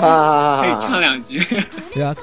[0.00, 0.80] 可以！
[0.82, 1.38] 唱两句。
[1.94, 2.14] 对啊？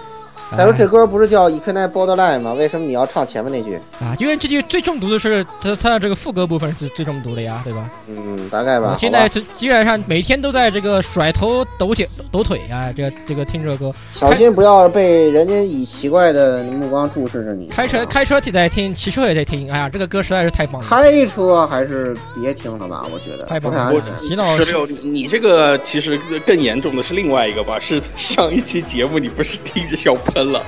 [0.57, 2.53] 再说这歌不是叫《Equine Borderline》吗？
[2.53, 3.75] 为什么你要唱前面那句？
[3.99, 7.89] 啊，因为这句最中毒的是它它的这个副歌部分是最中毒的呀，对吧？
[8.07, 8.91] 嗯，大概吧。
[8.93, 17.67] 我现在就基本上每天都在这个甩头抖脚抖腿啊，这个这个听这个歌，小心不要被人家以奇怪的目光注视着你。
[17.67, 20.87] 开车开车也在听，骑车也在听，哎呀，这个歌实在是太棒了。
[20.87, 24.27] 开车还是别听了吧，我觉得太棒了我不太安全。
[24.27, 27.79] 洗脑十六，你这个其实更严重的是另外一个吧？
[27.79, 30.63] 是上一期节目你不是听着笑喷了，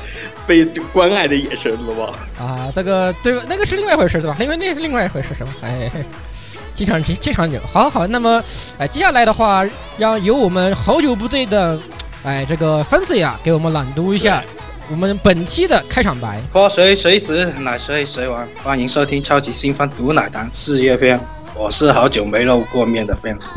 [0.45, 2.13] 被关爱的眼神了吧？
[2.43, 3.39] 啊，这个对？
[3.47, 4.35] 那个是另外一回事，对吧？
[4.39, 5.51] 因为那是另外一回事，是吧？
[5.61, 6.03] 哎，嘿
[6.75, 8.05] 经常经经常有，好好。
[8.07, 8.43] 那么，
[8.77, 9.65] 哎，接下来的话，
[9.97, 11.79] 让由我们好久不对的，
[12.23, 14.43] 哎，这个 Fancy 啊，给我们朗读一下
[14.89, 16.41] 我们本期的开场白。
[16.51, 18.45] 喝谁谁死，奶谁谁亡。
[18.61, 21.19] 欢迎收听超级新番毒奶糖四月篇，
[21.55, 23.51] 我是好久没露过面的 fans。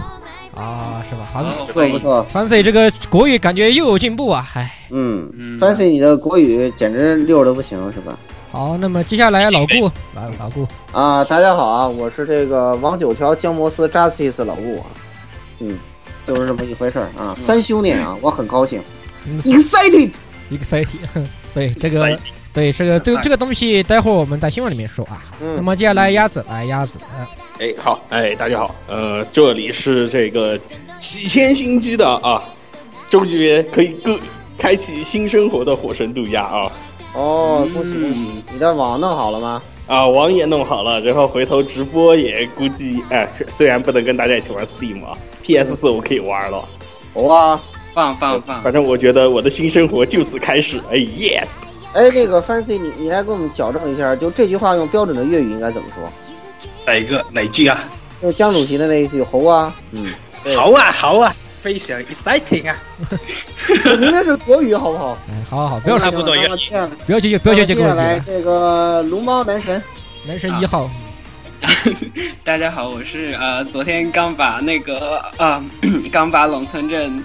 [0.54, 1.26] 啊，是吧？
[1.32, 4.70] 好不错不错，，Fancy 这个国语感觉又有进步啊，嗨。
[4.90, 8.16] 嗯嗯，Fancy 你的国语简直溜的不行，是吧？
[8.52, 14.86] 好，那么接下来老顾，来老顾，啊，大家好啊，我是这个王九条姜摩斯 Justice 老顾啊，
[15.58, 15.76] 嗯，
[16.24, 17.34] 就是这么一回事儿啊。
[17.36, 18.80] 三兄弟啊，我很高兴
[19.26, 20.12] 嗯， excited。
[20.52, 20.86] excited，
[21.52, 22.16] 对这个
[22.52, 25.20] 对这个这个这个东西，待会儿我们在新闻里面说啊。
[25.40, 27.26] 那嗯，么接下来鸭子来鸭子，呃
[27.60, 30.58] 哎，好，哎，大家好，呃，这里是这个
[30.98, 32.42] 几千星机的啊，
[33.08, 34.18] 终于可以各
[34.58, 36.72] 开启新生活的火神渡鸦啊
[37.14, 39.62] 哦，恭喜恭喜，你的网弄好了吗？
[39.86, 46.68] 啊，网也弄好了，然后回头直播也估计，哎，虽然不能跟大家一起玩 Steam 啊，PS 四我可以玩了，
[47.14, 47.60] 哇，
[47.94, 51.50] 放放放反，正我觉得我的新生活就此开始，哎，yes。
[51.92, 56.02] 哎，那个 Fancy，你你来给我们矫正一下，就这句话用标准的粤语应该怎么说？
[56.86, 57.84] 哪一个哪句啊？
[58.22, 60.06] 就是江主席的那一句“猴啊”，嗯，
[60.42, 62.76] 对好啊好啊，非常 exciting 啊！
[63.98, 65.18] 您这是国语好不好？
[65.28, 68.00] 哎，好好好，不要差不多那么接下来，不要纠不要纠结接下这个问题。
[68.02, 69.82] 来这个龙猫男神，
[70.26, 70.90] 男神一号，
[72.44, 75.62] 大家好，我是呃，昨天刚把那个呃，
[76.10, 77.22] 刚把陇村镇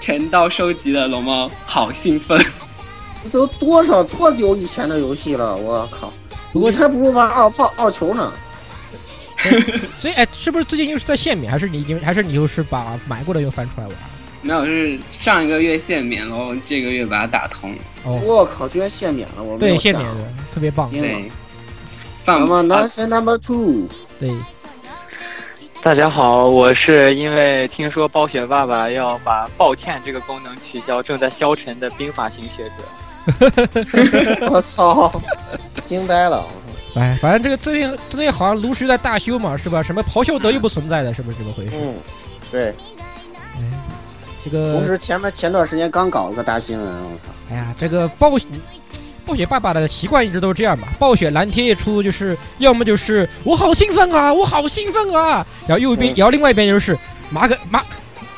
[0.00, 2.42] 全道收集的龙猫，好兴奋。
[3.30, 5.54] 都多少多久以前的游戏了？
[5.56, 6.12] 我靠！
[6.52, 8.32] 不过你还不如玩二炮二球呢。
[10.00, 13.96] 所以哎，是不是最近又是在限免，还是你已经，还是你又是把买过的又翻出来玩？
[14.44, 17.72] 没有，是上一个月限免，然后这个月把它打通。
[18.04, 19.42] 哦，我靠，居然限免了！
[19.42, 20.90] 我没对，限免的，特别棒。
[20.90, 21.30] 对，
[22.24, 23.88] 放那么啊男神 number two，
[24.18, 24.34] 对，
[25.80, 32.74] 大家好，我是因为听说暴雪爸爸要把“抱歉”这个功能取消，正在消沉的兵法型学者。
[34.50, 35.12] 我操，
[35.84, 36.44] 惊呆了！
[36.94, 39.82] 哎，反正这个最近最近好像炉石在大修嘛，是吧？
[39.82, 41.72] 什么咆哮德又不存在的，是不是这么回事？
[41.74, 41.94] 嗯，
[42.50, 42.68] 对。
[43.54, 43.62] 哎，
[44.44, 47.32] 这同个，时前面前段时间刚搞了个大新闻，我操。
[47.50, 48.46] 哎呀，这个暴雪
[49.24, 50.88] 暴雪爸爸的习惯一直都是这样吧？
[50.98, 56.98] 暴雪蓝天一出，就是要么就是我好兴奋啊，我好兴奋啊，然后右边，嗯然后另外一边就是
[57.30, 57.82] 妈个妈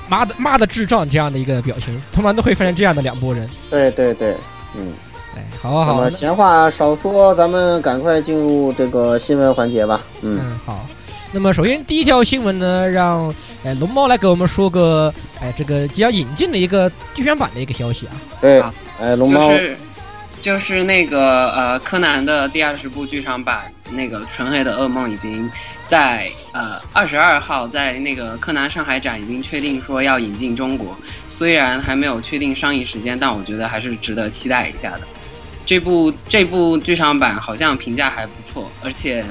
[0.09, 3.49] 妈的妈的智障这样的一个表情，通常都会分成这样的两拨人。
[3.69, 4.37] 对对对，
[4.77, 4.93] 嗯。
[5.37, 10.01] 哎，好好好那么，闲话少说，咱们赶快进入这个新闻环节吧。
[10.23, 10.87] 嗯，嗯，好。
[11.33, 13.35] 那么首先第一条新闻呢，让
[13.65, 18.15] 哎龙猫来给我们说个哎这个即将引进的一个剧场版的一个消息啊。
[18.41, 19.77] 对好，哎，龙就猫，是
[20.41, 25.51] 就是那个呃柯南的第二十部剧场版那个纯黑的噩梦已经
[25.89, 30.97] 在呃二十二号在那个柯南上海展已经确定说要引进中国，
[31.29, 35.01] 虽然还没有确定上映时间，但我觉得还是值得期待一下的。
[35.67, 39.25] 这部这部剧场版好像评价还不错，而且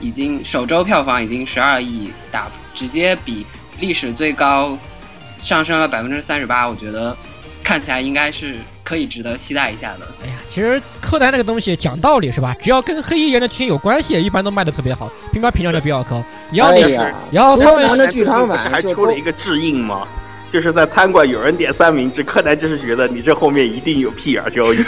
[0.00, 3.46] 已经首周票房已经十二亿，打直接比
[3.80, 4.76] 历史最高
[5.38, 7.16] 上升了百分之三十八，我觉得
[7.64, 10.06] 看起来应该是可以值得期待一下的。
[10.22, 12.54] 哎呀，其实柯南这个东西讲道理是吧？
[12.60, 16.22] 只要跟黑衣人的剧情有关系，一般都卖的特别好，评分评价就比较高。
[16.52, 20.06] 然后你，哎，然后他们的剧场版还出了一个致印吗？
[20.52, 24.76] 就是在餐馆有人点三明治，柯南就是觉得你这后面一定有屁眼交易。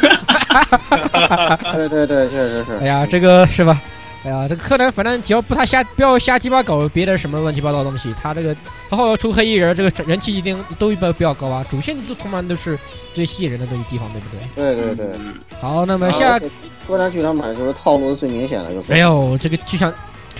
[1.74, 2.72] 对对对，确实是。
[2.80, 3.80] 哎呀，这个是吧？
[4.22, 8.54] 哎呀，这个柯南反正只要不他瞎不要瞎鸡巴搞别的什么乱七八糟的东西，他这个
[8.90, 11.64] 他后来出黑衣人，这个人气一定都一般比较高啊。
[11.70, 12.78] 主线就通常都是
[13.14, 14.26] 最吸引人的东西地方，对不
[14.60, 14.74] 对？
[14.74, 16.38] 对对对，嗯好，那么下
[16.86, 19.92] 柯南剧场版就是套路的最明显的，就是哎呦，这个剧场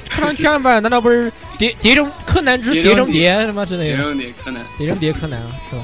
[0.08, 3.97] 柯南剧场版难道不是谍谍中柯南之谍中谍什么之类的？
[3.97, 4.62] 也有点可能。
[4.79, 5.82] 谍中谍柯南啊，是吧？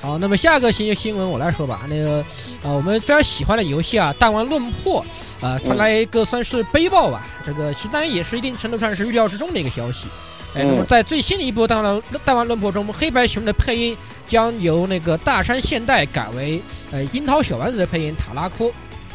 [0.00, 1.82] 好，那么下个新新闻我来说吧。
[1.88, 2.18] 那个
[2.62, 5.04] 啊、我们非常喜欢的游戏啊，《弹丸论破》
[5.46, 7.24] 啊，传来一个算是悲报吧。
[7.46, 10.06] 这个其实当然也是一定程度上是预料之中的一个消息。
[10.54, 16.60] 哎，那么嗯在最新的一部《弹丸弹丸论破》中，黑白熊的配音将由那个大山现代改为
[16.90, 18.70] 呃樱桃小丸子的配音塔拉科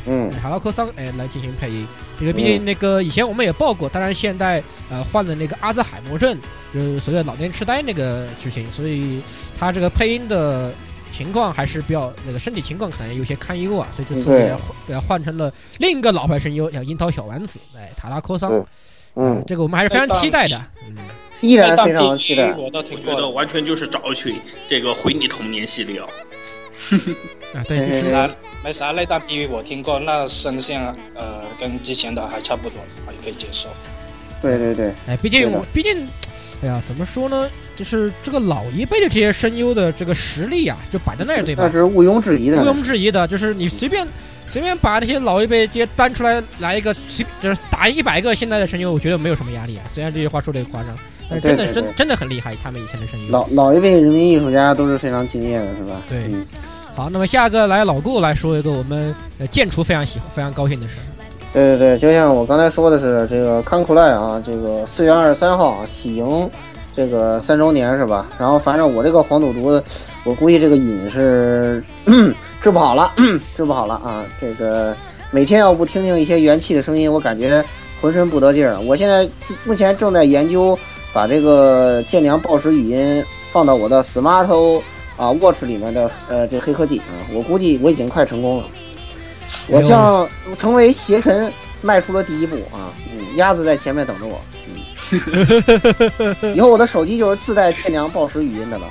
[0.08, 1.86] 嗯塔拉科桑哎来进行配音。
[2.20, 6.36] 因为毕竟那个以前我们也报过，当然现在呃患了那个阿兹海默症，
[6.74, 9.22] 就是所谓的老年痴呆那个事情，所以
[9.60, 10.74] 他这个配音的
[11.14, 14.58] 情况还是比较那个身体情况可能有些堪忧啊，所以这次对给他
[14.88, 18.66] 给他换成了另一个老牌声优，叫樱桃小丸子，哎，塔拉科桑对，
[19.14, 20.60] 嗯，这个我们还是非常期待的。
[20.88, 20.96] 嗯，
[21.42, 22.52] 依然非常期待。
[22.56, 23.30] 我倒挺觉得。
[23.30, 24.36] 完全就是找去
[24.68, 26.08] 这个回你童年系列哦。
[27.54, 28.30] 啊，对，嗯就是啥
[28.64, 30.82] 没啥那段 PV 我听过，那声线
[31.16, 33.70] 呃跟之前的还差不多，还可以接受。
[34.42, 36.08] 对对对，哎，毕竟我毕竟，
[36.62, 37.50] 哎呀，怎么说呢？
[37.76, 41.72] 就是这个老一辈的这些声优的这个实力啊，就摆在那儿，对吧那？
[41.72, 42.66] 是毋庸置疑的毋。
[42.66, 44.06] 庸置疑的，就是你随便
[44.50, 49.84] 随便把那些老一辈直接搬出来，来一个随就是打一百个现在的声优，我觉得没有什么压力啊。
[49.90, 50.96] 虽然这句话说的夸张，
[51.30, 53.32] 但是真的真真的很厉害，他们以前的声优。
[53.32, 56.02] 老老一辈人民艺术家都是非常敬业的，是吧？
[56.10, 56.46] 对嗯
[56.96, 60.94] 好，那么下个来老顾来说一个我们呃剑厨非常喜欢、非常高兴的事。
[61.54, 66.50] 对对对，就像我刚才说的是，这个康库赖啊，这个四月二十三号啊喜迎
[66.98, 68.26] 这个三周年是吧？
[68.40, 69.80] 然后反正我这个黄赌毒，
[70.24, 71.84] 我估计这个瘾是
[72.60, 73.14] 治不好了，
[73.56, 74.26] 治不好了啊！
[74.42, 74.96] 这个
[75.30, 77.64] 每天要不听听一些元气的声音，我感觉
[78.02, 78.80] 浑身不得劲儿。
[78.80, 79.30] 我现在
[79.64, 80.76] 目前正在研究
[81.14, 84.82] 把这个剑娘暴食语音放到我的 Smart
[85.18, 88.64] 啊 Watch 里面的呃这黑科技啊，我估计我已经快成功了。
[89.68, 90.28] 我向
[90.58, 91.54] 成为邪神
[91.84, 92.90] 迈出了第一步啊！
[93.14, 94.42] 嗯，鸭子在前面等着我。
[94.74, 94.82] 嗯，
[96.56, 98.88] 以后我的手机就是自带天量报时语音的了。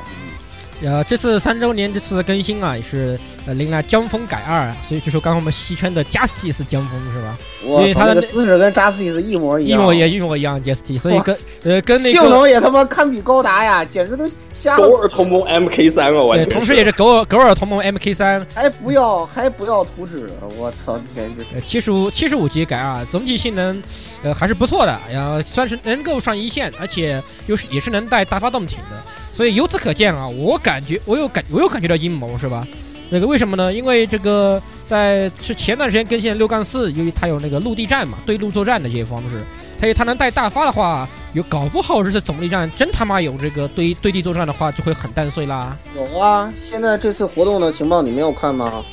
[0.82, 7.38] 呃，这次三周年这次更新啊，也是呃迎来江风改二啊，所以就说刚刚我们戏称的 Justice 江风是吧？
[7.64, 14.88] 我操，因为他的那个姿势跟扎斯蒂斯一模一样，一模也一模一样 Justice，所以跟呃跟那个性能也他妈堪比高达呀，简直都瞎了。
[14.88, 23.81] 狗耳同盟 MK 三啊，我对，同时也是狗耳狗耳同盟 MK 三还不要还不要图纸，我操，简直呃七十五七十五级改二，总体性能
[24.22, 29.00] 呃还是不错的，然后，算是能够上一线，而且又是也是能带大发动艇的，
[29.32, 32.66] 所以由此可见啊，我感觉我有感我有感觉到阴谋是吧？
[33.08, 33.73] 那个为什么呢？
[33.73, 39.41] 因为这个在是前段时间更新的六杠四，由于它有那个陆地战嘛，对陆作战的这些方式，
[39.81, 45.76] 它它能带大发的话，有搞不好这次总力战真他妈有这个对对地作战的话，就会很蛋碎啦。
[45.94, 46.53] 有啊！
[46.58, 48.85] 现在这次活动的情报你没有看吗？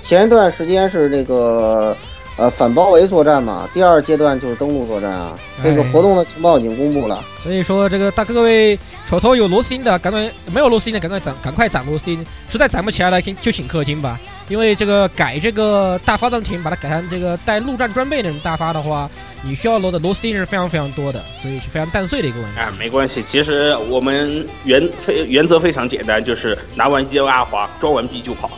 [0.00, 1.96] 前一段时间是那个
[2.40, 5.38] 呃反包围作战嘛，第二阶段就是登陆作战啊。
[5.62, 7.22] 这个哎活动的情报已经公布了。
[7.42, 12.24] 所以说，这个大各位手头有螺丝钉的，赶快没有螺丝钉的，赶快攒，赶快攒螺丝钉。
[12.48, 14.18] 实在攒不起来了，请就请氪金吧。
[14.48, 19.08] 因为这个改这个大发动艇，把它改成这个带陆战装备那种大发的话，
[19.42, 22.58] 你需要罗的螺丝钉是非常非常多的，所以是非常蛋碎的一个问题。
[22.58, 28.50] 啊，没关系，其实我们原非原则非常简单，就是拿完机阿华装完币就跑。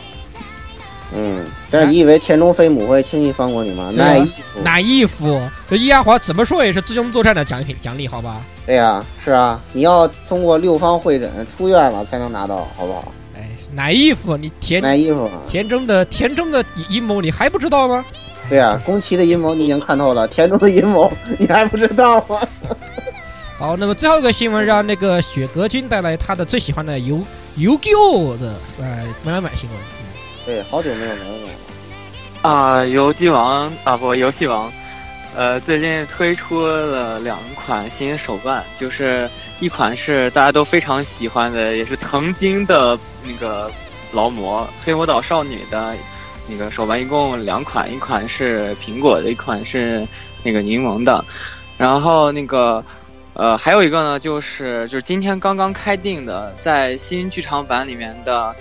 [1.11, 3.91] 嗯，但是你以为田中飞母会轻易放过你吗？
[3.95, 5.41] 对啊那衣服，哪衣服？
[5.69, 8.41] 这伊阿华怎么说也是最终作战的奖品奖励，好吧？
[8.65, 13.11] 对呀、是啊，你要通过六方会诊出院了才能拿到，好不好？
[13.35, 14.37] 哎，奶衣服？
[14.37, 18.03] 你田奶衣服啊，田中的田中的阴谋你还不知道吗？
[18.49, 22.39] 对呀、宫崎的阴谋你已经看透了，田中的阴谋 你还不知道吗？
[23.57, 27.21] 好，那么最后一个新闻让那个雪格君带来他的最喜欢的游
[27.55, 29.79] 游 Q 的呃买买买新闻。
[30.45, 31.49] 对，好久没有聊了。
[32.41, 34.71] 啊，游戏王啊不，游戏王，
[35.35, 43.71] 呃，最近推出了两款新手办，就是一款是大家都非常喜欢的，也是曾经的那个
[44.11, 45.95] 劳模黑魔岛少女的
[46.47, 50.05] 那个手办，一共两款，一款是苹果的，一款是
[50.43, 51.23] 那个柠檬的，
[51.77, 52.83] 然后那个。
[53.35, 58.55] 呃，还有一个呢，就是就是今天刚刚开定的，在新剧场版里面的，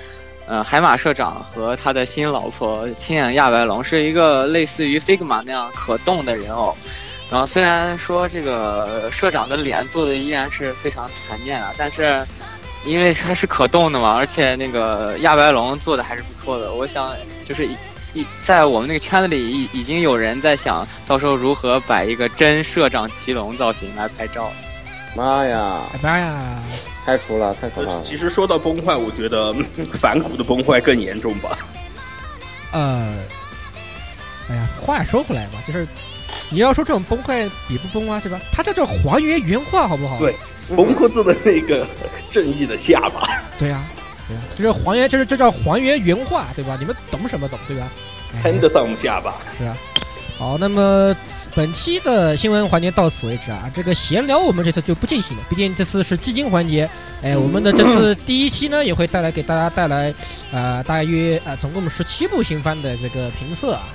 [0.53, 6.77] 呃，海马社长和他的新老婆亲眼亚白龙是一个类似于 Figma 那样可动的人偶。
[7.31, 12.23] 然后虽然说这个社长的脸做的依然是非常残念啊，但是
[12.85, 16.71] 因为它是可动的嘛，而且那个亚白龙做的还是不错的。
[16.75, 17.11] 我想
[17.47, 17.67] 就是
[18.13, 24.53] 一在我们那个圈子里已已经有人在想，到时候如何摆一个真社长骑龙造型来拍照。
[25.17, 26.63] 妈呀，拜拜呀！
[27.05, 28.03] 太除了，太可怕了呃。
[28.03, 31.59] 其实说到崩坏，我觉得嗯反骨的崩坏更严重吧。
[32.73, 33.13] 呃，
[34.49, 35.87] 哎呀，话说回来嘛，就是
[36.49, 38.41] 你要说这种崩坏比不崩啊，对吧？
[38.53, 40.19] 它这叫还原原画，好不好？
[40.19, 40.35] 对
[40.75, 41.87] 崩克字的那个
[42.31, 43.83] 正义的下巴， 对呀、
[44.29, 46.77] 对呀、这是还原，这是这叫还原原画，对吧？
[46.79, 47.89] 你们懂什么懂，对吧？
[48.35, 49.35] 哎喷得上下巴。
[50.39, 51.15] 好，那么
[51.55, 53.71] 本期的新闻环节到此为止啊。
[53.75, 56.89] 这个闲聊我们这次就不进行了，毕竟这次是基金环节。
[57.23, 60.13] 哎，我们的这次第一期呢，也会带来给大家带来，
[60.53, 63.89] 呃，大约呃总共十七部新番的这个评测啊。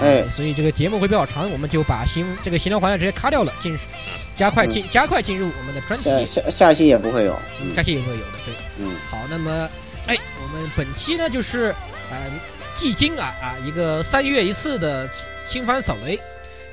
[0.00, 3.78] 哎所以这个节目会比较长，我们就把新这个闲聊环节直接卡掉了，进
[4.34, 6.04] 加快进加快进入我们的专题。
[6.26, 8.54] 下下下期也不会有，嗯下期也会有的，对。
[8.80, 9.68] 嗯，好，那么，
[10.08, 11.72] 哎，我们本期呢就是，
[12.10, 12.16] 呃，
[12.74, 15.08] 季经啊啊一个三月一次的
[15.48, 16.18] 新番扫雷，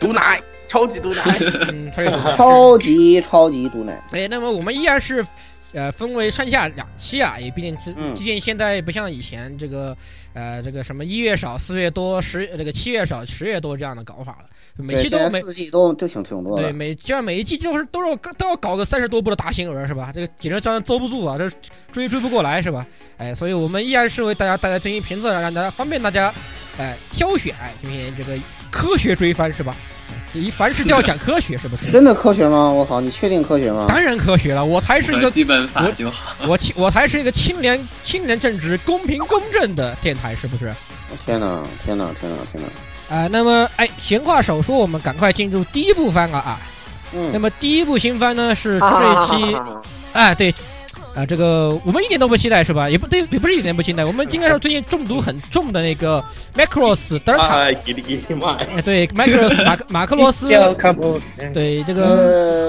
[0.01, 1.23] 毒奶，超级毒奶。
[1.71, 1.91] 嗯，
[2.35, 5.25] 超级超级毒奶，哎，那么我们依然是，
[5.73, 9.95] 呃，分为上下两期啊，也毕竟是，嗯毕竟现在不像以前这个，
[10.33, 14.45] 呃，这个什么一月少，四月多，十这个七月少，十月多这样的搞法了，
[14.83, 16.73] 每，期都每四季都都挺挺多对，的。
[16.73, 20.11] 每基本上每一季都是都是都要搞个三十多部的大新闻是吧？
[20.13, 21.47] 这个简直让人遭不住啊，这
[21.91, 22.85] 追追不过来是吧？
[23.17, 26.33] 哎，所以我们依然是为大家带来最新评测，让大家方便大家
[26.79, 28.35] 哎挑选，哎，进行这个
[28.71, 29.75] 科学追番是吧？
[30.09, 31.91] 哎这一凡事都要讲科学是不是？
[31.91, 32.69] 真的科学吗？
[32.69, 33.85] 我靠，你确定科学吗？
[33.89, 36.33] 当然科学了，我才是一个基本法就好。
[36.47, 40.73] 我我才是一个清廉清廉正直、公平公正的电台，是不是？
[41.25, 43.13] 天哪，天哪，天哪，天哪！
[43.13, 46.57] 啊、那么哎，闲话少说，我们赶快进入第一部番了啊
[47.13, 47.29] 嗯！
[47.33, 49.57] 那嗯，么第一部新番呢是这一期。
[50.13, 50.55] 哎，对，
[51.15, 52.89] 啊，这个我们一点都不期待是吧？
[52.89, 56.23] 也不对，也不是一点不期待，我们应该是最近中毒很重的那个
[56.55, 58.55] Macross 德尔塔，哎，给你给你妈！
[58.55, 61.19] 哎，对，Macross 马克马克罗斯，叫看不，
[61.53, 62.05] 对这个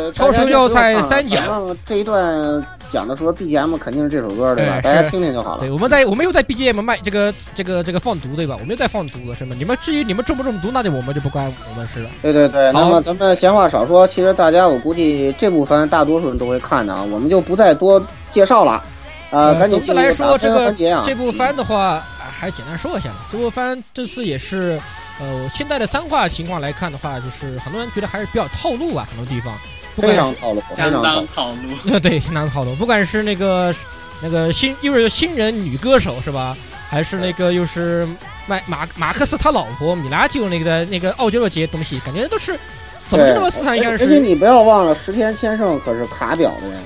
[0.07, 1.77] 呃，超生要塞三角角。
[1.87, 4.73] 这一段讲的说 BGM 肯定是这首歌，对吧？
[4.75, 5.71] 哎大家听听就好了对，。
[5.71, 8.57] 我们在我们又在 BGM 卖这个这个这个放毒对吧？
[8.59, 9.55] 我们又在放毒了是吗？
[9.57, 12.11] 你们至于你们中不中毒，那就我们就不关我们事了。
[12.21, 18.83] 对对对，那么咱们闲话少说，其实大家我估计这部番大多数人都会看的啊，我们就不再多介绍了。
[19.31, 21.03] 呃，呃赶紧总的来说进入打分这个环节啊。
[21.07, 22.05] 这部番的话，啊
[22.37, 23.17] 还简单说一下吧。
[23.31, 24.81] 这部番这次也是，
[25.21, 29.55] 呃，现在的三话情况来看的话，就是很多人觉得还是比较套路啊，很多地方。
[29.95, 31.27] 不管是非常套路，非相常套路当。
[31.29, 31.93] 套路。
[31.93, 32.75] 呃， 对，相当套路。
[32.75, 33.75] 不管是那个
[34.23, 36.57] 那个新又是新人女歌手是吧，
[36.89, 38.07] 还是那个又是
[38.47, 42.59] 麦马马克思他老婆米拉就那个那个傲娇的这些东西，感觉都是
[43.07, 44.05] 总是那么似曾相识。
[44.05, 46.81] 而且你不要忘了，石田先生可是卡表的人，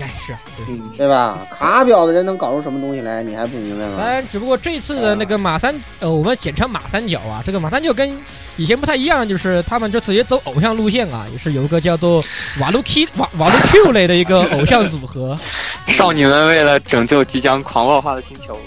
[0.00, 0.64] 哎，是啊，对。
[0.68, 1.38] 嗯，对吧？
[1.50, 3.94] 卡表的人能搞出什么东西来，你还不明白吗？
[3.98, 7.42] 当然，只不过这次的那个马三，呃，我们简称马三角啊。
[7.44, 8.10] 这个马三角跟
[8.56, 12.22] 以前不太一样，就是他们这次也走偶像路线啊，也是有一个叫做
[12.60, 15.36] 瓦鲁 K 瓦瓦鲁 Q 类的一个偶像组合。
[15.86, 18.58] 少女们为了拯救即将狂暴化的星球，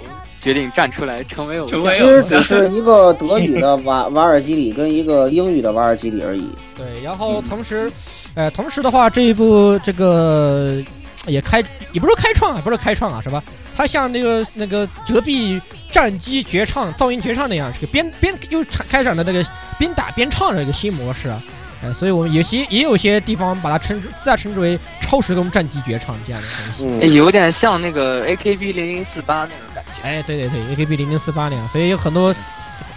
[0.42, 6.50] 决定站出来成为偶像其实只是一个德语的瓦瓦尔基里跟一个英语的瓦尔基里而已。
[6.76, 7.92] 对，然后同时，
[8.34, 10.82] 呃，同时的话，这一部这个
[11.28, 13.44] 也开，也不是开创啊，不是开创啊，是吧？
[13.76, 15.62] 它像那个那个折臂
[15.92, 19.44] 战机绝唱、噪音绝唱那样，这个边边又产开展了那个
[19.78, 21.42] 边打边唱的一个新模式啊。
[21.84, 26.96] 呃，所以我们有些也有些地方把它称之自家称之为超时空战机绝唱这样的东西。
[27.04, 30.08] 哎嗯，有点像那个 AKB 零零四八那种感觉。
[30.08, 32.36] 哎，对对对，AKB 零零四八那样，所以有很多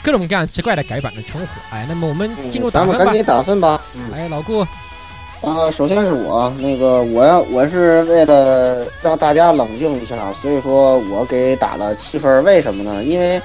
[0.03, 1.47] 各种各样奇怪的改版的称呼。
[1.75, 2.99] 哎，那么我们进入打分吧。
[2.99, 3.81] 咱们赶紧打分吧。
[3.95, 4.03] 嗯。
[4.13, 4.67] 哎，老顾，
[5.45, 12.43] 啊，首先是我那个，我要我是为了让大家冷静一下，所以说我给打了七分。
[12.45, 13.05] 为什么呢？
[13.05, 13.41] 因为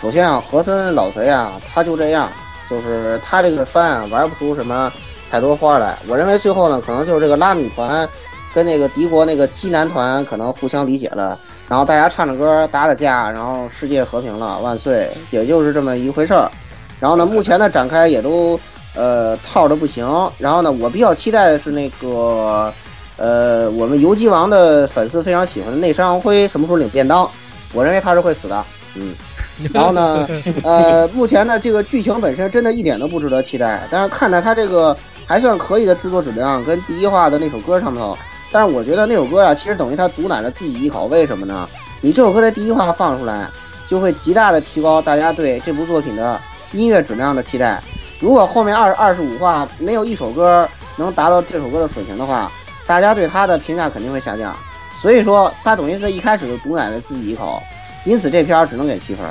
[0.00, 2.30] 首先啊，和森老贼啊，他就这样，
[2.70, 4.90] 就是他这个番啊玩不出什么
[5.30, 5.96] 太多花来。
[6.08, 8.08] 我认为最后呢，可能就是这个拉米团
[8.54, 16.50] 跟那个敌国那个基南团可能互相理解了，然后大家唱着歌打打架，然后世界和平了，万岁，也就是这么一回事儿。
[16.98, 18.58] 然后呢，目前的展开也都
[18.94, 20.06] 呃套的不行。
[20.38, 22.72] 然后呢，我比较期待的是那个
[23.16, 27.28] 呃我们游击王的粉丝非常喜欢的内山昂辉什么时候领便当？
[27.72, 28.64] 我认为他是会死的。
[28.94, 29.14] 嗯，
[29.72, 30.28] 然后呢，
[30.62, 34.94] 呃，目前呢这个剧情本身真的一点都不值得期待，但是看在他这个
[35.26, 38.16] 还算可以的制作质量跟第一话的那首歌上头，
[38.50, 41.06] 但是我觉得那首歌啊，其实等于他毒奶了自己一口。
[41.06, 41.66] 为什么呢？
[42.02, 43.48] 你这首歌在第一话放出来，
[43.88, 46.38] 就会极大的提高大家对这部作品的
[46.72, 47.82] 音乐质量的期待。
[48.22, 52.50] 如果后面二二十五话没有一首歌能达到这首歌的水平的话，
[52.86, 54.56] 大家对他的评价肯定会下降。
[54.92, 57.60] 所以说，他等于是一开始就毒奶了自己一口，
[58.04, 59.26] 因此这片只能给七分。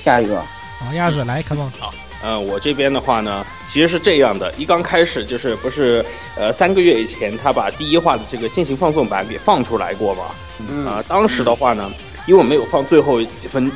[0.00, 0.42] 下一个，
[0.80, 1.70] 好，鸭子来，come on，
[2.22, 6.04] 呃，我这边的话呢，其实是这样的，一刚开始就是不是
[6.36, 10.24] 呃三个月以前他把第一话的这个先行放送版给放出来过嘛？
[10.68, 11.88] 嗯啊、当时的话呢，
[12.26, 13.70] 因为我没有放最后几分，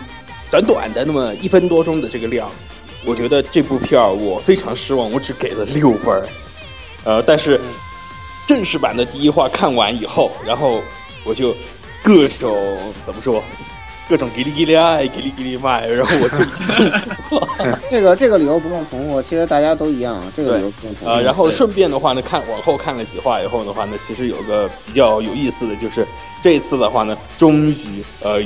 [0.51, 2.51] 短短的那么一分多钟的这个量，
[3.05, 6.27] 我觉得这部片儿我非常失望，我只给了六分儿。
[7.05, 7.61] 呃，但是
[8.47, 10.81] 正式版的第一话看完以后，然后
[11.25, 11.55] 我就
[12.03, 12.77] 各种
[13.07, 13.43] 怎么说，
[14.09, 21.11] 各种叽里叽里爱，叽里叽里卖，然后我就 这个这个理由不用重复，其实大家都一样，这个理由不用重复。
[21.11, 26.07] 呃，然后顺便的话呢，看往后看了几话以后的话呢，其实有个比较有意思的就是
[26.43, 28.41] 这一次的话呢，终于呃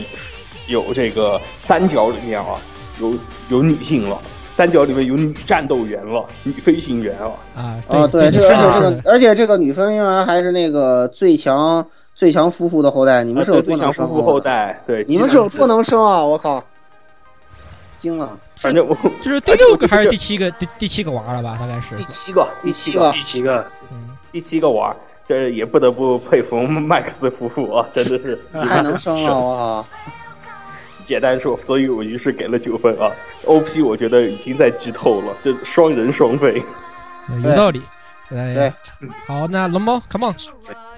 [0.66, 2.60] 有这个三角里面啊
[3.00, 3.14] 有
[3.48, 4.20] 有女性了，
[4.56, 14.40] 三角里面有女战斗员了，女飞行员啊，啊，啊，对，这个而且这是的个而且这个女飞行员还是那个最强最强夫妇的后代，你们是有呃最多能生强夫妇后？
[14.40, 16.22] 代，对，你们是有多能生啊！
[16.22, 16.62] 我靠，
[17.96, 18.38] 惊了！
[18.56, 21.56] 反正我这是第六个还是第七个第第七个娃了吧？
[21.58, 24.94] 大概是第，七个第七个第七个，嗯，第七个娃，
[25.26, 29.34] 这也不得不佩服麦克斯夫妇啊，真的是太能生了！
[29.34, 29.86] 我靠，
[31.04, 33.10] 简单说，所以我于是给了九分啊。
[33.44, 36.62] OP 我觉得已经在剧透了，这双人双飞。
[37.42, 37.82] 有道理。
[38.28, 38.72] 对对，
[39.26, 40.34] 好，那龙猫，come on，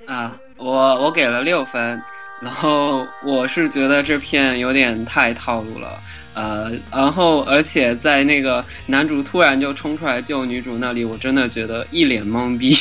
[0.06, 2.00] 啊，我我给了六分，
[2.40, 6.00] 然后我是觉得这片有点太套路了，
[6.34, 12.76] 呃，然后而且在那个男主突然就冲出来救女主那里，我真的觉得一脸懵逼，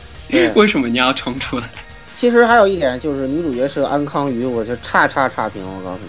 [0.56, 1.68] 为什么你要冲出来？
[2.12, 6.00] 其实还有一点就是女主角是个安康鱼，我就差差差评，我告诉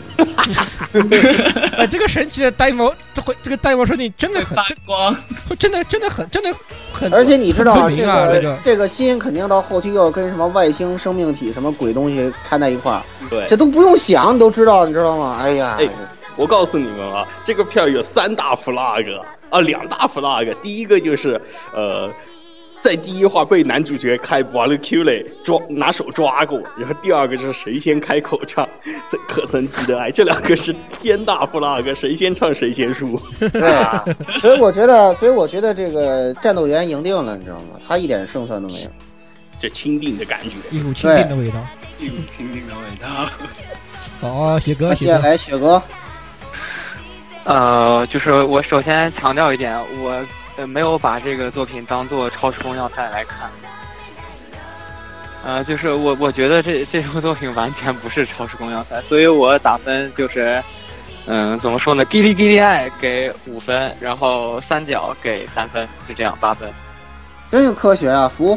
[1.03, 1.15] 你。
[1.77, 5.15] 哎，这个神奇的呆毛，这会这个呆毛设定真的很发光，
[5.58, 6.51] 真真的真的很真的
[6.91, 15.38] 很，而且你知道这个这个心肯定到后期又要跟什么外星生命体、什么鬼东西掺在一块儿，对这，都不用想，你都知道，你知道吗？
[15.41, 15.88] 哎呀，哎
[16.38, 20.55] 我告诉你们啊，这个片儿有三大 flag 啊，两大 flag。
[20.62, 21.39] 第一个就是
[21.74, 22.10] 呃，
[22.81, 28.67] 在第一话被男主角开 v a l k u l e 抓拿手抓过，然后第二个就是谁先开口唱，
[29.09, 33.21] 这可曾记得爱，这两个是天大 flag，谁先唱谁先输。
[33.53, 34.03] 对啊，
[34.39, 37.79] 所以我觉得，所以我觉得这个战斗员赢定了，你知道吗？
[37.87, 38.89] 他一点胜算都没有。
[39.59, 41.63] 这钦定的感觉，一股钦定的味道。
[42.00, 43.07] 一股钦定的味道。
[44.20, 45.79] 好，雪哥，那接下，来雪哥，
[47.44, 50.20] 呃，就是我首先强调一点，我
[50.57, 53.50] 呃没有把这个作品当做超时空要塞来看。
[55.44, 60.64] 呃，就是我我觉得这这部作品完全不是超时空要塞，所以我打分就是，
[61.25, 62.05] 嗯，怎么说呢？
[62.05, 66.72] 叽里叽里爱给五分，然后三角给三分，就这样八分。
[67.50, 68.27] 真有科学啊！
[68.27, 68.55] 服，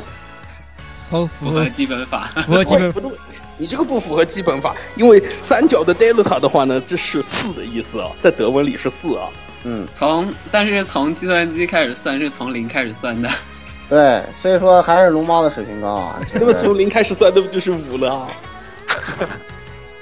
[1.11, 3.11] 好，符合符合基本法，符合基本不对，
[3.57, 9.29] 你这个不符合基本法，因为三角的 delta 的话呢，这是四的意思啊，在德文里是四啊。
[9.65, 13.29] 嗯，从但是从计算机开始算是从零开始算的，
[13.89, 16.21] 对，所以说还是龙猫的水平高啊。
[16.35, 18.29] 那么从零开始算，那不就是五了啊？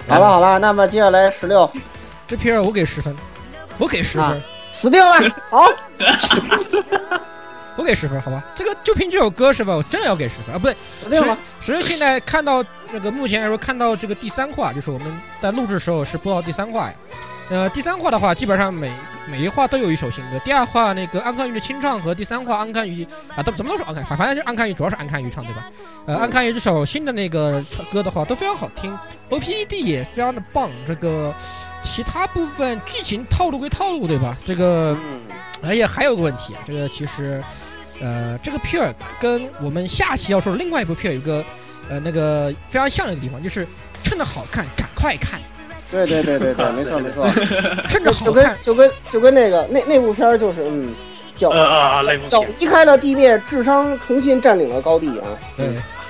[0.08, 1.70] 好了好了，那么接下来十六
[2.26, 3.14] 这片儿我给十分，
[3.78, 4.36] 我给十分啊，
[4.72, 5.14] 死定了，
[5.48, 5.64] 好，
[7.76, 8.42] 我给十分，好吧？
[8.54, 9.74] 这个就凭这首歌是吧？
[9.76, 10.58] 我真的要给十分啊！
[10.58, 15.06] 不对，死定了，只是现在看到那个目前来说，看到这个第三话，就是我们
[15.40, 16.94] 在录制时候是播到第三话呀。
[17.52, 18.90] 呃，第三话的话，基本上每
[19.30, 20.38] 每一话都有一首新歌。
[20.38, 25.70] 第二话那个安康鱼的清唱和第三话安康鱼啊，都怎么都是安康，反反正是安康鱼，主要是安康鱼唱对吧？
[26.06, 27.62] 呃，安康鱼这首新的那个
[27.92, 30.70] 歌的话都非常好听，OPED 也非常的棒。
[30.86, 31.34] 这个
[31.82, 34.34] 其他部分剧情套路归套路对吧？
[34.46, 35.20] 这个嗯，
[35.62, 37.44] 而且还有个问题，这个其实，
[38.00, 41.44] 呃，这个片儿跟我们下期要说的另外一部片儿有个，
[41.90, 43.68] 呃，那个非常像的一个地方，就是
[44.02, 45.38] 趁着好看赶快看，
[45.92, 47.28] 对对对对 对，没错没错，
[47.88, 50.92] 趁着就跟，就跟就跟那个那那部片儿就是嗯，
[51.36, 51.50] 脚
[52.24, 55.28] 脚片离开了地面，智商重新占领了高地啊。
[55.56, 55.66] 对，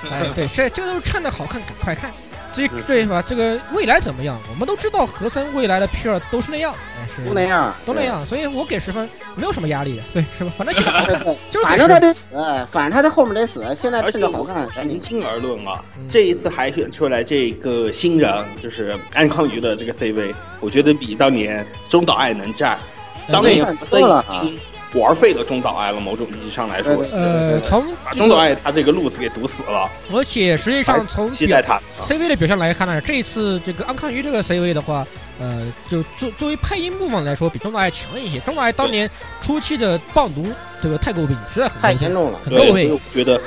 [0.09, 2.09] 哎对，这这都是趁着好看赶快看。
[2.53, 3.23] 这对吧？
[3.27, 4.39] 这个未来怎么样？
[4.49, 10.51] 我们都知道，和森未来的片儿都是那样，哎，是都那样，都那样，所以我给十分，没有什么压力的，对，是吧？
[10.57, 11.23] 反正现在好看，对。
[11.23, 12.35] 对就是反正他得死，
[12.69, 13.63] 反正他在后面得死。
[13.75, 22.77] 现在趁着好看，赶紧平心而论啊嗯，这一次海选出来这个新人，就是安康鱼的这个 CV，我觉得比当年中岛爱能战。
[23.31, 24.59] 当年和森多了啊已经
[24.93, 29.89] 玩废了中岛爱了，某种意义上来说呃，从把中岛爱他这个路子给堵死了。
[30.11, 31.81] 而且实际上从期待他。
[32.01, 35.05] CV 的表现来看呢，这一次这个安康鱼这个 CV 的话，
[35.39, 38.39] 呃，就作作为配音部分来说，比中岛爱强一些。
[38.41, 39.09] 中岛爱当年
[39.41, 40.45] 初期的棒读
[40.81, 42.39] 这个太诟病，实在很太严重了。
[42.47, 42.99] 对，所以很到位我。
[43.13, 43.41] 觉得，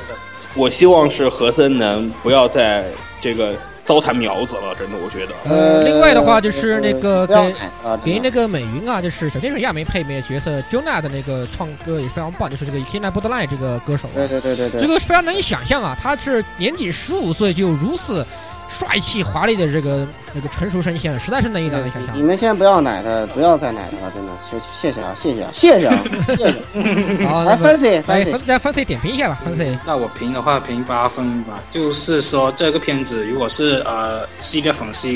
[0.55, 2.87] 我希望是和森能不要在
[3.21, 3.55] 这个
[3.87, 5.33] 糟蹋苗子了，真的，我觉得。
[5.49, 7.55] 呃，另外的话就是那个给
[8.03, 18.27] 给那个美云啊，就是小天使亚美配美角色 Jona 的那个唱歌也非常棒，就是这个 Hina Borderline 这个歌手啊，对对对对对，这个非常难以想象啊，他是年仅十五岁就如此
[18.69, 22.23] 帅气华丽的这个那个成熟声线，实在是难以难以想象你。
[22.23, 27.27] 们先不要奶他，不要再奶他了，真的，谢谢谢啊，谢谢啊，谢谢啊， 谢谢。
[27.27, 29.79] 好，来那么，Fancy 来 Fancy，分来分 C 点评一下吧，分析。
[29.87, 35.09] 那我评的话评八分吧，就是说这个片子如果是呃系列粉丝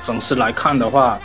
[0.00, 1.20] 粉丝来看的话，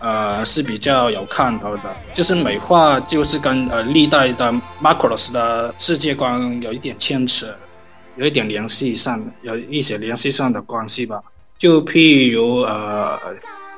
[0.00, 7.46] 呃是比较有看头的，就是美化就是跟呃历代的 Macross 的世界观有一点牵扯，
[8.16, 11.20] 有一点联系上的，有一些联系上的关系吧。
[11.56, 13.18] 就譬如呃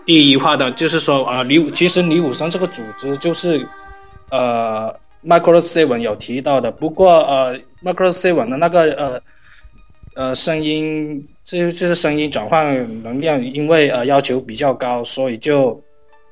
[0.05, 3.67] 第一话的，就是说啊、李武其实李武生这个组织就是
[4.31, 4.93] 呃
[5.25, 9.21] Micro Seven 有提到的，不过呃 Micro Seven 的那个呃
[10.15, 15.83] 呃声音，这就是声音转换能量，因为呃要求比较高，所以就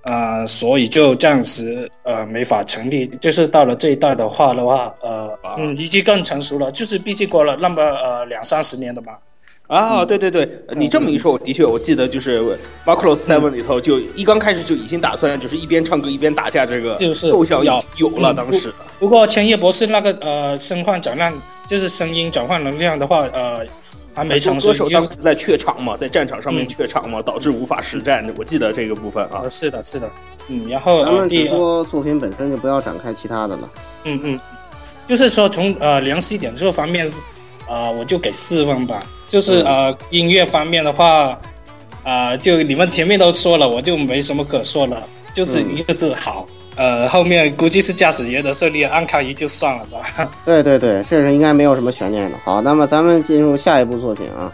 [0.04, 3.06] 呃所以就暂时呃没法成立。
[3.20, 9.12] 就是到了这一代的话的话，呃嗯已经更成熟了，就是毕竟过了那么呃两三十年的嘛。
[9.66, 12.38] 啊，对对对，你这么一说，我的确我记得就是
[12.84, 18.70] 《Macross Seven》里头就一刚开始就已经打算就是一边唱歌一边打架这个就是构想已要有了，嗯当时。
[18.98, 21.32] 不过千叶博士那个呃声换转换
[21.66, 23.66] 就是声音转换能量的话，呃
[24.14, 28.24] 还没成熟，歌手就是当时在怯场嘛，在战场上面嗯怯场嘛，导致无法实战。
[28.38, 30.10] 我记得这个部分啊呃，是的，是的，
[30.48, 33.68] 嗯，然后咱们只呃第说作品本身，就不要展开其他的了。
[34.04, 34.40] 嗯嗯，
[35.06, 37.08] 就是说从呃良心点这个方面，
[37.66, 39.02] 呃我就给四分吧。
[39.26, 41.38] 就是嗯呃音乐方面的话，
[42.04, 46.46] 啊、就你们前面都说了，我就没什么可说了，就是嗯一个字好。
[46.76, 50.28] 呃，后面估计是驾驶员的胜利，安卡仪就算了吧。
[50.44, 52.36] 对对对，这是应该没有什么悬念的。
[52.44, 54.52] 好，那么咱们进入下一部作品啊，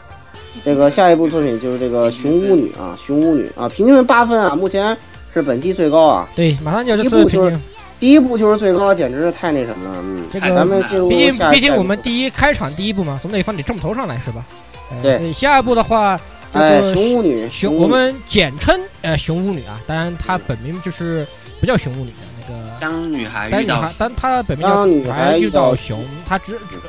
[0.63, 4.97] 这个下一部作品就是这个《熊巫女》啊，《熊巫女》啊，平均分八分啊，目前
[5.33, 6.29] 是本季最高啊。
[6.35, 7.59] 对，马上就第一部就是。
[7.99, 10.01] 第一部就是最高，简直是太那什么了。
[10.03, 14.43] 嗯，这个咱们进入毕竟毕竟我们第一开场第一部嘛，总得放点重头上来是吧？
[14.91, 16.19] 呃对下一步的话，
[16.51, 21.27] 这哎，熊巫女，熊，我们简称呃熊巫女啊，当然她本名就是
[21.61, 26.81] 不叫熊物女的那个，当女孩遇到孩当她本名叫当女孩遇遇到熊，她只只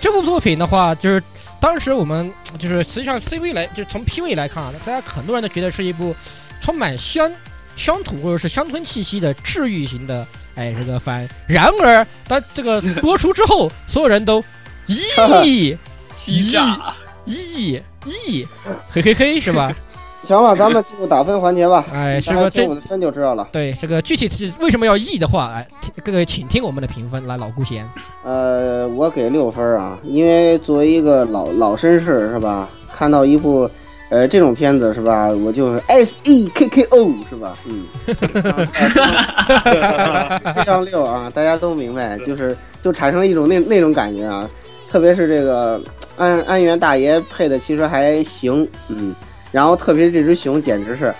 [0.00, 1.22] 这部作品的话，就是
[1.60, 6.14] 当时我们就是实际上 CV 来，就是从 PV 来看啊，大家很多人都觉得是一部
[6.60, 7.30] 充满乡
[7.76, 11.28] 乡土或者是乡村气息的治愈型的哎这个番。
[11.46, 14.42] 然而当这个播出之后，所有人都
[14.86, 15.76] 咦
[16.14, 16.94] 欺诈，
[17.26, 18.46] 咦咦，
[18.90, 19.74] 嘿嘿嘿，是吧？
[20.26, 21.84] 行了，咱们进入打分环节吧。
[21.92, 22.36] 哎，听
[22.68, 23.48] 我的分就知道了。
[23.52, 25.66] 对这个具体是为什么要 E 的话，哎，
[26.04, 27.24] 各位请听我们的评分。
[27.26, 27.88] 来，老顾先，
[28.24, 33.70] 呃，我给六分啊，因为作为一个老老绅士是吧，看到一部
[34.10, 37.56] 呃这种片子是吧，我就是 S E K K O 是吧？
[37.64, 37.86] 嗯，
[39.80, 44.48] 啊非常六啊，大家都明白，就是就产生了一种那那种感觉啊，
[44.90, 45.80] 特别是这个
[46.16, 49.14] 安安源大爷配的其实还行，嗯，
[49.56, 51.14] 然后特别是这只熊简直是，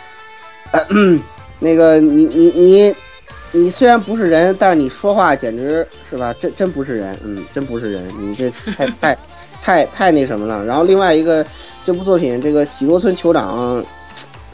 [0.73, 0.81] 呃、
[1.59, 2.95] 那个你你你。
[3.53, 6.35] 你虽然不是人，但是你说话简直是吧？
[6.39, 8.05] 真真不是人，嗯，真不是人。
[8.21, 9.19] 你这太太
[9.63, 10.63] 太太那什么了。
[10.67, 11.47] 然后另外一个，
[11.83, 13.83] 这部作品这个喜多村酋长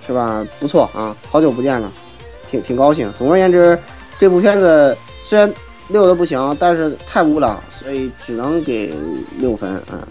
[0.07, 0.47] 是吧？
[0.61, 1.91] 不错啊，好久不见了，
[2.49, 3.13] 挺挺高兴。
[3.19, 3.77] 总而言之，
[4.21, 5.53] 这部片子虽然
[5.89, 8.95] 溜的不行，但是太污了，所以只能给
[9.39, 10.07] 六分啊、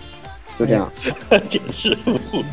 [0.61, 0.91] 就这样。
[1.49, 1.97] 简直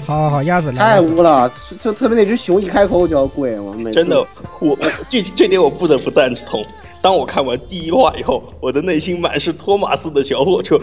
[0.07, 4.19] 好好好，鸭子，太污了，就特别那只熊一开口就要跪，我每次真的，
[4.61, 4.79] 我我
[5.11, 6.65] 这这点我不得不赞同。
[7.01, 10.77] 当我看完第一话以后，我的内心满是托马斯的小火车。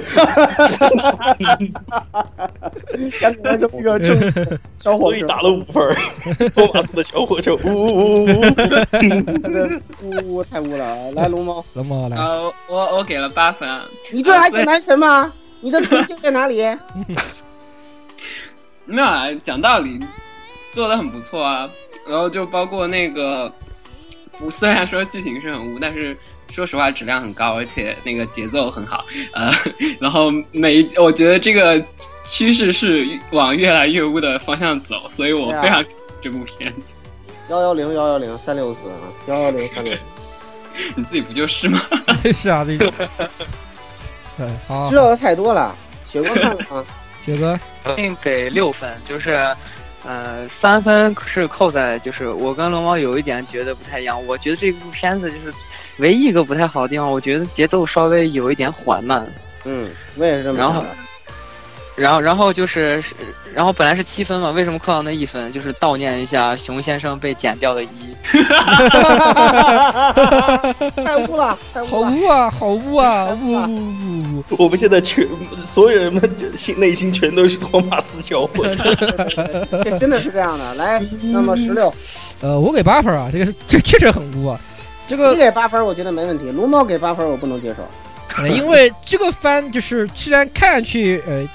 [3.11, 4.17] 想起来这么一个正
[4.77, 5.93] 小伙子，所以打了五分儿。
[6.51, 8.27] 托马斯的小火车，呜呜呜呜
[10.03, 10.38] 呜！
[10.38, 11.11] 呜太污了。
[11.11, 13.83] 来，龙猫，龙猫来，呃，我我给了八分啊，
[14.13, 15.33] 你这还是男神吗？
[15.65, 16.63] 你的纯净在哪里？
[18.86, 19.99] 没有啊，讲道理，
[20.71, 21.67] 做的很不错啊。
[22.08, 23.51] 然后就包括那个，
[24.39, 26.15] 我虽然说剧情是很污，但是
[26.51, 29.04] 说实话质量很高，而且那个节奏很好。
[29.34, 29.51] 呃，
[29.99, 31.84] 然后每我觉得这个
[32.28, 35.84] 趋势是往越来越污的方向走，所以我非常
[36.21, 36.93] 这部片子。
[37.49, 40.01] 幺幺零幺幺零三六四啊，幺幺零三六四。
[40.95, 41.82] 你自己不就是吗？
[42.38, 42.93] 是啊，这个，
[44.37, 45.75] 对，好知，道的太多了。
[46.03, 46.83] 雪哥看了啊，
[47.25, 47.59] 雪哥，
[47.95, 49.53] 并给六分，就是，
[50.05, 55.53] 呃，三分是扣在就是我跟龙猫有一点觉得不太一样，我觉得这部片子就是
[55.97, 59.27] 唯一一个不太好的地方，我觉得节奏稍微有一点缓慢。
[59.63, 60.81] 嗯，我也是这么想的。
[60.81, 60.85] 然后
[61.95, 63.01] 然后然后就是，
[63.53, 65.51] 然后本来是七分嘛，为什么扣到那一分？
[65.51, 67.88] 就是悼念一下熊先生被剪掉的一。
[71.05, 72.10] 太污了，太好污了。
[72.12, 74.43] 污啊，好污啊，污污污污！
[74.65, 75.25] 我们现在全
[75.65, 76.21] 所有人们
[76.58, 78.93] 心内心全都是托马斯小火车。
[79.84, 80.75] 这真的是这样的。
[80.75, 81.93] 来，那么十六，
[82.41, 84.60] 呃，我给八分啊，这个是这确实很污啊。
[85.08, 86.49] 这个你给八分，我觉得没问题。
[86.51, 87.88] 龙猫给八分，我不能接受。
[88.41, 91.47] 呃，因为这个番就是虽然看上去呃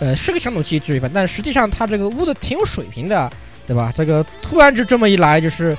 [0.00, 3.30] 呃是个传统机制番，但实际上它这个屋子挺有水平的，
[3.66, 3.92] 对吧？
[3.96, 5.76] 这个突然就这么一来，就是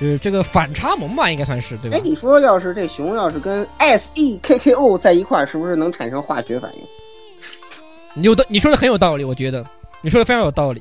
[0.00, 2.00] 就是这个反差萌吧，应该算是对吧哎，？
[2.02, 8.22] 你说要是这熊要是跟 S E K K O 在一块儿，是不是能产生化学反应？
[8.22, 9.64] 有的你说的很有道理，我觉得
[10.00, 10.80] 你说的非常有道理，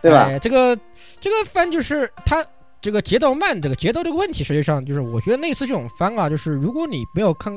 [0.00, 0.28] 对吧？
[0.30, 0.78] 哎这个
[1.20, 2.44] 这个番就是它
[2.80, 7.52] 这个节奏慢，这个节奏这个问题，实际上就是我觉得类似这种番啊，就是如果你没有看，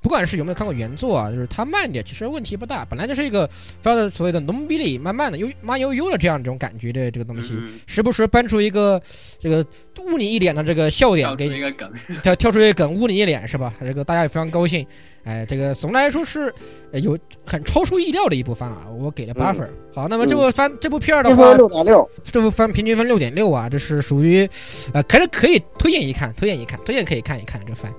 [0.00, 2.84] 不管是有没有看过原作啊，就是它慢点，其实问题不大。
[2.84, 9.00] 本来就是一个非常的所谓的浓逼里慢慢的悠慢悠悠的这样一种感觉的这个东西，嗯，时不时搬出一个
[9.38, 9.66] 这个
[10.04, 11.90] 污你一脸的这个笑点给你一个梗，
[12.22, 13.74] 跳跳出一个梗污你一脸是吧？
[13.80, 14.86] 这个大家也非常高兴。
[15.24, 16.54] 哎，这个总的来说是
[16.92, 19.70] 呃有很超出意料的一部番啊，我给了八分儿。
[19.92, 24.48] 好，那么这部番、这部片儿的话，六点六，这部番平均分六点六啊，这是属于
[24.92, 27.92] 呃，可是可以推荐一看，推荐一看，推荐可以看一看这番。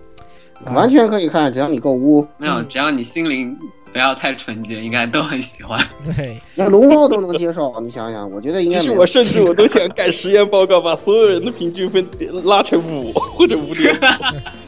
[0.65, 2.27] 啊完全可以看，只要你够污。
[2.37, 3.57] 没有，只要你心灵
[3.93, 5.79] 不要太纯洁，应该都很喜欢。
[6.15, 12.05] 对，那龙猫都能接受，你想想，我觉得应该其实我甚至我都想改实验报告，把所有人的平均分
[12.43, 13.97] 拉成五或者五点五。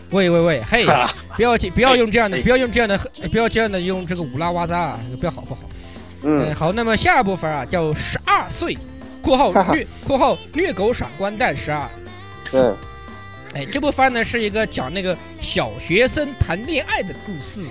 [0.15, 0.83] 喂喂喂，嘿，
[1.35, 2.97] 不要不要用这样的，不要用这样的，
[3.31, 5.61] 不要这样的用这个五拉哇扎啊，不要好不好？
[6.23, 8.77] 嗯嗯，，好，那么下一部分啊，叫十二岁
[9.21, 11.87] （括号虐括号虐狗傻瓜蛋十二）。
[12.51, 12.59] 对，
[13.53, 17.65] 哎，这部番呢是一个讲那个小学生谈恋爱的故事。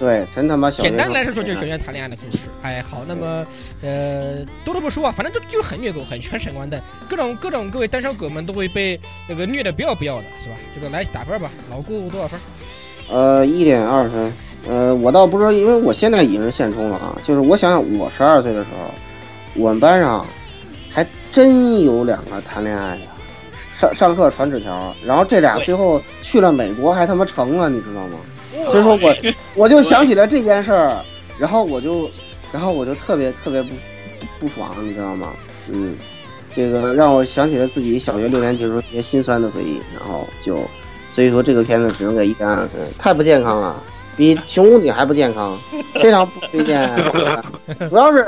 [0.00, 0.82] 对，真他妈小。
[0.82, 2.48] 简单来说就是小学生谈恋爱的故事。
[2.60, 3.46] 哎，好，那么
[3.82, 10.56] 呃，多多不说啊，反正就就是很虐狗，很全神完蛋，各种各种各位单身狗们都会被那个虐的不要不要的，是吧？
[10.74, 12.40] 这个来打分吧，老顾多少分？
[13.08, 14.32] 呃，一点二分。
[14.66, 17.16] 呃，我倒不知道，因为我现在已经是现充了啊。
[17.22, 18.92] 就是我想想，我十二岁的时候，
[19.54, 20.26] 我们班上
[20.90, 23.02] 还真有两个谈恋爱的，
[23.72, 28.18] 上上课传纸条，然后这俩最后去了美国，还他妈成了，你知道吗？
[28.66, 29.14] 所以说我
[29.54, 30.96] 我就想起了这件事儿，
[31.38, 32.08] 然后我就，
[32.52, 33.70] 然后我就特别特别不
[34.40, 35.28] 不爽，你知道吗？
[35.68, 35.96] 嗯，
[36.52, 40.58] 这个让我想起了自己小学六年级时候一些心酸的回忆，然后就，
[41.08, 43.82] 所以说这个片子只能给一点二分，太不健康了，
[44.16, 45.58] 比《熊屋女》还不健康，
[45.94, 46.94] 非常不推荐。
[47.88, 48.26] 主要是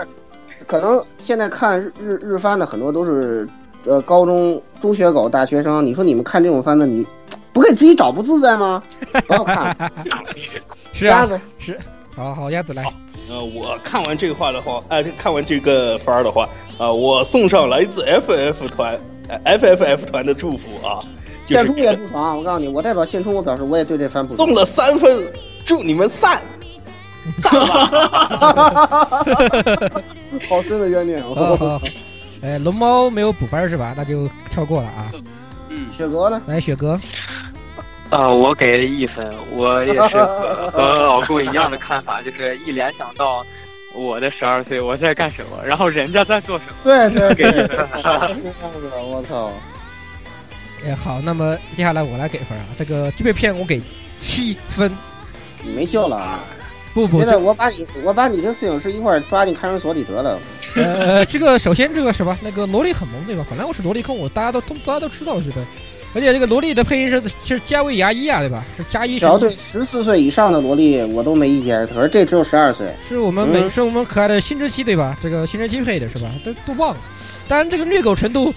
[0.66, 3.46] 可能现在看日日日番的很多都是
[3.86, 7.04] 呃高中中学狗大学生，你说你们看这种番的，你
[7.52, 8.82] 不给自己找不自在吗？
[9.26, 9.90] 不要看了，
[10.92, 11.78] 是啊鸭，子是，
[12.16, 12.84] 好好鸭子来，
[13.30, 21.00] 呃，我看完这个话的话，呃，看完这个番儿的话，啊、我送上来自 FF 团、呃、FFF 团的祝福啊，
[21.44, 24.56] 就是现充也不爽，我告诉你，我代表现充，我表示我也对这番不爽送。
[24.56, 25.22] 了三分，
[25.64, 26.40] 祝你们散，
[27.38, 29.24] 散吧。
[30.48, 31.78] 好深的怨念，好
[32.44, 33.94] 哎，龙猫没有补分是吧？
[33.96, 35.10] 那就跳过了啊。
[35.70, 36.42] 嗯，雪哥呢？
[36.46, 37.00] 来，雪哥，
[38.10, 43.44] 呃，我给了一分，我也是和 和老顾一样的看法，就是一联想到
[43.96, 46.72] 我的十二岁我在干什么，然后人家在做什么。
[46.84, 47.68] 对对对，给
[49.02, 49.50] 我操！
[50.86, 52.64] 哎，好，那么接下来我来给分啊。
[52.78, 53.80] 这个这部片我给
[54.18, 54.92] 七分，
[55.62, 56.40] 你没救了啊！
[56.94, 60.38] 不不，现在我把你，我把你跟摄影师一块儿抓进看守所里得了。
[60.76, 63.44] 呃，这个首先这个什么，那个萝莉很萌对吧？
[63.50, 65.56] 本来我是萝莉控，我大家都都大家都知道是的。
[66.14, 68.64] 而且这个萝莉的配音是是加维牙医啊，对吧？
[68.76, 72.86] 是加一只要对十四岁以上的萝莉我都没意见，可是这只有十二岁。
[73.08, 75.18] 是我们美、嗯是我们可爱的新之期对吧？
[75.20, 76.30] 这个新之期配的是吧？
[76.44, 77.00] 都都忘了。
[77.48, 78.54] 当然这个虐狗程度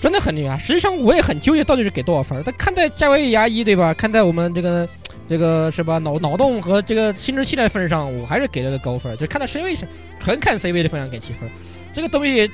[0.00, 0.56] 真的很虐啊！
[0.56, 2.42] 实际上我也很纠结到底是给多少分儿。
[2.46, 3.92] 但看在加维牙医对吧？
[3.92, 4.88] 看在我们这个
[5.28, 9.16] 这个是吧脑脑洞和这个新之期的份上，我还是给了个高分。
[9.16, 9.88] 就看到 C 位上，
[10.20, 11.48] 纯看 C 位的份上给七分。
[11.92, 12.50] 这个东西。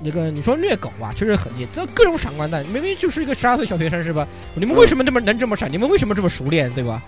[0.00, 4.24] 那个你说虐狗吧，确实很虐，这各种闪光弹，明明就是一个十二岁小学生是吧？
[4.54, 5.68] 你们为什么这么能这么闪？
[5.68, 7.02] 你们为什么这么熟练，对吧？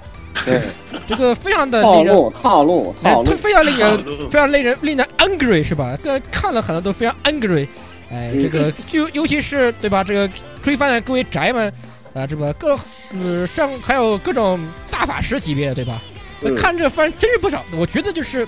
[0.44, 0.60] 对，
[1.06, 3.36] 这个非常的套路套路哎套路。
[3.36, 5.96] 非常令人非常令人令人 angry 是吧？
[6.02, 7.64] 这看了很多都非常 angry，
[8.10, 10.02] 哎，嗯这个就尤其是对吧？
[10.02, 10.28] 这个
[10.60, 11.72] 追番的各位宅们
[12.14, 12.76] 啊，这个各
[13.18, 16.00] 呃上还有各种大法师级别的对吧？
[16.42, 18.46] 嗯看这番真是不少，我觉得就是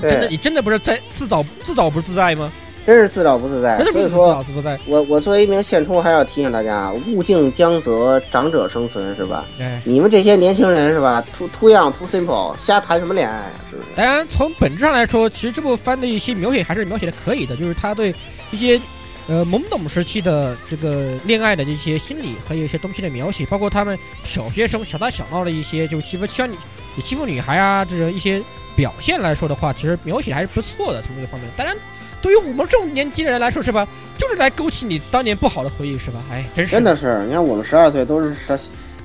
[0.00, 2.50] 真的你真的不是在自找自找不自在吗？
[2.86, 3.76] 真是自找不自在。
[3.92, 4.80] 所以说找，自不在。
[4.86, 9.44] 我我作为一名现充，还要提醒大家，物竞江泽，长者生存，是吧？
[9.60, 13.52] 哎，你们这些年轻人是吧？too too young too simple，瞎谈什么恋爱啊？
[13.70, 13.88] 是不是？
[13.94, 18.14] 当然，从本质上来说，其实这部番的一些描写还是描写的可以的，就是他对
[18.52, 18.80] 一些
[19.28, 26.56] 呃懵懂时期的这个恋爱的这些心理和有一些东西的描写，包括他们小学生小打小闹的一些就欺负欺负女
[27.02, 28.42] 欺负女孩啊这种一些
[28.74, 31.48] 表现来说的话，其实描写还是不错的从这个方面。
[31.56, 31.76] 当然，
[32.22, 33.86] 对于我们这种年纪的人来说，是吧，
[34.16, 36.22] 就是来勾起你当年不好的回忆，是吧？
[36.30, 38.56] 哎，真是真的是，你看我们十二岁都是小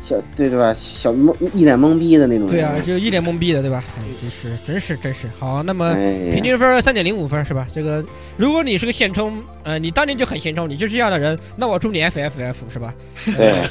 [0.01, 0.73] 小对对吧？
[0.73, 2.47] 小懵一脸懵逼的那种。
[2.47, 3.83] 对啊，就一脸懵逼的，对吧？
[3.97, 5.62] 哎，就是真是真是好。
[5.63, 5.91] 那么。
[5.91, 7.67] 哎平均分三点零五分是吧？
[7.73, 8.03] 这个，
[8.36, 12.93] 如果你是个现充，呃，你当年就很现充，你就是这样的人，那我祝你 FFF 是吧？
[13.38, 13.69] 对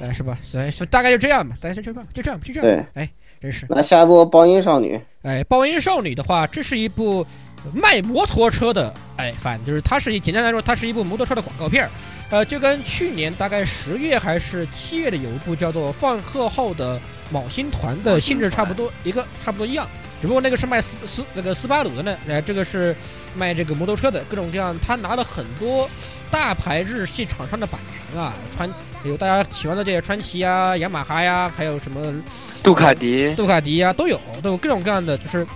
[0.00, 0.38] 呃，是吧？
[0.42, 2.84] 所以说大概就这样吧，大概就这样，就这样，就这样。
[2.94, 3.10] 对，哎，
[3.42, 7.26] 真是，那下一部《爆音少女》，哎，爆音少女的话，这是一部
[7.74, 11.90] 卖摩托车的，哎，反正就是它是一简单来说，它是一部摩托车的广告片儿，
[12.30, 17.00] 呃，就跟去年大概十月还是七月的有一部叫做《放课后的
[17.32, 19.84] 卯星团》的性质差不多，一个差不多一样。
[20.26, 22.92] 只不过那个是卖斯斯那个斯巴鲁的呢，呃，这个是
[23.36, 25.88] 卖这个摩托车的，各种各样，他拿了很多
[26.32, 27.80] 大牌日系厂商的版
[28.12, 28.68] 权啊，川
[29.04, 32.12] 有大家喜欢的这些川崎啊、雅马哈呀，还有什么
[32.60, 35.46] 杜卡迪，杜卡迪呀、都有，都有各种各样的，就是，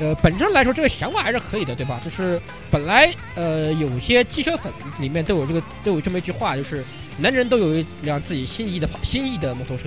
[0.00, 2.00] 呃，本质上来说，这个想法还是可以的，对吧？
[2.04, 6.84] 就是本来呃，有些机车粉里面都有这个都有这么一句话，就是
[7.16, 9.84] 男人都有一辆自己心仪的跑心仪的摩托车。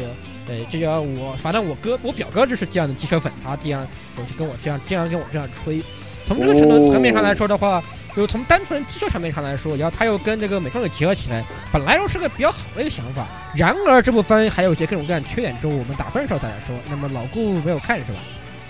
[0.50, 5.80] 对，这样我反正我哥我表哥就是这样的机车粉，他这样我就跟我这样这样跟我这样吹。
[6.26, 7.84] 从这个程度哦层面上来说的话，
[8.16, 13.28] 就从单纯机车层面上来说，然后他又跟这个美少女结合起来，本来说是个比较好的一个想法。
[13.56, 16.76] 然而这部分还有一些各种各样的缺点，之后我们打分的时候再来说。
[16.90, 18.20] 那么老顾没有看是吧？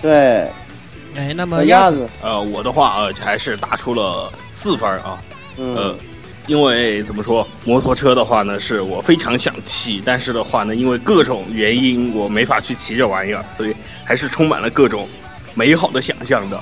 [0.01, 0.49] 对，
[1.15, 5.21] 哎，那么小鸭子，呃，我的话呃还是打出了四分儿啊，
[5.57, 5.97] 呃嗯，，
[6.49, 15.07] 因为怎么说，摩托车的话呢，是我非常想骑，但是的话呢，因为各种原因，我没法去骑这玩意儿，所以还是充满了各种
[15.53, 16.59] 美好的想象的。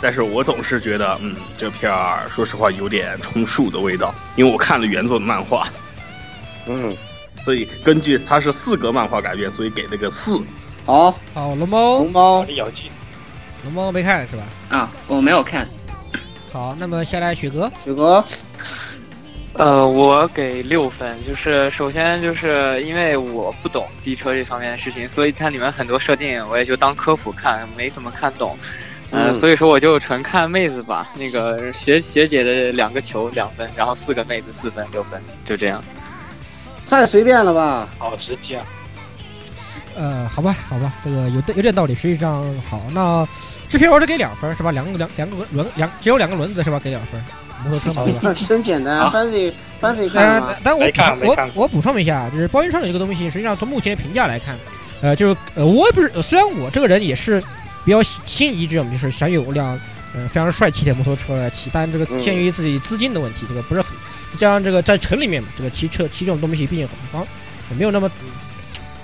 [0.00, 5.68] 但是我总是觉得，嗯，这片儿说实话有点充数的味道，因为我看了原作的漫画，
[6.66, 6.92] 嗯，
[7.44, 10.40] 所以根据它是四格漫画改编，所以给了个四。
[10.84, 12.44] 好，好龙猫龙猫。
[13.64, 14.42] 龙猫没看是吧？
[14.76, 15.64] 啊，我没有看。
[16.52, 18.24] 好，那么下来雪哥，雪哥，
[19.58, 28.56] 呃，我给六分，就是首先就是因为我不懂机车这方面的事情，所以它里面很多设定我也就当科普看，没怎么看懂。
[29.10, 31.08] 呃，嗯所以说我就纯看妹子吧。
[31.16, 35.82] 那个学学姐的两个球两分，然后四个妹子四分六分，就这样。
[36.88, 37.88] 太随便了吧？
[37.98, 38.66] 好直接啊！
[39.96, 41.96] 呃，好吧，好吧，这个有有点道理。
[41.96, 43.26] 实际上，好，那
[43.68, 44.70] 这片我是给两分是吧？
[44.70, 46.78] 两个两两个轮两只有两个轮子是吧？
[46.78, 47.20] 给两分，
[47.64, 48.34] 摩托车嘛对吧？
[48.46, 50.84] 真简单好，fancy fancy 当然看吗？，但我
[51.26, 54.56] 我我补充一下，就是包云少女这个东西，实际上从目前的评价来看，
[55.00, 57.42] 呃，就是呃，我也不是，呃虽然我这个人也是
[57.84, 59.78] 比较心仪这种，就是想有辆
[60.14, 63.90] 呃非常帅气的摩托车来骑，但这个嗯鉴于自己资金的问题，这个不是很，
[64.32, 67.26] 再加上这个在城里面嘛，这个骑车骑这种东西毕竟很方，
[67.70, 68.10] 也没有那么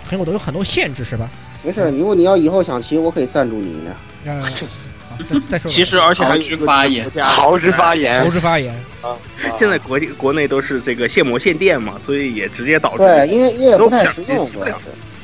[0.06, 1.30] 很有的有很多限制，是吧？
[1.62, 3.96] 没事，如果你要以后想骑，我可以赞助你一辆。
[5.28, 9.16] 再 再说，其实而且还有豪一个之发言豪之发言投，资发言，啊，
[9.56, 14.48] 现在国际国内都是这个限摩限电嘛，所以也直接导致对，因为因为不太实用。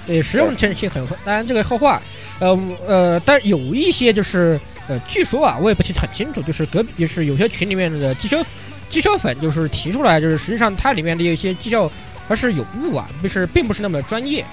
[0.07, 2.00] 对，实用性很，当然这个后话，
[2.40, 8.44] 呃呃，但有一些就是呃，据说啊，我也不清很清楚，就是隔壁就是有些群里面的机车
[8.88, 11.90] 机车粉就是提出来，就是实际上它里面的一些绩效
[12.26, 14.44] 还是有误啊，就是并不是那么专业。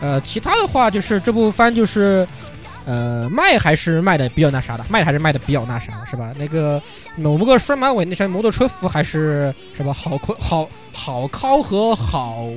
[0.00, 2.26] 呃，其他的话就是这部番就是。
[2.86, 6.30] 呃，卖还是卖的比较那啥的，卖还是卖的比较那啥的，是吧？
[6.38, 6.80] 那个
[7.16, 9.92] 某个双马尾那身摩托车服还是什么？
[9.92, 12.48] 好宽好好靠和好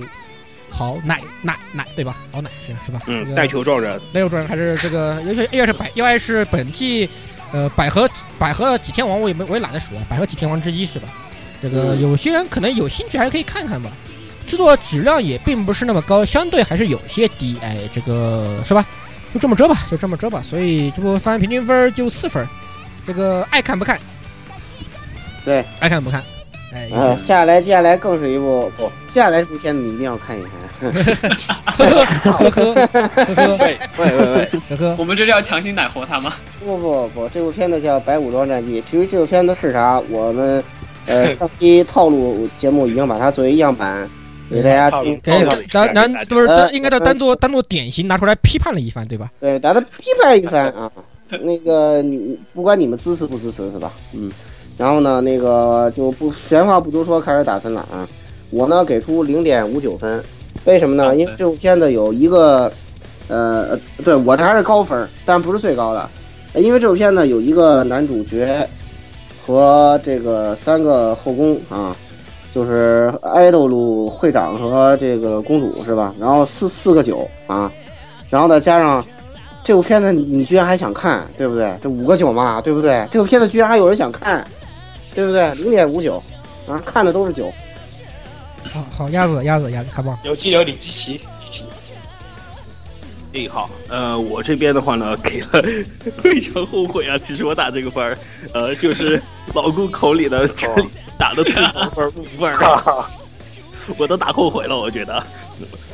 [0.69, 2.15] 好奶奶奶对吧？
[2.31, 3.01] 好奶是是吧？
[3.05, 7.09] 这嗯，个带球撞人，带球撞人还是这个，尤其要是百，要是本季，
[7.51, 11.09] 呃，百合百合几天王，我也没我也懒得数了，百合几天王之一是吧？
[11.61, 13.89] 这个嗯有些人可能有兴趣，还可以看看吧。
[14.45, 18.85] 制作质量也并不是那么高，相对还是有些低，哎，这个是吧？
[19.33, 20.41] 就这么着吧，就这么着吧。
[20.43, 22.47] 所以这部番平均分就四分，
[23.05, 23.99] 这个爱看不看？
[25.45, 26.23] 对，爱看不看？
[26.71, 30.51] 哎，啊，接下来接下来更是一部不，接下来这部片子你一定要看一看。
[30.79, 30.91] 呵
[31.65, 31.89] 呵
[32.31, 36.33] 呵呵呵呵喂喂喂喂，呵呵，我们这是要强行奶活他吗？
[36.59, 38.81] 不不不，这部片子叫《白武装战记》。
[38.85, 40.63] 至于这部片子是啥，我们
[41.07, 44.07] 呃上期套路节目已经把它作为样板
[44.49, 45.31] 给大家听，给
[45.71, 49.31] 单单不是呃单应该叫单做单做典型拿出来批判了一番，对吧？
[49.39, 50.91] 对，把它批判一番啊。
[51.41, 53.93] 那个你不管你们支持不支持是吧？
[54.13, 54.31] 嗯，
[54.77, 58.07] 然后呢，那个就不闲话不多说，开始打分了啊。
[58.49, 60.23] 我呢给出零点五九分，
[60.65, 61.15] 为什么呢？
[61.15, 62.71] 因为这部片子有一个，
[63.27, 66.09] 呃，对我这还是高分，但不是最高的，
[66.55, 68.67] 因为这部片子有一个男主角
[69.45, 71.95] 和这个三个后宫啊，
[72.53, 76.13] 就是爱豆路会长和这个公主是吧？
[76.19, 77.71] 然后四四个九啊，
[78.29, 79.05] 然后再加上
[79.63, 81.77] 这部片子，你居然还想看，对不对？
[81.81, 83.07] 这五个九嘛，对不对？
[83.11, 84.45] 这部片子居然还有人想看，
[85.13, 85.53] 对不对？
[85.55, 86.21] 零点五九
[86.67, 87.51] 啊，看的都是九。
[88.73, 90.19] 好好，鸭子鸭子鸭子，看吧。
[90.23, 91.63] 有基友李基奇，李奇。
[93.31, 95.63] 哎，好，呃，我这边的话呢， 给了
[96.17, 97.17] 非常后悔啊。
[97.17, 98.17] 其实我打这个分儿，
[98.53, 99.21] 呃，就是
[99.53, 100.89] 老顾口里的这 里
[101.19, 103.05] 打的吐槽分儿五分儿，
[103.97, 104.75] 我都打后悔了。
[104.77, 105.21] 我觉得，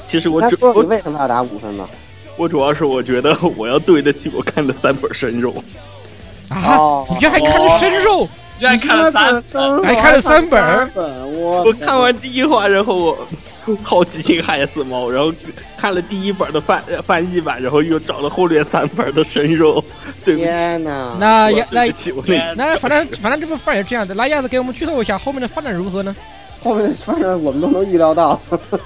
[0.08, 1.86] 其实我主他说你我为什么要打五分呢？
[2.38, 5.52] 我主要是我觉得我要对得起我看的三本生肉。
[6.50, 8.28] 啊，哦你居然还看了生肉？
[8.58, 10.90] 居然看了三分还看了三本
[11.38, 13.18] 我看完第一话，然后我
[13.84, 15.34] 好奇心害死猫，然后
[15.78, 19.84] 看了第一本的翻翻译版，然后又找了后面三本的生肉。
[20.24, 21.16] 对不起，天哪！
[21.20, 21.86] 那鸭那
[22.26, 24.16] 那那反正反正这部番也是这样的。
[24.16, 26.16] 那鸭子给我们剧透一下后面的发展如何呢？
[26.64, 28.40] 后面的发展我们都能预料到，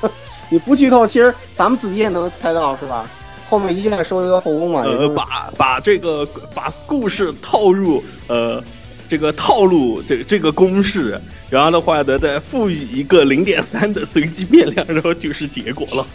[0.49, 3.07] 你不剧透，其实咱们自己也能猜到，是吧？
[3.49, 8.61] 后面一定要收一个后宫嘛，呃，就是把把这个把故事套入呃
[9.09, 16.05] 这个套路这这个公式，然后的话呢，再赋予一个零点三的随机变量，然后就是结果了。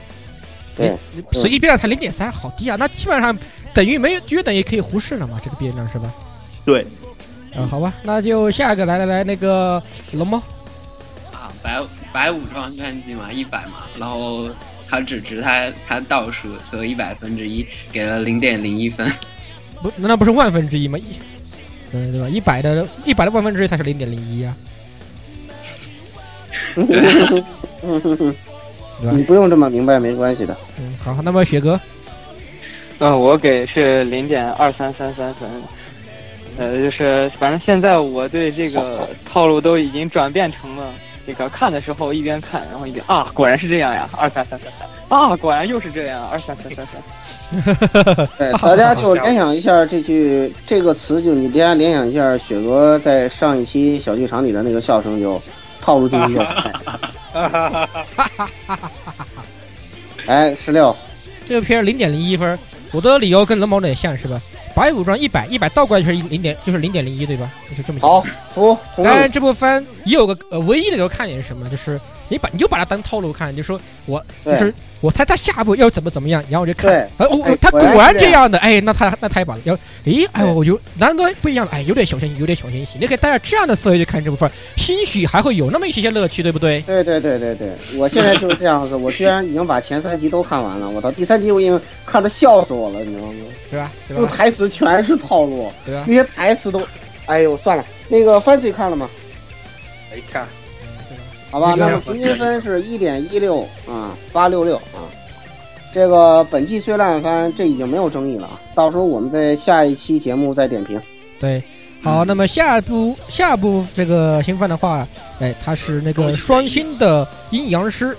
[0.76, 0.96] 对，
[1.32, 2.76] 随机变量才零点三，好低啊！
[2.78, 3.36] 那基本上
[3.72, 5.40] 等于没有，约等于可以忽视了嘛？
[5.44, 6.12] 这个变量是吧？
[6.64, 6.86] 对，
[7.56, 9.82] 啊，好吧，那就下一个来来来，那个
[10.12, 10.38] 龙猫，
[11.32, 11.80] 啊，白
[12.12, 14.48] 白武装战绩嘛，一百嘛，然后
[14.88, 19.08] 他只值他他倒数得一百分之一，给了零点零一分。
[19.82, 20.98] 不，难道不是万分之一吗？
[20.98, 21.04] 一，
[21.94, 22.28] 嗯，对吧？
[22.28, 24.56] 一百的一百的万分之一才是零点零一啊，
[26.74, 27.40] 对
[29.06, 29.22] 吧你？
[29.22, 30.56] 不用这么明白，没关系的。
[30.78, 31.80] 嗯，好，那么雪哥，
[32.98, 35.48] 嗯，我给是零点二三三三分。
[36.56, 40.92] 呃，就是反正现在我对这个套路都已经转变成了
[41.26, 47.02] 这个看的时候一边看，然后一边啊，果然是这样呀，二三三三三啊，果然又是这样，二三三三三。
[48.38, 55.40] 对， 大家就联想一下这句这个词，就你大家联想一下雪哥在上一期小剧场里的那个笑声，就
[55.80, 56.72] 套路进去了。
[60.26, 60.96] 哎，十六，
[61.46, 62.58] 这个片零点零一分，
[62.92, 64.40] 我的理由跟龙猫有点像是吧？
[64.74, 67.50] 白武装一百，一百倒过来就是零点，就是零点零一对吧？
[67.76, 68.10] 就这么讲。
[68.10, 71.68] 好，服，当然，这部番也有个呃唯一的一个看点是什么？
[71.70, 79.62] 就是你把你就把它当套路看，就说我就是我猜他下一步要怎么怎么样，然后我就看，哦哎，他果果然这样的，哎，那他那太棒了。
[79.66, 82.98] 然后，诶，哎，对我就难得不一样了，哎，有点小心，有点小心心。
[82.98, 86.80] 你可以带着这样的思维去看这部分，兴许还会有那么一些些乐趣，对不对？
[86.86, 93.34] 对对对对对，我现在就是这样子，我居然已经把前三集都看完了，我到，第三集我已经看的笑死我了，你知道吗？
[93.70, 93.92] 对吧？
[94.08, 94.32] 对那吧？
[94.34, 96.14] 台词全是套路，对吧那？
[96.14, 96.80] 些台词都，
[97.26, 99.06] 哎呦，算了，那个 Fancy 看了吗？
[100.10, 100.46] 没看，
[101.54, 105.06] 好吧，那么平均分是一点一六啊，八六六啊。
[105.92, 108.60] 这个本季最烂番，这已经没有争议了啊。
[108.74, 111.00] 到时候我们在下一期节目再点评。
[111.38, 111.62] 对，
[112.02, 115.06] 好，那么下一部下部这个新番的话，
[115.38, 118.16] 哎，它是那个双星的阴阳师，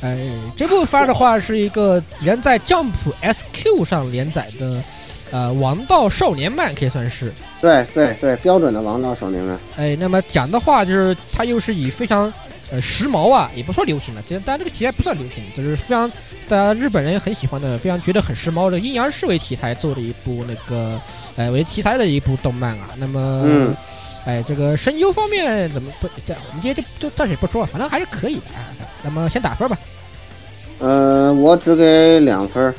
[0.00, 0.18] 哎，
[0.56, 2.90] 这部番的话是一个连在 Jump
[3.22, 4.82] SQ 上连载的，
[5.30, 9.56] 呃，王道少年漫可以算是，对对对，标准的王道少年漫。
[9.76, 12.32] 哎，那么讲的话就是它又是以非常
[12.74, 16.10] 呃时髦啊，也不说流行了，其实但这个题材不算流行，就是非常
[16.48, 21.00] 大家日本人很喜欢的，非常觉得很时髦的阴阳师为题材做的一部那个
[21.36, 22.90] 呃为题材的一部动漫啊。
[22.96, 23.74] 那么，嗯，
[24.26, 26.08] 哎，这个声优方面怎么不？
[26.26, 28.74] 这我们今天就就暂时不说了，反正还是可以的啊。
[29.04, 29.78] 那么先打分吧。
[30.80, 32.74] 呃，我只给两分，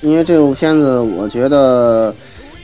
[0.00, 2.14] 因为这部片子我觉得，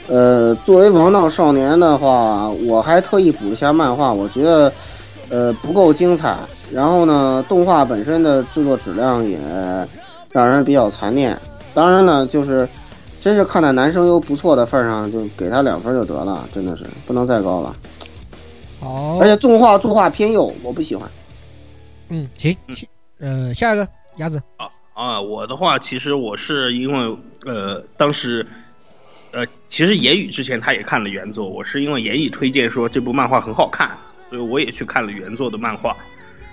[0.07, 4.73] 呃，作为王道少年的话，我还特意补了一下漫画，我觉得，
[5.35, 6.39] 呃，不够精彩。
[6.73, 9.37] 然后呢，动画本身的制作质量也
[10.31, 11.37] 让人比较残念。
[11.75, 12.69] 当然呢，就是
[13.21, 17.75] 真是看在男生优不错的份儿上，就给他两分就得了，真的是不能再高了。
[18.81, 21.11] 哦而，且动画作画偏右，我不喜欢。
[22.11, 28.47] 嗯，行，行呃，下一个鸭子，啊啊，我的话，其实我是因为呃，当时
[29.33, 33.91] 呃，其实言语之前他也看了原作，我是因为言语推荐说这部漫画很好看，
[34.35, 35.97] 所以我也去看了原作的漫画。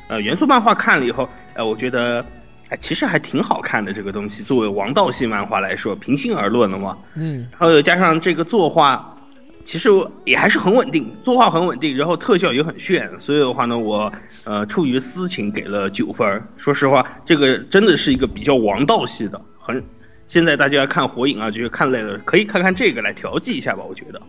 [0.07, 2.23] 呃，原作漫画看了以后，呃，我觉得
[2.69, 4.43] 哎、其实还挺好看的这个东西。
[4.43, 9.17] 作为王道系漫画来说，平心而论的嘛，嗯，然后又加上这个作画，
[9.65, 9.89] 其实
[10.25, 14.13] 也还是很稳定，作画很稳定，然后特效也很炫，所以的话呢，我
[14.43, 16.39] 呃出于私情给了九分。
[16.57, 19.83] 说实话，这个真的是一个比较王道系的，很
[20.27, 24.21] 现在大家看火影啊，就是看累了，可以看看这个来调剂一下吧，我觉得。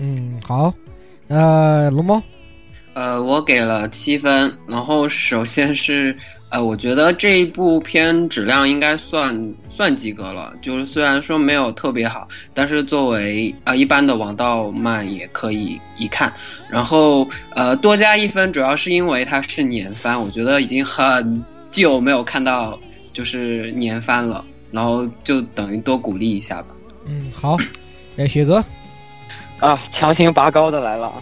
[0.00, 0.74] 嗯，好，
[1.28, 2.20] 呃，龙猫，
[2.94, 4.56] 呃，我给了七分。
[4.66, 6.16] 然后首先是，
[6.48, 10.52] 呃，我觉得这一部片质量应该算算及格了。
[10.62, 16.32] 就是虽然说没有特别好，但是作为呃一般的王道漫也可以一看。
[16.70, 22.78] 然后呃多加一分，主要是因为它是年番，我觉得已经很久没有看到
[23.12, 26.68] 就是年番了，然后就等于多鼓励一下吧。
[27.06, 27.56] 嗯，好，
[28.16, 28.64] 哎，雪哥，
[29.58, 31.12] 啊，强行拔高的来了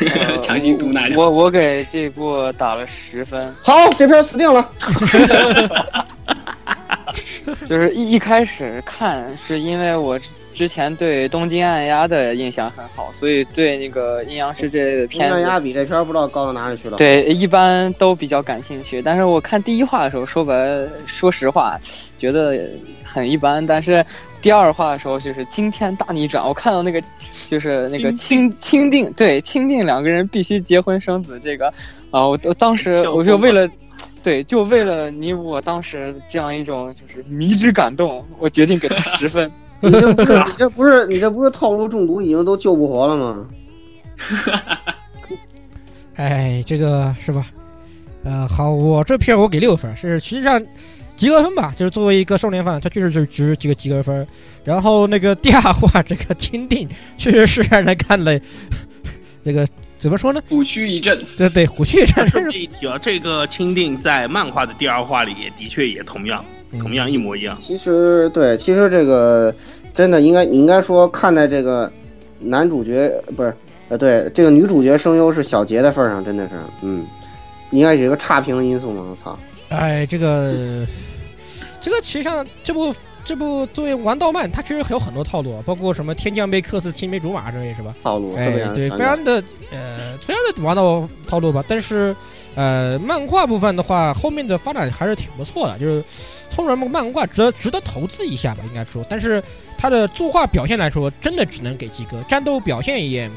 [0.42, 4.68] 强行毒奶我我给这部打了十分，好，这片死定了。
[7.68, 10.18] 就是一一开始看是因为我
[10.54, 19.02] 之前对东京暗压的印象很好，所以对那个阴阳师这类的片子压比这片不知道高到哪里去了。，对，一般都比较感兴趣。
[19.02, 20.54] 但是我看第一话的时候，说白，
[21.06, 21.78] 说实话，
[22.18, 22.58] 觉得
[23.02, 23.66] 很一般。
[23.66, 24.04] 但是
[24.40, 26.46] 第二话的时候，就是惊天大逆转。
[26.46, 27.02] 我看到那个，
[27.52, 31.66] 就是那个钦钦定，对钦定两个人必须结婚生子这个，
[32.10, 33.68] 啊，我我当时我就为了。
[34.22, 39.50] 对，就为了你我当时这样一种就是迷之感动，我决定给他 十分。
[39.80, 43.46] 你这不是你这不是你这不是套路中毒已经都救不活了吗？
[46.16, 47.46] 哎，这个是吧？
[48.24, 50.58] 呃，好，我这片我给六分，是实际上
[51.22, 54.26] 及格分吧，就是作为一个少年犯，他确实是值几个及格分。
[54.64, 58.36] 然后那个第二话这个钦定，确实是让人看了
[59.44, 59.64] 这个
[60.00, 60.42] 怎么说呢？
[60.48, 67.56] 虎躯一震，对对，虎躯一震顺便一提啊，这个钦定在漫画的第二话里也的确也同样同样一模一样。
[67.56, 69.54] 其实对，其实这个
[69.92, 71.88] 真的应该你应该说看待这个
[72.40, 73.54] 男主角不是
[73.90, 77.06] 呃对这个女主角声优是小杰的份儿上，真的是嗯，
[77.70, 79.38] 应该有一个差评的因素嘛，我操！
[79.68, 80.86] 哎，这个
[81.82, 87.94] 这个实际上这部这部作为王道漫，它其实还有很多套路，包括什么天降杯克斯青梅竹马之类，是吧？
[88.02, 91.62] 套路特哎对，非常的呃，非常的王道套路吧。
[91.68, 92.14] 但是
[92.54, 96.04] 呃，漫画部分的话，后面的发展还是挺不错的，就是
[96.54, 99.04] 后面漫画值得值得投资一下吧，应该说。
[99.08, 99.42] 但是
[99.76, 103.28] 它的作画表现来说，真的只能给及格，战斗表现也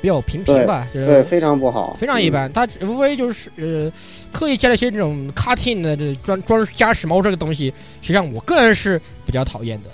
[0.00, 2.52] 比较平平吧，就是对，非常不好，非常一般。
[2.52, 3.92] 它无非就是呃，
[4.32, 9.90] 刻意加了一些这种 cutting 的这装装加时髦这个东西，实际上我个人是比较讨厌的。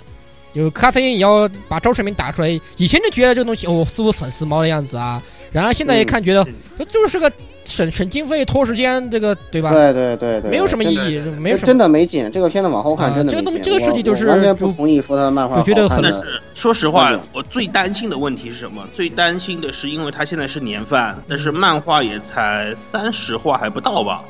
[0.53, 2.47] 就 cutting 也要把招式名打出来，
[2.77, 6.43] 以前就觉得这个东西哦似乎很时髦的样子啊，然后现在一看觉得
[6.79, 7.31] 这就是个
[7.67, 9.71] 省省经费拖时间，这个对吧？
[9.71, 11.67] 对对对对，没有什么意义，没有什么。
[11.67, 12.31] 真的没劲。
[12.31, 13.39] 这个片子往后看啊真的没劲。
[13.39, 18.87] 这个东这个设计就是我完全不同意说他的漫画我觉得很好看的但是说实话嗯，我最担心的问题是什么？
[18.95, 24.23] 最担心的是，因为他现在是年番，但是漫画也才三十话还不到吧？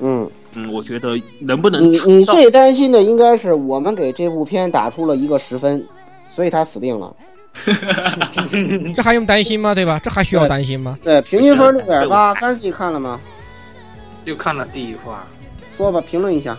[0.00, 5.84] 嗯，嗯，我觉得能不能你你最担心的应该是我们给这部片打出了一个十分，
[6.26, 7.14] 所以他死定了。
[8.94, 9.74] 这还用担心吗？
[9.74, 10.00] 对吧？
[10.02, 10.98] 这还需要担心吗？
[11.02, 13.20] 对，平均分六点八，Fancy 看了吗？
[14.24, 15.26] 就看了第一话。
[15.76, 16.56] 说吧，评论一下。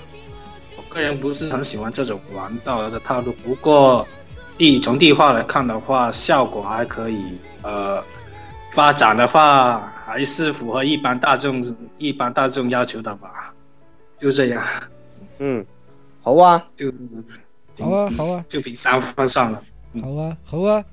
[0.78, 4.08] 我个人不是很喜欢这种玩道的套路，不过
[4.58, 7.40] 第从第一话来看的话，效果还可以。
[7.62, 8.04] 呃，
[8.72, 11.64] 发展的话还是符合一般大众
[11.98, 13.54] 一般大众要求的吧。
[14.20, 14.64] 就这样，
[15.40, 15.66] 嗯，
[16.22, 16.92] 好啊，就
[17.80, 19.62] 好啊，好啊，就评三分上了。
[20.02, 20.84] 好啊，好啊，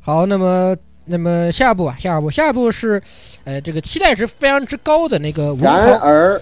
[0.00, 0.26] 好。
[0.26, 3.02] 那么，那么下一步啊，下一步，下一步是，
[3.44, 6.40] 呃，这个期待值非常之高的那个文豪，然而，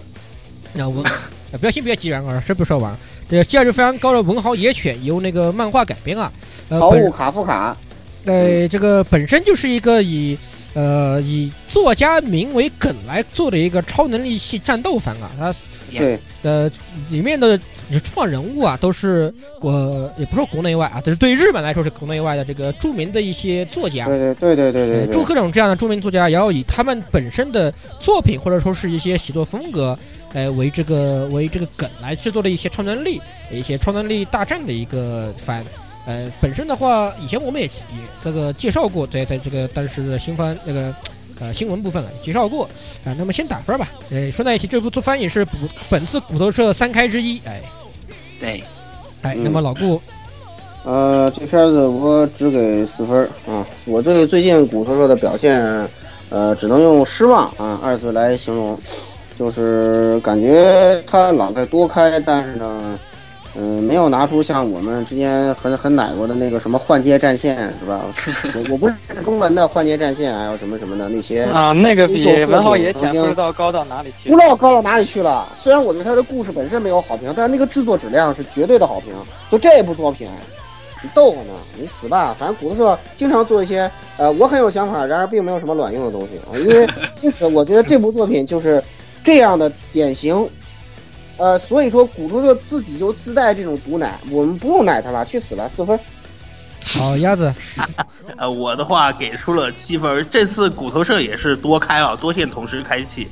[0.73, 1.05] 那文，
[1.53, 2.97] 呃不要先不要急然而，这不说完。
[3.29, 6.33] 这个期待值非常高的文豪野犬由那个漫画改编啊，
[6.71, 7.77] 呃，本好物卡夫卡，
[8.25, 10.37] 呃，这个本身就是一个以
[10.75, 15.55] 呃以作家名为梗来做的一个超能力系战斗番啊，它
[15.93, 16.71] 对，的
[17.11, 17.59] 里面的
[18.01, 24.07] 创人物啊，都是国也不说国内外啊，但是对于日本来说是国内外的这个著名的一些作家。
[24.07, 29.99] 对对对对对对对，呃诸各种这样的著名作家，也要以他们本身的作品或者说是一些写作风格，
[30.32, 33.20] 呃，为这个为这个梗来制作的一些超能力、
[33.51, 35.64] 一些超能力大战的一个番。
[36.07, 40.95] 呃，本身的话，以前我们也也这个介绍过，在在这个当时的新番那个
[41.39, 42.64] 呃新闻部分啊也介绍过
[43.05, 45.57] 啊、那么先打分吧，呃，说在一起，这部作番也是骨
[45.91, 47.61] 本次骨头社三开之一，哎
[48.41, 48.62] 对，
[49.22, 50.01] 哎，嗯那么老顾
[50.84, 53.66] 呃，这片子我只给四分儿啊。
[53.84, 55.61] 我对最近骨头社的表现，
[56.30, 58.78] 呃，只能用失望啊二字来形容，
[59.39, 62.99] 就是感觉他老在多开，但是呢，
[63.61, 68.03] 嗯，没有拿出像我们之前很很奶过的那个什么换街战线是吧？
[68.55, 68.95] 我我不是
[69.25, 74.37] 中文的换街战线，还有什么什么的那些，啊，那个比文浩品曾经爷前不知道高到哪里去不。
[74.37, 75.49] 知道高到哪里去了。
[75.57, 79.13] 虽然我对他的故事本身没有好评，但是那个制作质量是绝对的好评。
[79.51, 80.29] 就这部作品，
[81.03, 81.53] 你逗我呢？
[81.77, 82.37] 你死吧！
[82.39, 86.55] 反正骨头社经常做一些呃，我很有想法，然而并没有什么卵用的东西啊。
[86.57, 86.89] 因为
[87.23, 88.81] 因此，我觉得这部作品就是
[89.25, 90.49] 这样的典型。
[91.39, 95.99] 呃，所以说骨头社自己就自带这种毒奶，我们不用奶他了，去死吧，四分。
[96.84, 97.53] 好，鸭子，
[98.36, 100.26] 呃，我的话给出了七分。
[100.30, 103.26] 这次骨头社也是多开啊，多线同时开启。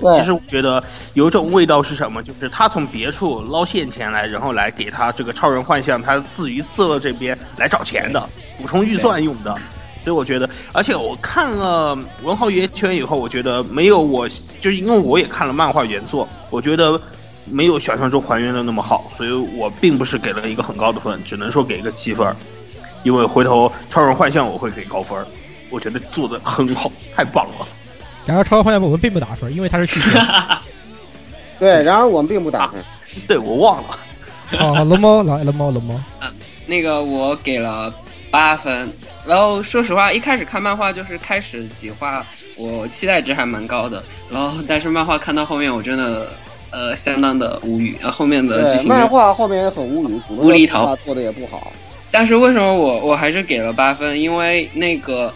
[0.00, 0.82] 对其实我觉得
[1.12, 2.20] 有一种味道是什么？
[2.20, 8.28] 就是他从别处捞现钱来，然后来给他这个超人幻象，他自娱自乐这边来找钱的，
[8.58, 9.54] 补充预算用的。
[10.02, 14.28] 所以我觉得，而且我看了文豪野圈以后，我觉得没有我，
[14.60, 17.00] 就是因为我也看了漫画原作，我觉得
[17.44, 22.34] 没有想象中还原的那么好，所以我并不是给了一个很高的分，只能说给一个七分。
[23.02, 25.18] 因为回头超人幻象我会给高分，
[25.68, 27.66] 我觉得做的很好，太棒了。
[28.24, 30.18] 然后超人幻象我们并不打分，因为它是续集。
[31.58, 32.82] 对，然而我们并不打分。
[33.28, 33.98] 对我忘了，
[34.58, 35.94] 好，龙猫来，龙猫，龙猫，
[36.66, 37.94] 那个我给了
[38.30, 38.90] 八分。
[39.26, 42.26] 然后说实话，一开始看漫画就是开始几话，
[42.56, 44.02] 我期待值还蛮高的。
[44.30, 46.32] 然后但是漫画看到后面，我真的
[46.74, 47.96] 呃相当的无语。
[48.02, 51.72] 呃后面的剧，情漫画后面也很无语，无厘头画做的也不好。
[52.10, 54.20] 但是为什么我我还是给了八分？
[54.20, 55.32] 因为那个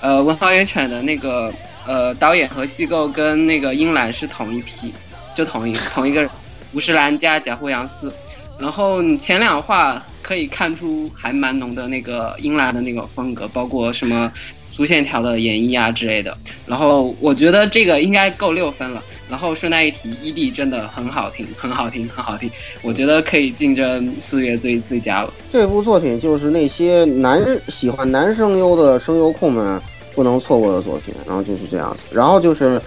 [0.00, 1.52] 呃《文豪野犬》的那个
[1.86, 4.92] 呃导演和细构跟那个英兰是同一批，
[5.34, 6.30] 就同一 同一个人，
[6.72, 8.12] 吴世兰加贾户洋司。
[8.58, 14.30] 然后你前两话可以看出还蛮浓的那个英兰的那个风格，包括什么
[14.74, 16.36] 粗线条的演绎啊之类的。
[16.66, 19.02] 然后我觉得这个应该够六分了。
[19.28, 22.50] 然后顺带一提，ED 真的很好听，很好听，很好听。
[22.82, 25.32] 我觉得可以竞争四月最最佳了。
[25.50, 29.80] 这部作品就是那些男喜欢男声优的声优控们
[30.14, 32.02] 不能错过的作品，然后就是这样子。
[32.10, 32.78] 然后就是，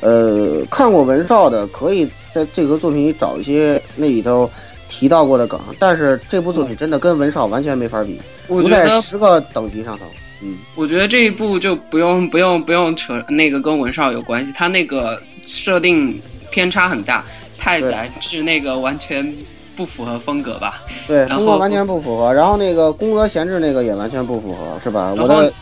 [0.00, 4.50] 呃，看过文少的可以在这个作品里找一些那里头
[4.90, 10.04] 提到过的梗，但是这部作品真的跟文少完全没法比，不在十个等级上头。
[10.42, 16.20] 嗯，我觉得这一部就不用不用不用扯那个跟文少有关系，他那个设定
[16.50, 17.24] 偏差很大，
[17.58, 19.34] 太宰治那个完全
[19.74, 20.82] 不符合风格吧。
[21.06, 22.32] 对，然后风格完全不符合。
[22.32, 25.14] 然后那个宫泽贤治那个也完全不符合，是吧？
[25.16, 25.52] 我的，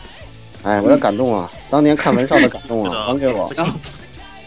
[0.63, 1.49] 哎，我的感动啊！
[1.69, 3.51] 当年看文少的感动啊， 还给我。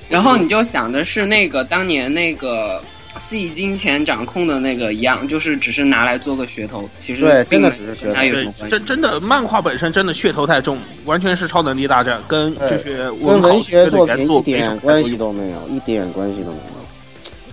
[0.09, 2.83] 然后你就想的是那个当年那个
[3.19, 8.77] C 金钱掌控的那个一样，就是只是拿来做个噱头，其实对真的只是噱头有什对么，关系。
[8.77, 16.79] 真真的漫画本身真的噱头太重，完全是超能力大战，跟就是跟文文学作原品一点关系都没有，一点关系都没有。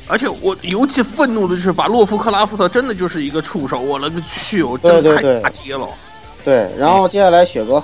[0.07, 5.87] 而且我尤其愤怒的就是把洛夫克拉夫特真的就是一个触手，我了个去，我真的太打击了。
[6.43, 7.83] 对，然后接下来雪哥，嗯，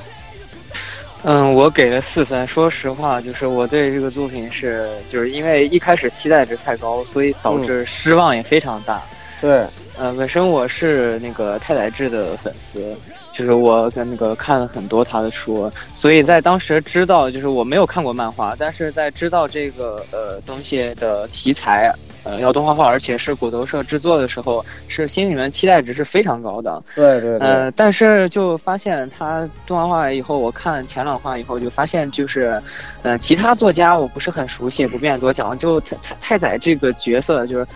[1.23, 2.47] 我给了四分。
[2.47, 9.01] 说实话，就是我对这个作品是，就是因为一开始期待值太高，所以导致失望也非常大。
[9.39, 9.65] 对，
[9.97, 12.95] 呃，本身我是那个太宰治的粉丝，
[13.37, 21.91] 就是我跟那个看了很多他的书，所以在当时知道，就是我没有看过漫画，但是在知道这个呃东西的题材，
[22.23, 26.83] 呃要动画化，而且是骨头社制作的时候，是心里面期待值是非常高的。
[26.95, 32.61] 对对对，呃，但是就发现他动画化以后，我看前两话以后就发现就是，
[33.03, 35.57] 呃，其他作家我不是很熟悉，不便多讲。
[35.57, 37.67] 就太太太宰这个角色，就是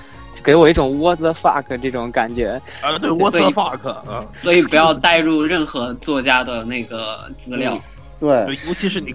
[0.43, 2.59] 给我一种 what the fuck 这种感觉。
[2.81, 4.25] 啊，对，What the fuck 啊！
[4.37, 7.79] 所以不要带入任何作家的那个资料。
[8.19, 9.13] 对对，尤其是你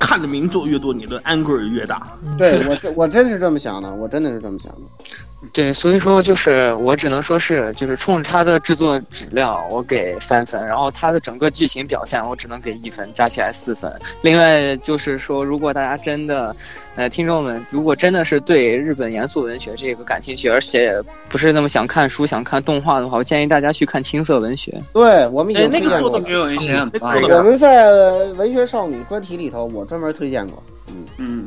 [0.00, 2.18] 看的名作越多，你的 anger 越大。
[2.36, 5.39] 对，我我真是这么想的，我真的是这么想的。
[5.54, 13.90] 对，所以说就是我只能说是，就是冲着它的制作质量，我给三分，然后它的整个剧情表现，我只能给一分，加起来四分。
[14.20, 16.54] 另外就是说，如果大家真的，
[16.94, 24.78] 呃，听众们如果真的是对日本严肃文学这个感兴趣，而且不是那么想看书、想看动画的话，我建议大家去看青色文学。
[24.92, 26.18] 对我们已哎，经那个推荐过了。
[26.18, 27.26] 作品文学很棒那。
[27.26, 27.90] 个我们在
[28.34, 30.62] 文学少女专题里头，我专门推荐过。
[30.88, 31.46] 嗯，嗯，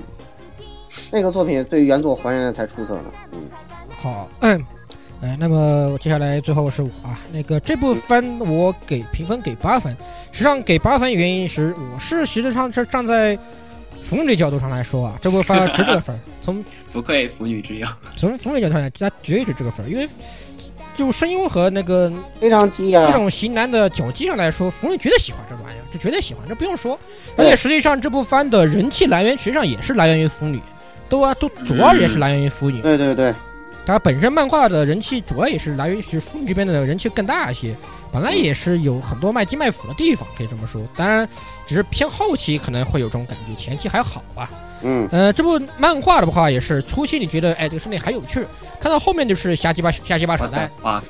[1.11, 3.05] 那个作品对原作还原的才出色呢。
[3.33, 3.39] 嗯，
[4.03, 4.61] 好，嗯，
[5.21, 9.95] 哎，那么接下来最后是我啊，那个这部番我给评分给八分，
[10.29, 13.39] 实际上给八分原因是我是实际上是站在
[14.01, 17.87] 腐女角度上来说啊，这部番值这个分儿，从不愧腐女之友。
[18.17, 20.05] 从腐女角度上来，它绝对是这个分儿，因为
[20.97, 26.99] 就声优和那个非常激啊、这种型男的脚技上来说，腐女绝对喜欢这玩意儿，这绝对喜欢，这不用说。
[27.37, 30.59] 而且实际上这部番的人气来源实际上也是来源于腐女，
[31.07, 32.81] 都啊都主要也是来源于腐女。
[32.81, 33.33] 对对对，
[33.85, 37.75] 它本身漫画的人气主要也是来源于是妇女这边的人气更大一些，
[38.11, 40.81] 本来也是有很多卖金卖腐的地方，可以这么说。
[40.95, 41.27] 当然，
[41.67, 44.49] 只是偏后期可能会有这种感觉，前期还好吧。
[44.85, 48.45] 嗯，呃，这部漫画的话也是初期你觉得哎这个设定还有趣，
[48.81, 51.01] 看到后面就是瞎鸡巴瞎鸡巴扯淡，啊，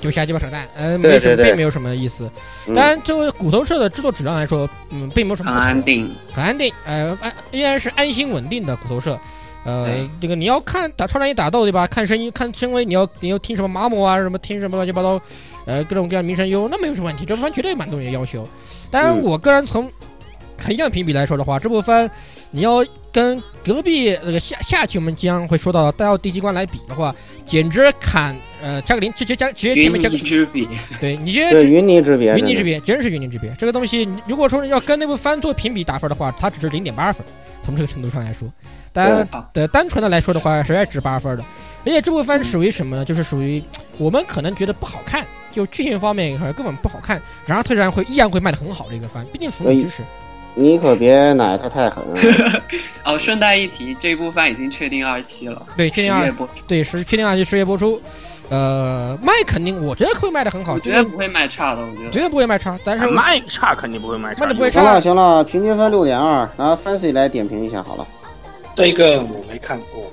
[0.00, 2.30] 就瞎鸡巴扯淡，呃，对没什么并没有什么意思。
[2.66, 6.10] 嗯当然，作为骨头社的制作质量来说，嗯，并没有什么很安定。
[6.32, 9.18] 很安定，呃，安依然是安心稳定的骨头社。
[9.64, 11.86] 呃，这个你要看打超战一打斗对吧？
[11.86, 15.20] 看声音看声威，你要你要听什么马姆啊，什么听什么乱七八糟，
[15.66, 18.48] 呃，各种各样名声优，那没有什么问题，这部番绝对满足你的要求。
[18.90, 19.90] 当然，嗯我个人从
[20.58, 22.10] 横向评比来说的话，这部番
[22.50, 30.66] 你要跟隔壁那个下下期我们将会说到的《大奥地机关》来比的话，简直砍呃加个零，直接加直接前云面加个泥之比，
[30.98, 33.54] 对，你直接对，云泥之别，云泥之别，真是云泥之别。
[33.58, 37.26] 这个东西，如果说要跟那部番做评比打分的话，它只是零点八分，
[37.62, 38.48] 从这个程度上来说。
[38.98, 41.44] 但对的单纯的来说的话，实在值八分的。
[41.86, 43.04] 而且这部番属于什么呢？
[43.04, 43.62] 就是属于
[43.96, 50.02] 我们可能觉得不好看，就剧情方面可能根本不好看，然后它然会依然会卖的很好的一个番，毕竟腐女知识。
[50.54, 52.62] 你可别奶他太狠啊。
[53.04, 58.00] 哦，顺带一提，这部番已经确定二期了，对，确定二十月播，对是确定二期十月播出，
[58.50, 62.10] 呃，卖肯定我觉得会卖的很好，绝对我觉得不会卖差的，我觉得。
[62.10, 68.06] 绝对不会卖差，但是卖差肯定不会卖差，卖得不会差行了行了，平均分六点二，然后 Fancy 来点评一下好了。
[68.78, 70.12] 这个我没看过，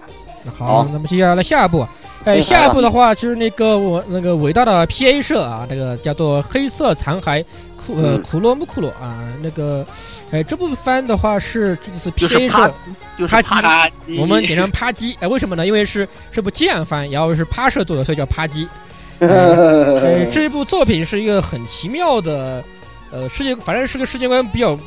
[0.58, 1.88] 好，那么接下来下一步，
[2.24, 7.46] 哎，下一吧步的话就是那个我那个伟大的 PA 社啊，那个叫做黑色残骸
[7.78, 8.24] 库呃嗯。
[8.24, 9.86] 库洛木库洛啊，那个
[10.32, 12.74] 哎这部番的话是这次就是 PA 社，
[13.20, 13.40] 就是啪
[13.88, 15.64] 叽我们简称啪叽，哎为什么呢？
[15.64, 18.68] 因为是这部接案番，然后是趴社做的，所以叫啪叽。
[19.20, 22.62] 呃，这部作品是一个很奇妙的，
[23.12, 24.78] 呃，世界，反正是个世界观比较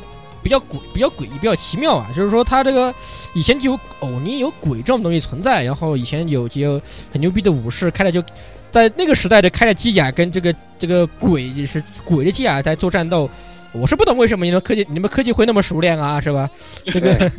[0.43, 2.07] 比较诡比较诡异，比较奇妙啊。
[2.15, 2.93] 就是说，它这个
[3.33, 6.81] 以前就有偶尼有鬼这种东西存在，然后以前有就有
[7.11, 8.23] 很牛逼的武士开了就。
[8.71, 13.27] 在那个时代的开着机甲跟这个这个鬼就是鬼的机甲在做战斗，
[13.73, 16.47] 我是不懂为什么你们科技你们科技会那么熟练啊，是吧？
[16.85, 17.31] 这个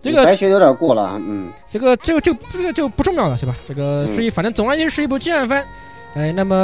[0.00, 3.56] 这个白学有点过了，嗯，这个这个就这个就不重要了，是吧？
[3.66, 5.66] 这个嗯是一，反正总而言之是一部激战番。
[6.18, 6.56] 哎，那么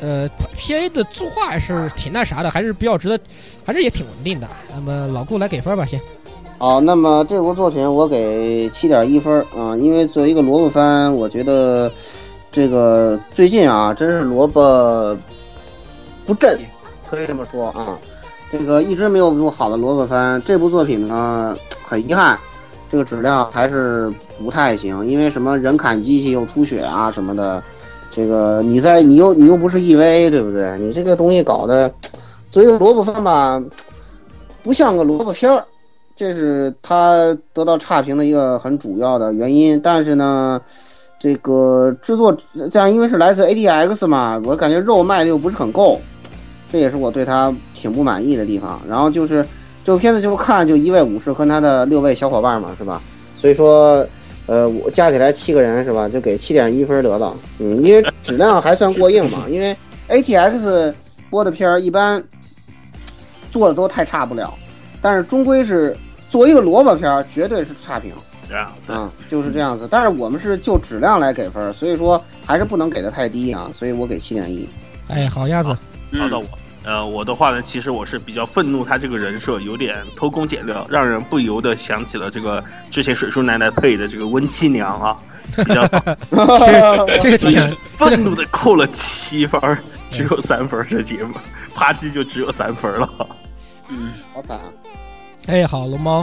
[0.00, 3.16] 呃，P A 的作画还是挺那啥的，还是比较值得，
[3.64, 4.48] 还是也挺稳定的。
[4.74, 6.00] 那么老顾来给分吧，先。
[6.58, 11.88] 好，那么这部作品我给七点一分啊，因为作为一个萝卜番，我觉得
[12.50, 15.16] 这个最近啊，真是萝卜
[16.26, 16.58] 不振，
[17.08, 17.96] 可以这么说啊。
[18.50, 22.36] 这个一直没有部好的萝卜番，这部作品呢，很遗憾，
[22.90, 24.12] 这个质量还是
[24.42, 27.62] 不太行，因为什么人砍机器又出血啊什么的，
[28.10, 30.78] 这个你在你又你又不是 EVA 对不对？
[30.78, 31.92] 你这个东西搞的，
[32.50, 33.62] 作为一个萝卜番吧，
[34.62, 35.64] 不像个萝卜片儿。
[36.14, 39.78] 这是它得到差评的一个很主要的原因。
[39.82, 40.58] 但是呢，
[41.20, 42.34] 这个制作
[42.70, 46.00] 这样，因为是来自 ADX 嘛，我感觉肉卖的又不是很够，
[46.72, 48.80] 这也是我对它挺不满意的地方。
[48.88, 49.44] 然后就是
[49.84, 52.98] 这部片子就看就一位武士和他的六位小伙伴嘛，是吧？
[53.36, 54.02] 所以说，
[54.46, 56.08] 呃，我加起来七个人是吧？
[56.08, 57.36] 就给七点一分得了。
[57.58, 59.76] 嗯，因为质量还算过硬嘛， 因为
[60.08, 60.94] ATX
[61.30, 62.22] 播的片儿一般
[63.50, 64.52] 做的都太差不了，
[65.00, 65.96] 但是终归是。
[66.28, 68.12] 作为一个萝卜片儿，绝对是差评
[68.52, 69.86] 啊，啊，就是这样子。
[69.88, 74.68] 但是我们是就质量来给分，所以说还是不能给的太低啊，所以我给七点一。
[75.06, 75.68] 哎，好鸭子，
[76.18, 76.46] 好到我。
[76.86, 85.16] 呃，我的话呢，其实我是比较愤怒，他这个人设有点偷工减料，让人不由得想起了这个之前水叔奶奶配的这个温七娘啊，
[85.56, 86.00] 比较早。
[87.20, 89.60] 这个挺愤怒的扣了七分，
[90.10, 91.34] 只有三分这节目，
[91.74, 93.28] 啪叽就只有三分了。
[93.88, 94.64] 嗯，好惨啊。
[95.46, 96.18] 哎，好，龙猫。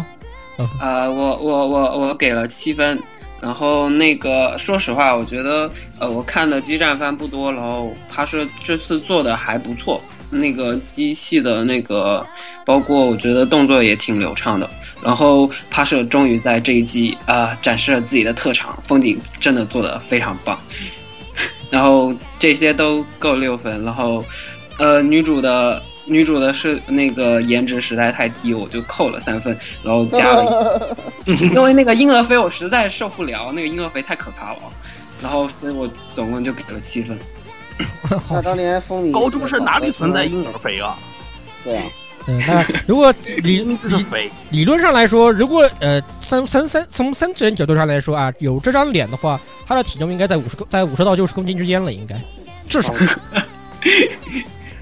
[0.57, 2.97] 啊、呃，我我我我给了七分。
[3.41, 10.01] 然后那个，说实话，我觉得，呃，我看的激战番不多，然后他是这次做的还不错，
[10.34, 12.26] 那个机器的那个，
[12.66, 14.70] 包括我觉得动作也挺流畅的。
[15.04, 20.60] 然后帕舍终于在这一季啊、呃、展示了自己的特长，风景真的做得非常棒。
[21.70, 24.24] 然后这些都够六分，然后，
[24.78, 25.82] 呃，女主的。
[26.06, 30.94] 女主的是那个颜值实在太低，我就扣了三分，然后加了
[31.26, 34.60] 一， 因为那个婴儿肥我实在受不了，那个婴儿肥太可怕了，
[35.22, 37.18] 然后所以我总共就给了七分。
[38.30, 40.97] 那当年风靡高中生哪里存在婴儿肥啊？
[41.63, 41.84] 对啊，
[42.28, 43.13] 嗯，那如果
[43.43, 43.78] 理理
[44.49, 52.15] 理论上来说，如果呃三三三从三次元角度上来说啊，有这张脸的话，他的体重应该在五十在五十到六十公斤之间了，应该
[52.67, 52.93] 至少。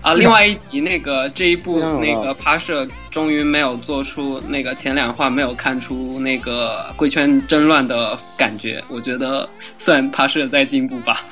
[0.02, 11.24] 啊，另外一集那个这一部那个拍摄终于没有做出那个前两话没有看出那个贵圈争乱的感觉，我觉得算拍摄在进步吧。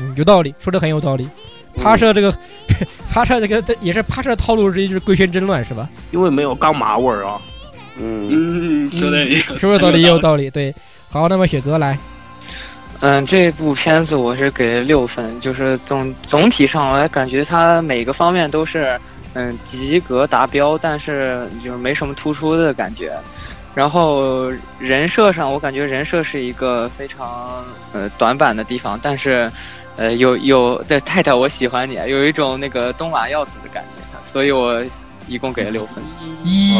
[0.00, 1.28] 嗯，有道理，说的很有道理。
[1.80, 2.34] 趴摄这个，
[3.12, 5.88] 趴摄这个也是趴摄套路之一，就是贵圈真乱是吧？
[6.10, 7.40] 因为没有钢麻味儿啊。
[7.96, 8.28] 嗯，
[8.88, 10.50] 嗯，说的也有说的道理 也有道理。
[10.50, 10.74] 对，
[11.10, 11.98] 好，那么雪哥来，
[13.00, 18.98] 嗯，这部片子我是给六分，就是总总体上来感觉它每个方面都是
[19.34, 23.12] 嗯及格达标，但是就是没什么突出的感觉。
[23.74, 29.50] 然后人设上，我感觉人设是一个非常呃短板的地方，但是
[29.96, 34.82] 呃有有对太太我喜欢你，有一种那个东马耀子的感觉，所以我
[35.28, 36.02] 一共给了六分。
[36.44, 36.74] 一，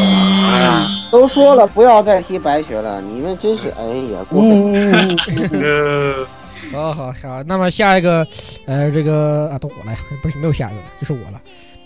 [1.11, 5.19] 都说了不要再提白雪了，你们真是哎呀过分。
[5.61, 6.27] 呃，
[6.73, 8.27] 好好好，那么下一个，
[8.67, 11.39] 呃，这个啊，都我了呀，不是没有下一个了，就是我了。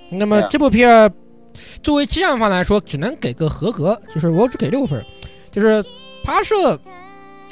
[0.09, 1.11] 那么这部片儿
[1.83, 5.05] 作为激战方来说，只能给个合格，就是我只给六分，
[5.51, 5.85] 就是
[6.23, 6.79] 拍摄，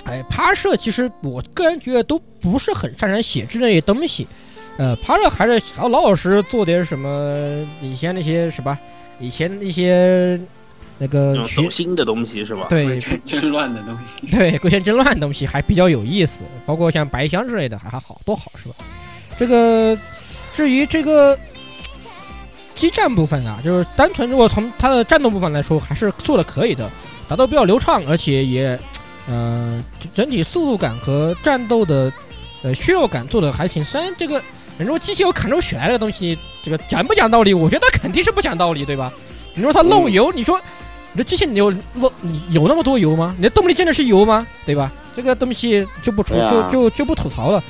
[0.05, 4.27] 哎，趴摄其实我个人觉得都不是很擅长写制那些东西，
[4.77, 8.77] 呃，趴摄还是老老老实做点什么以前那些什么，
[9.21, 10.41] 以前那些
[10.99, 12.67] 那个那种学走心的东西是吧？
[12.69, 14.27] 对贵圈争乱的东西。
[14.27, 18.75] 对，贵圈争乱的东西还比较有意思，包括像白箱之类的，还还好多好是吧？
[19.39, 19.97] 这个
[20.53, 21.39] 至于这个
[22.75, 26.91] 激战部分啊，就是单纯如果从它的战斗部分来说，还是做的可以的，
[27.29, 28.79] 打斗比较流畅，而且也
[29.29, 29.83] 呃
[30.15, 32.13] 整体速度感和战斗的
[32.63, 33.85] 呃血肉感做的还行。
[33.85, 34.43] 虽然这个
[34.79, 37.53] 你说机器有砍出血来这个东西，这个讲不讲道理？
[37.55, 39.13] 我觉得肯定是不讲道理，对吧？
[39.55, 40.61] 你说它漏油，你说
[41.13, 43.35] 你这机器你有漏你有那么多油吗？
[43.37, 44.47] 你的动力真的是油吗？
[44.65, 44.91] 对吧？
[45.15, 47.63] 这个东西就不吐对啊就就就不吐槽了。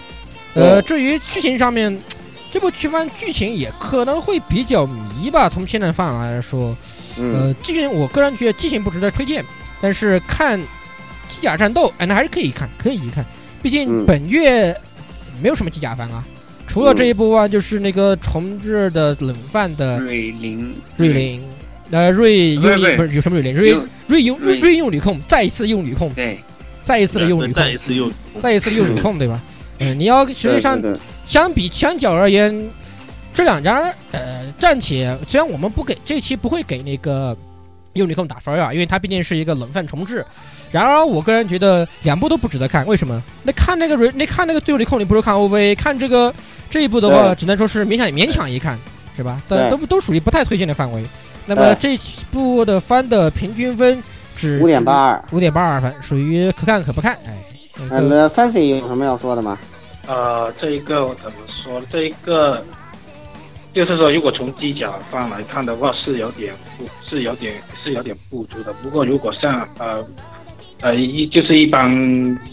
[0.54, 2.00] 呃，至于剧情上面，
[2.52, 5.48] 这部剧番剧情也可能会比较迷吧。
[5.48, 6.76] 从现在范围来说，
[7.16, 9.44] 嗯，呃，剧情我个人觉得剧情不值得推荐，
[9.80, 10.60] 但是看
[11.32, 13.24] 机甲战斗，哎，那还是可以看，可以一看。
[13.62, 14.06] 毕竟嗯。
[14.06, 14.76] 本月
[15.40, 16.24] 没有什么机甲番啊，
[16.66, 21.42] 除了这一部啊，就是那个重置的冷饭的瑞林，瑞林，
[21.90, 24.52] 呃，瑞用力不是有什么瑞林，瑞用瑞用瑞。
[24.54, 26.38] 瑞瑞用女控，再一次用女控，对，
[26.82, 29.40] 再一次的用女控再，一次用再一次的用女控，对吧？
[29.78, 30.80] 嗯， 你要实际上
[31.24, 32.70] 相比相较而言，
[33.34, 37.36] 这两家呃暂且虽然我们不给这期不会给那个
[37.94, 40.24] 用女控打分啊，因为它毕竟是一个冷饭重置。
[40.72, 43.22] 然而，我个人觉得两部都不值得看，为什么？
[43.42, 46.34] 那看那个瑞，那看那个队伍的控，你不如看 OV，看这个
[46.70, 48.78] 这一部的话，只能说是勉强勉强一看，
[49.14, 49.40] 是吧？
[49.46, 51.04] 但对都都属于不太推荐的范围。
[51.44, 51.98] 那么这
[52.30, 54.02] 部的番的平均分
[54.34, 55.24] 只五点八，二。
[55.32, 57.14] 五点八二分，属于可看可不看。
[57.26, 57.36] 哎，
[57.90, 59.58] 那 Fancy 有什么要说的吗？
[60.06, 61.86] 呃，这一个我怎么说呢？
[61.90, 62.64] 这一个
[63.74, 68.72] 就是说，如果从机甲方来看的话，是有点不，是有点是有点不足的。
[68.74, 70.04] 不过如果像呃
[70.82, 71.88] 呃一就是一般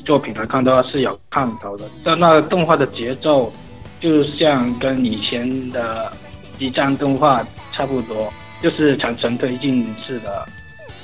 [0.05, 1.89] 作品来看的话，是有看头的。
[2.03, 3.51] 但那动画的节奏，
[3.99, 6.11] 就像跟以前的
[6.57, 10.45] 激战动画差不多，就是层层推进式的，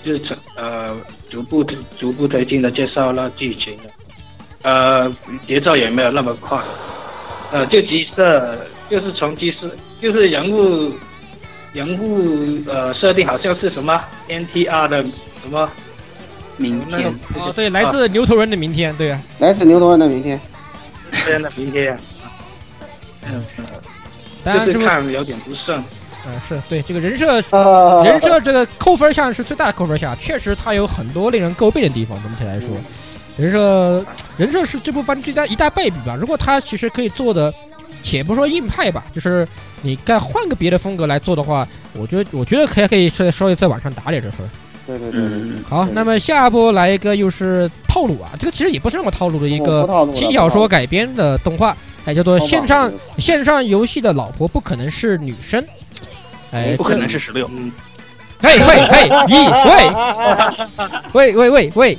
[0.04, 0.96] 就是呃
[1.30, 1.64] 逐步
[2.00, 3.84] 逐步推进的介绍了剧情的。
[4.62, 5.12] 呃，
[5.46, 6.60] 节奏也没有那么快，
[7.52, 8.58] 呃，就机设
[8.90, 9.70] 就是从机设
[10.02, 10.92] 就是人物
[11.74, 15.04] 人物呃设定好像是什么 NTR 的
[15.42, 15.70] 什么
[16.58, 20.40] 明天哦，对，来自牛头人的明天，对啊，来自牛头人的明天。
[21.26, 21.98] 这样的明天，
[23.26, 23.44] 嗯，
[24.44, 25.80] 当然这看有点不顺。
[25.80, 25.86] 嗯
[26.48, 32.20] 是对这个人设啊人设这个扣分项是最大的扣分项，确实它有很多令人诟病的地方。
[32.24, 32.70] 总体来说，
[33.38, 34.04] 人设
[34.36, 36.18] 人设是这部番最大一大败笔吧。
[36.20, 37.54] 如果他其实可以做的，
[38.02, 39.48] 且不说硬派吧，就是
[39.84, 44.50] 你该换个别的风格来做的话，我觉得我觉得可以可以稍稍微再往上打点这分。
[44.88, 51.76] 对对对,对、对，好，那么下一来一个又是套路啊，这个其实也不是那么套路的一个轻小说改编的动画，
[52.06, 55.66] 哎，叫做线上线上游戏的老婆不可能是女生，
[56.52, 57.72] 哎，不可能是十六，嗯，
[58.40, 59.50] 嘿嘿嘿，咦
[61.14, 61.98] 喂，喂喂喂喂，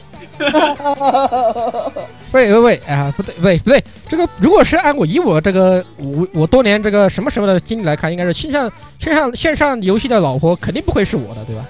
[2.32, 11.64] 喂喂 喂，喂啊，不对，喂不对，这个如果是按我以我这个我我多年这个什么什么的经历来看，应该是线上线上线上游戏的老婆肯定不会是我的，对吧？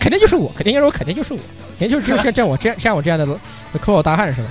[0.00, 1.38] 肯定就是我，肯定应该说肯定就是我，
[1.78, 3.26] 肯定就是就是像 像我这样像我这样的
[3.80, 4.48] 抠脚大汉是吧？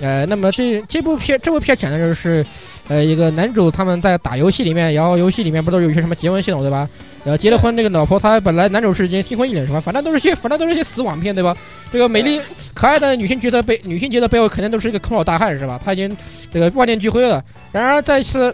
[0.00, 2.44] 呃，那么这这部片这部片讲的就是，
[2.88, 6.88] 呃，一个男主他们在打游戏里面，然后游戏里面不都有一些什么结婚系统对吧？
[7.24, 9.78] 然后结了婚，这个老婆她本来男主是已经新婚艺人是吧？
[9.78, 11.56] 反正都是些反正都是些死网片对吧？
[11.92, 12.40] 这个美丽
[12.74, 15.80] 可爱的女性角色背女性角色背后肯定都是一个抠脚大汉是吧？
[15.84, 16.16] 他已经
[16.52, 17.44] 这个万念俱灰了。
[17.70, 18.52] 然而再次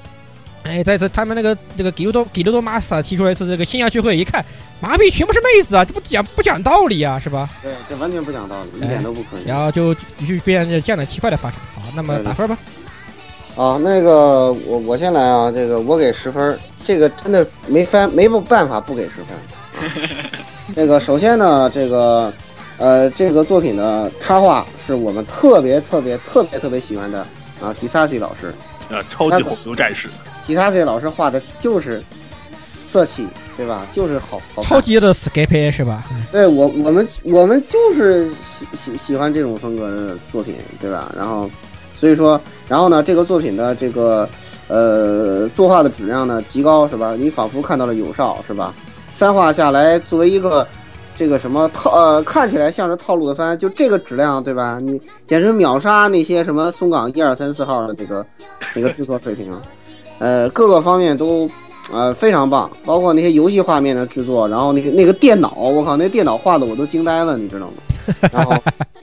[0.65, 4.45] 哎，在这他们那个这个给多多给多多马斯啊提出来一次这个线下聚会，一看，
[4.81, 7.49] 麻痹全部是妹子啊，这不讲不讲道理啊，是吧？
[7.63, 9.47] 对，这完全不讲道理，一点都不可以。
[9.47, 10.01] 然后就就
[10.45, 11.59] 变成这样的奇怪的发展。
[11.75, 12.59] 好，那么打分吧。
[13.57, 19.37] 啊，那个我我先来啊，这个我给十分儿，这个真的没翻没有办法不给十分。
[19.79, 20.31] 啊、
[20.77, 22.33] 那个首先呢，这个
[22.77, 27.27] 呃这个作品的插画是我们特别特别特别特别喜欢的
[27.61, 28.55] 啊，提萨西老师，
[28.95, 30.09] 啊，超级火球战士，
[30.49, 32.03] 提萨西老师画的就是
[32.59, 33.87] 色气，对吧？
[33.93, 36.07] 就是好好超级的 Skype 是吧？
[36.33, 41.13] 对我我们我们就是喜喜喜欢这种风格的作品，对吧？
[41.15, 41.51] 然后
[41.95, 44.27] 所以说，然后呢，这个作品的这个
[44.69, 47.15] 呃作画的质量呢极高，是吧？
[47.15, 48.73] 你仿佛看到了有少，是吧？
[49.13, 50.67] 三画下来，作为一个
[51.15, 54.79] 这个什么套呃看起来像是套路的番，就这个质量，对吧？
[54.81, 58.25] 你简直秒杀那些什么松岗一二三四号的那个
[58.75, 59.53] 那个制作水平，
[60.19, 61.49] 呃，各个方面都。
[61.91, 67.73] 呃，非常棒，包括那些游戏画面的制作，然后那个那个电脑，我靠，那电脑画的我都惊呆了，你知道吗？
[68.31, 68.55] 然后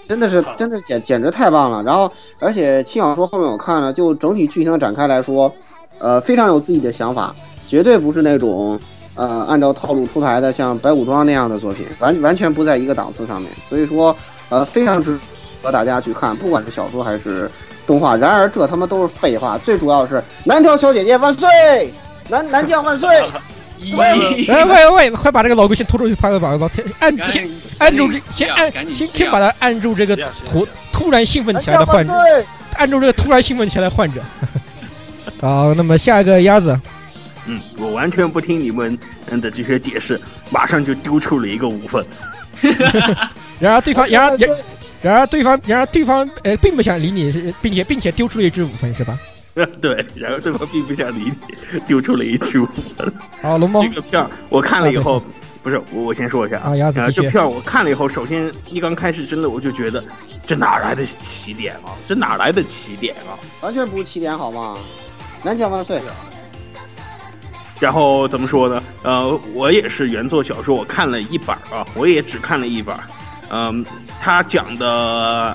[0.07, 1.81] 真的是真的是简简直太棒了。
[1.81, 2.07] 然后
[2.37, 5.51] 而且轻小说后面我看了，就整体剧情的展开来说，
[5.97, 7.35] 呃，非常有自己的想法，
[7.67, 8.79] 绝对不是那种
[9.15, 13.49] 呃按照套路出牌的像白虎庄那样的作品，完完全不在一个档次上面。
[13.67, 14.15] 所以说，
[14.49, 15.17] 呃，非常值
[15.63, 17.49] 得大家去看，不管是小说还是
[17.85, 18.15] 动画。
[18.15, 21.47] 然而这他妈都是废话，最主要是南条小姐姐万岁！
[22.29, 23.09] 南南将万岁！
[23.97, 32.45] 喂喂喂，快把这个老龟先拖出去，拍个把老天按先按住这先按先先把他按住这个突突然兴奋起来的患者，岁！
[32.77, 34.21] 按住这个突然兴奋起来的患者。
[35.41, 36.75] 好，那么下一个鸭子，
[37.45, 38.97] 嗯，我完全不听你们
[39.29, 40.19] 嗯的这些解释，
[40.49, 42.03] 马上就丢出了一个五分。
[43.59, 44.37] 然而对方，然而
[45.05, 47.31] 然而对方，然而对方呃并不想理你，
[47.61, 49.15] 并且并且丢出了一支五分是吧？
[49.79, 51.31] 对，然后对方并不想理
[51.71, 52.65] 你，丢出了一支五
[52.97, 53.13] 分。
[53.39, 55.21] 好，龙猫这个片儿我看了以后，
[55.61, 60.03] 不是我我先说一下啊鸭子这片儿我看了以后，首先一刚开始真的我就觉得，
[60.43, 61.93] 这哪来的起点啊？
[62.07, 63.37] 这哪来的起点啊？
[63.61, 64.75] 完全不是起点好吗？
[65.43, 66.01] 南墙万岁！
[67.79, 68.81] 然后怎么说呢？
[69.03, 73.03] 呃，我也是原作小说，我看了一本啊，我也只看了一本儿。
[73.49, 73.85] 嗯，
[74.21, 74.87] 他讲的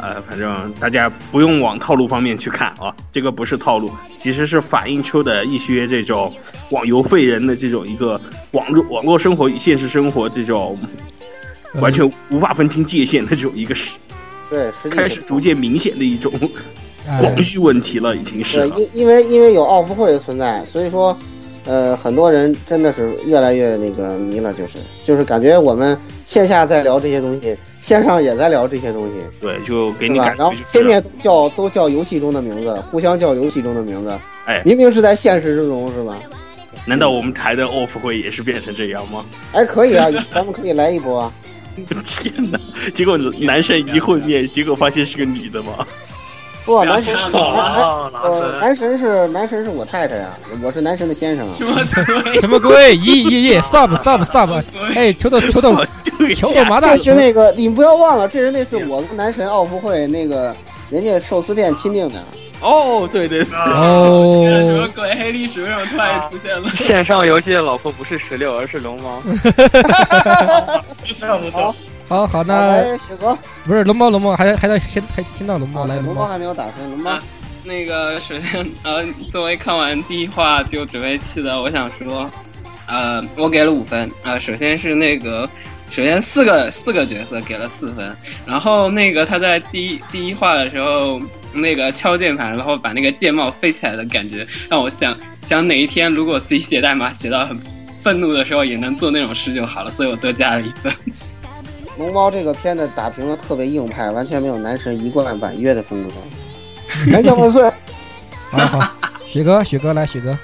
[0.02, 2.68] 呃，反正大家不用往套路方面去看。
[2.78, 6.32] 啊，这个不是套路，其实是反映出的一些这种
[6.70, 8.20] 网游废人的这种一个
[8.52, 10.76] 网络网络生活与现实生活这种
[11.80, 13.90] 完全无法分清界限的这种一个事
[14.48, 16.32] 对，开始逐渐明显的一种
[17.08, 17.20] 哎。
[17.22, 21.16] 广域问题了，已经是对，因因为因为有奥服会的存在，所以说，
[21.66, 30.08] 呃，很多人真的是越来越那个迷了，就是就是感觉我们线下在聊这些东西，线上也在聊这些东西，对，就给？
[30.08, 36.16] 你感然后觉就是，天面叫都叫游戏中的名字，互相叫游戏中的名字，哎，明明是在现实之中，是吧？
[36.86, 39.24] 难道我们台的 off 会也是变成这样吗？
[39.52, 41.32] 哎，可以啊， 咱们可以来一波啊！
[42.04, 42.58] 天哪！
[42.94, 45.86] 结果男生一会面，结果发现是个女的吗？
[46.64, 48.10] 不，男神，呃，
[48.50, 50.28] 神，男神是男神是我太太呀，
[50.62, 51.52] 我是男神的先生啊。
[51.56, 51.74] 什么
[52.22, 52.40] 鬼？
[52.40, 52.96] 什么鬼？
[52.98, 54.50] 咦咦咦！Stop stop stop！
[54.94, 60.54] 哎，球豆球豆就球豆麻大这是那个，你不要忘了，这是那次我跟男神奥服会那个
[60.90, 62.18] 人家寿司店钦定的。
[62.60, 65.14] 哦，对对对，什么哦，鬼？
[65.14, 66.68] 黑历史为什么突然出现了？
[66.86, 69.22] 线上游戏的老婆不是石榴，而是龙猫。
[71.18, 71.74] 那不错，好
[72.10, 76.12] 好，好，那来雪哥，不是龙猫龙猫，还还得先还先到龙猫来龙猫。
[76.12, 77.22] 龙猫还没有打分，龙猫啊
[77.64, 82.28] 那个，首先，呃，作为看完第一话就准备弃的，我想说，
[82.88, 84.10] 呃，我给了五分。
[84.24, 85.48] 呃，首先是那个，
[85.88, 88.12] 首先四个四个角色给了四分，
[88.44, 97.56] 然后那个他在第一第一话的时候，那个敲键盘，然后把那个键帽飞起来的感觉，让我想想哪一天如果自己写代码写到很
[98.02, 100.92] 愤怒的时候，也能做那种事就好了，所以我多加了一分。
[102.00, 106.10] 龙猫这个片子打评的特别硬派，完全没有男神一贯婉约的风格。
[107.08, 107.62] 男将万岁！
[108.50, 108.94] 好好，
[109.26, 110.34] 雪哥雪哥来雪哥。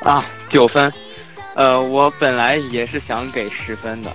[0.00, 0.90] 啊，九分。
[1.54, 4.10] 呃，我本来也是想给十分的，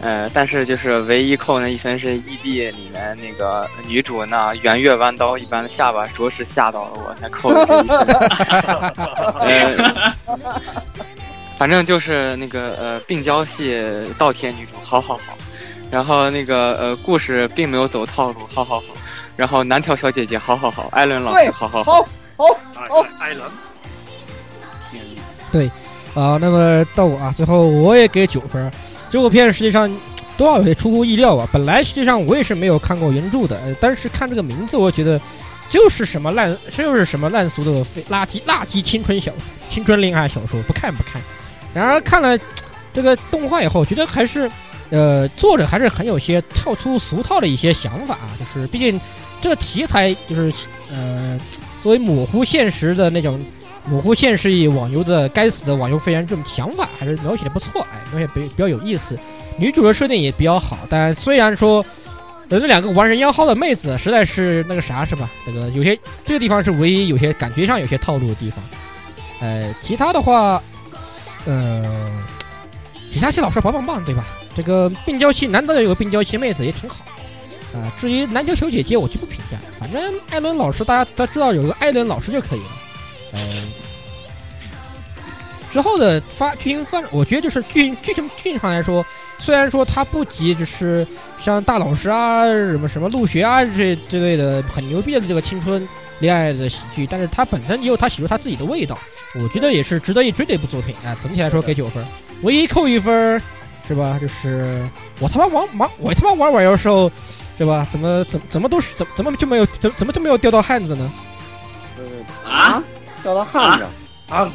[0.00, 7.98] 呃，但是就是唯一扣那一分是异地里面那个女主那圆月弯刀一般的下巴，着实吓到了我，才扣了这一分。
[9.44, 10.14] 呃，
[11.58, 13.82] 反正就是那个呃病娇系
[14.16, 15.36] 倒贴女主，好好好。
[15.92, 18.86] 然后那个呃故事并没有走套路，好好好。
[19.36, 20.88] 然后南条小姐姐，好好好。
[20.90, 21.92] 艾伦老师，好好好
[22.38, 23.50] 好，好，哎艾伦，
[25.52, 25.70] 对
[26.14, 28.72] 啊，那么到我啊，最后我也给九分。
[29.10, 29.94] 这部片实际上
[30.38, 31.46] 多少有些出乎意料啊。
[31.52, 35.20] 本来实际上我也是没有看过原著的，呃但是看这个名字，我觉得
[35.68, 39.30] 就是什么烂，这又是什么烂俗的非垃圾垃圾青春小
[39.68, 41.20] 青春恋爱小说，不看不看。
[41.74, 42.38] 然而看了
[42.94, 44.50] 这个动画以后，觉得还是
[44.92, 49.00] 呃作者还是很有些跳出俗套的一些想法啊，就是毕竟
[49.40, 50.52] 这个题材就是
[50.92, 51.36] 呃
[51.82, 53.44] 作为模糊现实的那种
[53.86, 59.18] 模糊现实与网游的该死的网游废人这种想法，还是描写的不错，哎，描写比比较有意思。
[59.56, 61.84] 女主的设定也比较好，但虽然说。
[62.48, 65.30] 呃，那两个玩人妖号的妹子实在是那个啥，是吧？
[65.46, 68.62] 这个有些这个地方是唯一有些感觉上有些套路的地方。
[69.40, 70.62] 呃，其他的话，
[71.46, 72.12] 嗯，
[73.10, 74.26] 皮萨西老师棒棒棒，对吧？
[74.54, 77.04] 这个病娇妻难得有个病娇妻妹子也挺好。
[77.74, 79.62] 啊、至于篮球小姐姐，我就不评价了。
[79.80, 82.66] 反正艾伦老师，大家都知道有个艾伦老师就可以了。
[83.32, 83.66] 嗯、
[85.72, 89.02] 之后的发剧情发，我觉得就是剧剧情剧情上来说，
[89.38, 91.06] 虽然说它不及就是
[91.40, 95.88] 像大老师啊、什么什么陆学啊这之类的很牛逼的这个青春
[96.18, 98.98] 恋爱的喜剧，但是它本身也有它喜出它自己的味道，
[99.40, 101.16] 我觉得也是值得一追的一部作品啊。
[101.22, 102.04] 总体来说给九分，
[102.42, 103.40] 唯一扣一分
[103.86, 104.18] 是吧？
[104.20, 104.82] 就是
[105.18, 107.10] 我他妈玩玩我他妈玩玩游的时候，
[107.58, 107.86] 对吧？
[107.90, 111.12] 怎么怎怎么都是怎怎么就没有怎怎么就没有钓到汉子呢？
[112.44, 112.82] 啊，
[113.22, 113.84] 掉到汉子
[114.28, 114.50] 啊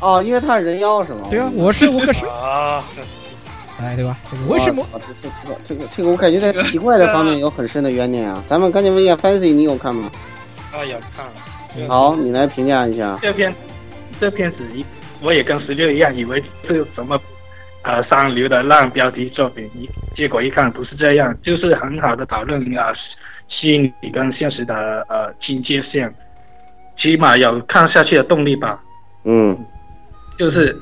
[0.00, 1.26] 哦，因为他是人妖是吗？
[1.30, 2.82] 对啊，我是我可是啊，
[3.80, 4.16] 哎对吧？
[4.30, 4.86] 这个为什么？
[4.92, 8.42] 这这这个这个我感觉在奇怪的方面有很深的冤念啊！
[8.46, 10.10] 咱们赶紧问一下 Fancy，你有看吗？
[10.72, 13.18] 啊有看了好，你来评价一下。
[13.22, 13.54] 这片
[14.20, 14.84] 这片子一，
[15.20, 17.20] 我也跟十六一样，以为是什么
[17.88, 22.92] 呃三流的烂标题作品，一结果一看不是这样，就是很好的讨论啊
[23.48, 24.74] 心理跟现实的
[25.08, 26.14] 呃境界线，
[26.98, 28.78] 起码有看下去的动力吧。
[29.24, 29.58] 嗯，
[30.36, 30.78] 就是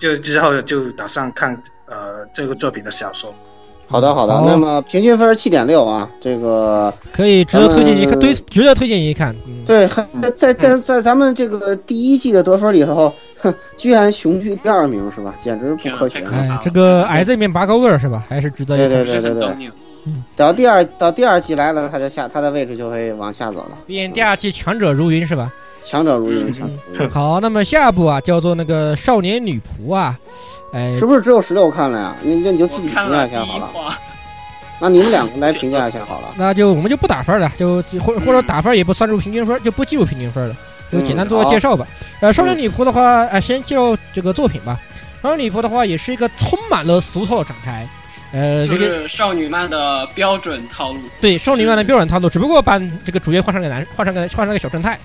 [0.00, 1.54] 就之后就打算看
[1.86, 3.32] 呃这个作品的小说。
[3.88, 9.34] 好的好的好，那么平均分七点六啊，这个可以值得推荐一看，咱们对，值得推荐一看。
[9.46, 15.34] 嗯，对，还在在在咱们这个第一季的得分里头，哼，居然雄居第二名是吧？
[15.40, 16.30] 简直不科学天。
[16.30, 18.22] 啊哎，这个矮子里面拔高个是吧？
[18.28, 18.88] 还是值得一看。
[18.90, 19.70] 对对对对对，是很逗你
[20.36, 23.78] 到第二到第二季来了，他就下他的位置就会往下走了。
[23.86, 25.50] 毕竟第二季强者如云是吧？
[25.82, 27.10] 强者如云，强者如云。
[27.10, 30.14] 好，那么下一部啊，叫做那个少年女仆啊，
[30.72, 32.16] 哎，是不是只有十六看了呀？
[32.22, 33.66] 那那你就自己评价看了第一一下好了。
[33.66, 33.98] 话，
[34.78, 36.28] 那你们两个来评价一下好了。
[36.36, 40.56] 那就我们就不打分了，就就或者或者打分也不算入平均分，就不计入平均分了，
[40.92, 41.86] 就简单做个介绍吧。
[42.20, 44.78] 呃，少年女仆的话，呃，先介绍这个作品吧。
[45.22, 47.88] 少年女仆的话，也是一个充满了俗套的展开。
[48.30, 51.00] 呃，就这个是少女漫的标准套路。
[51.18, 54.98] 对少女漫的标准套路，只不过把这个主角换成个男，换成个换成个小正太，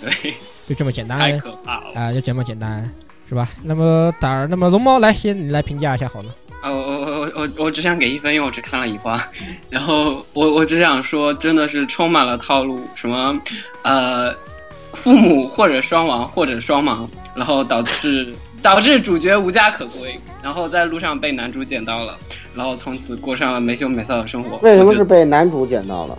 [0.00, 0.34] 对，
[0.66, 1.18] 就这么简单。
[1.18, 1.92] 太可怕了。
[1.94, 2.90] 啊，就这么简单，
[3.28, 3.48] 是吧？
[3.62, 6.28] 那么打，那么龙猫来先你来评价一下好了。
[6.62, 9.20] 啊，我我我我我只想给一分，因为我只看了一话。
[9.68, 13.36] 然后我我只想说，真的是充满了套路，什么
[13.82, 14.34] 呃，
[14.94, 22.16] 父母或者双亡或者双盲，然后导致 导致主角无家可归，然后在路上被男主捡到了，
[22.54, 24.56] 然后从此过上了没羞没臊的生活。
[24.58, 26.18] 为什么是被男主捡到了？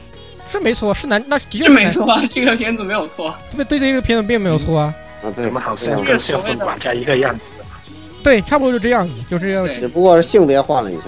[0.50, 2.22] 是没错，是男，那的确没，错啊？
[2.30, 3.36] 这个片子没有错。
[3.56, 4.94] 对对这个片子并没有错啊。
[5.24, 7.52] 啊，对，怎么好像跟旋风管家一个样子？
[8.24, 11.04] 对，差不多就这样子，就是要对只不过是性别换了一下。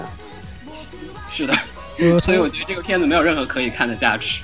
[1.28, 1.54] 是的，
[1.98, 4.40] 呃， 所以我觉得这个片子没有任何可以看的价值。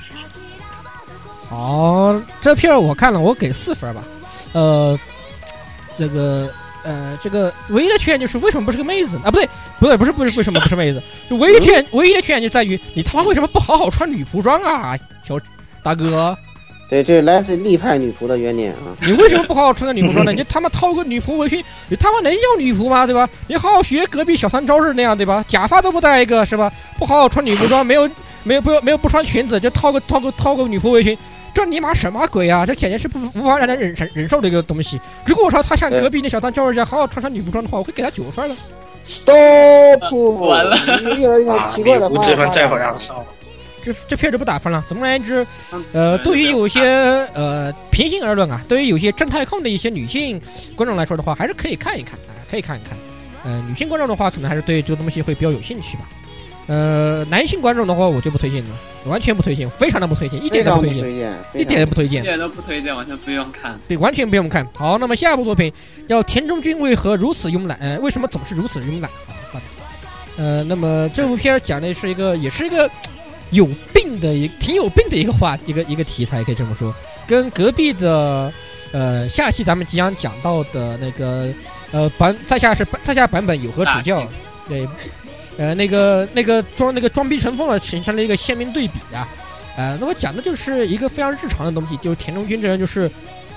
[1.48, 4.02] 好，这片儿我看了，我给四分吧。
[4.52, 4.98] 呃，
[5.96, 6.50] 这个
[6.84, 9.30] 呃，这个唯一的缺点就是为什么不是个妹子啊？
[9.30, 9.48] 不对，
[9.78, 11.02] 不对，不是不是为什么不是妹子？
[11.30, 15.38] 就唯一的缺点， 唯一的缺点就在于你他妈为什么不好好穿女仆装啊，小
[15.82, 16.36] 大哥？
[16.88, 18.94] 对，这来自立派女仆的怨念啊！
[19.02, 20.32] 你为什么不好好穿个女仆装呢？
[20.32, 23.04] 你他妈套个女仆围裙，你他妈能要女仆吗？
[23.04, 23.28] 对吧？
[23.48, 25.44] 你好好学隔壁小三招式那样，对吧？
[25.48, 26.72] 假发都不戴一个是吧？
[26.96, 28.08] 不好好穿女仆装，没有
[28.44, 31.18] 没有不没有不穿裙子，就套个套个套个女仆围裙，
[31.52, 32.64] 这尼玛什么鬼啊？
[32.64, 35.00] 这简直是不无法让人忍忍忍受的一个东西。
[35.24, 38.54] 如果我说他像隔壁那小三招式一样好好穿上女仆装的话，我会给他九分的。
[39.04, 40.12] Stop！
[40.12, 42.52] 完了你越来越奇怪的无方
[43.86, 44.84] 这这片就不打分了。
[44.88, 45.46] 总而言之，
[45.92, 46.82] 呃，对于有些
[47.32, 50.40] 呃平心而论啊，对于有些正太控的一些女性
[50.74, 52.98] 观众来说的话，还是可以看一看啊、可以看一看。
[53.44, 56.08] 呃，女性观众的话，可能还是对这个东西会比较有兴趣吧。
[56.66, 58.70] 呃，男性观众的话，我就不推荐了，
[59.04, 62.26] 完全不推荐，非常的不推荐，一点都不推荐，一点都不推荐一。
[62.26, 63.78] 点都不推荐，完全不用看。
[63.86, 64.66] 对，完全不用看。
[64.74, 65.72] 好，那么下一部作品
[66.08, 67.78] 叫田中君为何如此慵懒？
[67.80, 69.08] 呃，为什么总是如此慵懒？
[69.28, 69.64] 好，大家
[70.38, 72.90] 呃，那么这部片儿讲的是一个，也是一个
[73.56, 76.94] 有病的一挺有病的一个话，一个一个题材，可以这么说。
[77.26, 78.52] 跟隔壁的
[78.92, 81.52] 呃下期咱们即将讲到的那个
[81.90, 84.24] 呃版在下是在下版本有何指教？
[84.68, 84.86] 对，
[85.56, 89.26] 呃那个那个装那个装逼成风了，形成了一个鲜明对比啊。
[89.76, 93.10] 呃，那么讲的就是一个非常日常的东西，就是田中君这人就是，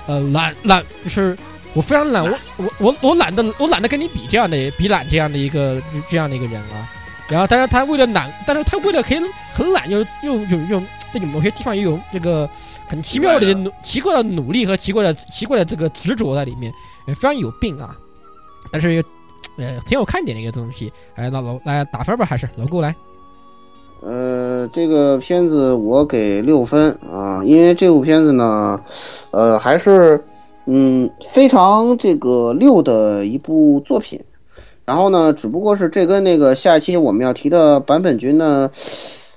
[0.06, 1.36] 呃，懒懒，就是
[1.72, 6.90] 我非常懒，我我我我懒得我懒得跟你比这样的比懒这样的一个这样的一个人啊。
[7.30, 9.20] 然后，但是他为了懒，但是他为了可以
[9.54, 10.82] 很懒，又又又又
[11.12, 12.48] 在某些地方又有这个
[12.88, 16.72] 很奇妙的努奇怪的努力和奇怪的奇怪的这个执着在里面，
[17.06, 17.96] 也非常有病啊。
[18.72, 19.02] 但是
[19.58, 20.92] 呃挺有看点的一个东西。
[21.14, 22.92] 哎，那老来打分吧，还是老顾来。
[24.02, 28.80] 呃，这个片子我给六分啊，因为这部片子呢，
[29.30, 30.20] 呃，还是
[30.66, 34.20] 嗯非常这个六的一部作品。
[34.90, 38.68] 然后呢，只不过是这跟那个下期我们要提的版本君呢，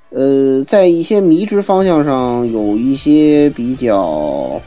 [0.09, 4.59] 呃，在一些迷之方向上有一些比较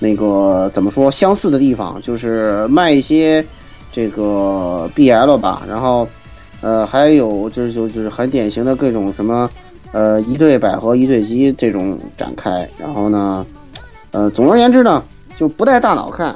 [0.00, 3.44] 那个怎么说相似的地方，就是卖一些
[3.92, 6.08] 这个 BL 吧，然后。
[6.60, 9.50] 呃，还有就是就是很典型的各种什么，
[9.92, 13.44] 呃，一对百合一对鸡这种展开，然后呢，
[14.12, 15.04] 呃，总而言之呢，
[15.36, 16.34] 就不带大脑看，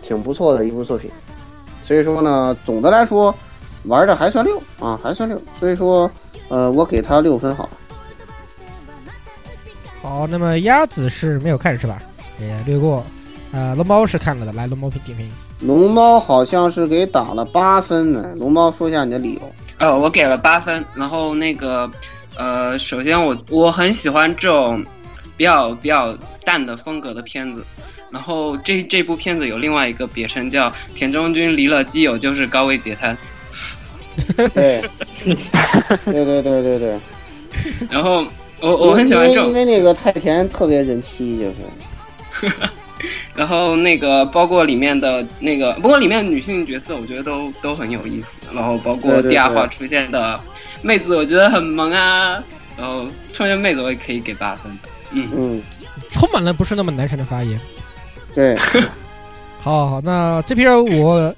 [0.00, 1.10] 挺不错的一部作品。
[1.90, 3.34] 所以说呢，总的来说
[3.86, 5.36] 玩的还算溜啊，还算溜。
[5.58, 6.08] 所以说，
[6.48, 7.70] 呃，我给他六分好了。
[10.00, 12.00] 好，那么鸭子是没有看是吧？
[12.38, 13.04] 也略过。
[13.50, 15.28] 呃，龙猫是看了的，来龙猫评点评。
[15.58, 18.36] 龙猫好像是给打了八分呢。
[18.36, 19.40] 龙猫说一下你的理由。
[19.78, 20.84] 呃，我给了八分。
[20.94, 21.90] 然后那个，
[22.36, 24.80] 呃，首先我我很喜欢这种
[25.36, 27.64] 比较比较淡的风格的片子。
[28.10, 33.16] 然后这这部片子有另外一个别称叫田中君离了基友就是高位截瘫。
[34.54, 34.84] 对，
[36.04, 36.98] 对对对对对。
[37.88, 38.26] 然后
[38.60, 41.56] 我我很喜欢这种，因为那个太田特别人气，就是。
[43.34, 48.32] 然后那个包括里面的那个，不过里面的女性角色我觉得都都很有意思。
[48.52, 50.38] 然后包括第二话出现的
[50.82, 52.42] 妹子，我觉得很萌啊。
[52.76, 54.88] 然后出现妹子我也可以给八分的。
[55.12, 55.62] 嗯嗯，
[56.10, 57.58] 充满了不是那么男神的发言。
[58.34, 58.56] 对，
[59.60, 61.34] 好，好，那这片我，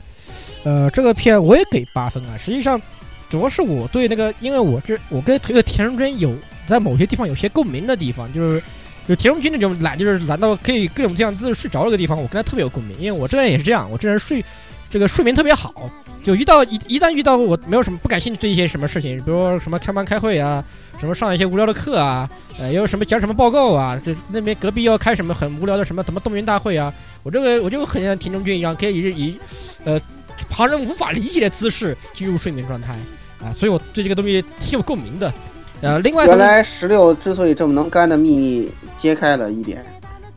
[0.65, 2.37] 呃，这个片我也给八分啊。
[2.39, 2.81] 实际上，
[3.29, 6.35] 主要是我对那个，因为我这我跟这个田中君有
[6.67, 8.63] 在某些地方有些共鸣的地方，就是。
[9.09, 14.45] 就田中君那种懒，就是懒到可以各种各样姿势睡着那个地方，我跟他特别有共鸣，因为我这人也是这样，我这人睡，
[14.93, 15.91] 这个睡眠特别好，
[16.23, 20.65] 就遇到一一旦遇到我没有什么不感兴趣的一些什么事情，比如说什么开班开会啊，
[21.01, 22.29] 什么上一些无聊的课啊，
[22.61, 26.93] 呃，有什么讲什么报告啊，这那边隔壁要开什么很无聊的什么什么动员大会啊，
[27.23, 29.39] 我这个我就很像田中君一样，可以以以
[29.85, 30.01] 呃
[30.49, 32.97] 旁人无法理解的姿势进入睡眠状态
[33.43, 35.33] 啊，所以我对这个东西挺有共鸣的。
[35.81, 39.85] 呃，另外，原来十六之所以这么能干的秘密揭开了一点，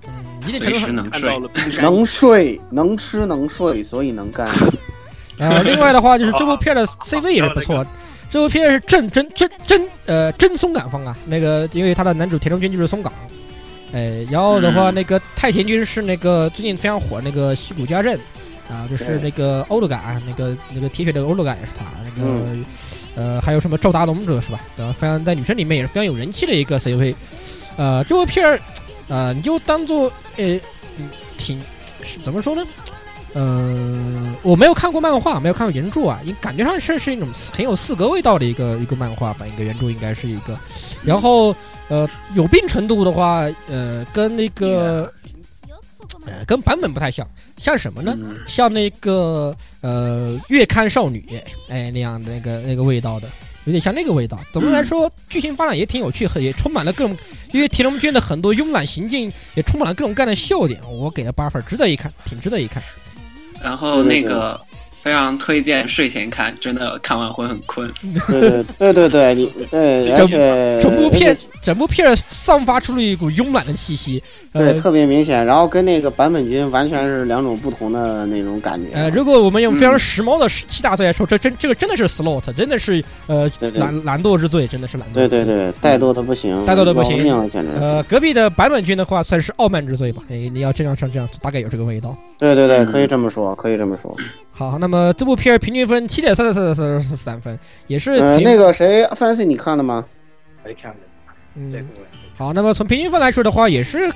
[0.08, 0.12] 嗯，
[0.48, 1.40] 一定程度上能睡，
[1.80, 4.50] 能睡，能吃，能睡，所以能干。
[5.40, 7.86] 呃，另外的话就是这部片的 CV 也是不错，
[8.30, 13.12] 这部片是正真真真呃真松冈风啊，那个因为他的男主田中君就是松冈，
[13.94, 18.18] 哎，然后的话那个太田君是那个最近非常火那个西谷家政
[18.70, 22.56] 啊，就是那个欧鲁感，那个那个铁血的欧鲁感也是他那个。
[23.18, 24.60] 呃，还有什么赵达龙者是吧？
[24.76, 27.16] 呃，非常在女生里面也是非常有人气的一个 CV。
[27.78, 28.60] 呃，这部片儿，
[29.08, 30.60] 呃，你就当做呃，
[31.38, 31.58] 挺
[32.22, 32.62] 怎么说呢？
[33.36, 39.46] 呃，我没有看过漫画，没有看过原著啊，你感觉上是是一种很有四格味道的一个一个漫画吧？
[39.46, 40.58] 一个原著应该是一个。
[41.04, 41.56] 然后，
[41.90, 45.12] 呃，有病程度的话，呃，跟那个。
[46.28, 48.16] 呃，跟版本不太像，像什么呢？
[48.48, 51.24] 像那个呃月刊少女，
[51.68, 53.28] 哎那样的那个那个味道的，
[53.66, 54.40] 有点像那个味道。
[54.52, 57.16] 总的来说，剧情发展也挺有趣，也充满了各种，
[57.52, 60.80] 因为田龙君的很多慵懒行径也充满了各种各样的笑点。
[60.90, 62.82] 我给了八分，值得一看，挺值得一看。
[63.66, 64.60] 然后那个。
[65.06, 67.88] 非常推荐睡前看，真的看完会很困。
[68.28, 75.46] 对对对对，你对，而且整部片整部片散发出了一股慵懒的气息，对，特别明显。
[75.46, 78.88] 然后跟那个版本君完全是两种不同的那种感觉。
[78.94, 85.14] 呃，如果我们用非常时髦的七大罪来说，这真这个真的是 slot，真的是呃懒懒惰之最，真的是懒惰。
[85.14, 87.70] 对对对，怠惰的不行，怠惰的不行，简直。
[87.80, 90.24] 呃，隔壁的版本君的话算是傲慢之最吧？
[90.32, 92.18] 哎，你要这样像这样，大概有这个味道。
[92.40, 94.18] 对对对，可以这么说，可以这么说。
[94.52, 97.58] 好，那么这部片平均分七点三三三三三分，
[97.88, 98.12] 也是。
[98.14, 100.06] 呃，那个谁，Fancy，你看了吗？
[100.64, 100.98] 没看的。
[101.56, 101.88] 嗯。
[102.38, 104.12] 好，那么从平均分来说的话，也是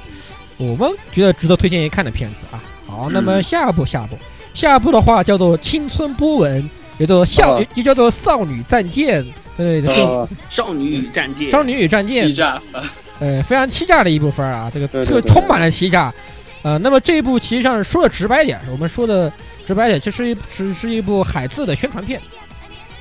[0.58, 2.62] 我们觉得值得推荐一看的片子啊。
[2.86, 4.18] 好，那么下一部，下一部，
[4.54, 6.62] 下一部的话叫做《青春波纹》，
[7.00, 9.24] 叫做少，又叫做《少女战舰》。
[9.56, 9.82] 对，
[10.50, 11.50] 少女与战舰。
[11.50, 12.26] 少女与战舰。
[12.26, 12.62] 欺诈。
[13.20, 16.14] 呃，非常欺诈的一部分啊，这个这个充满了欺诈。
[16.62, 19.32] 呃，那么这一部其实上说的直白点，我们说的。
[19.70, 22.20] 直白点，这是一是是一部海字的宣传片，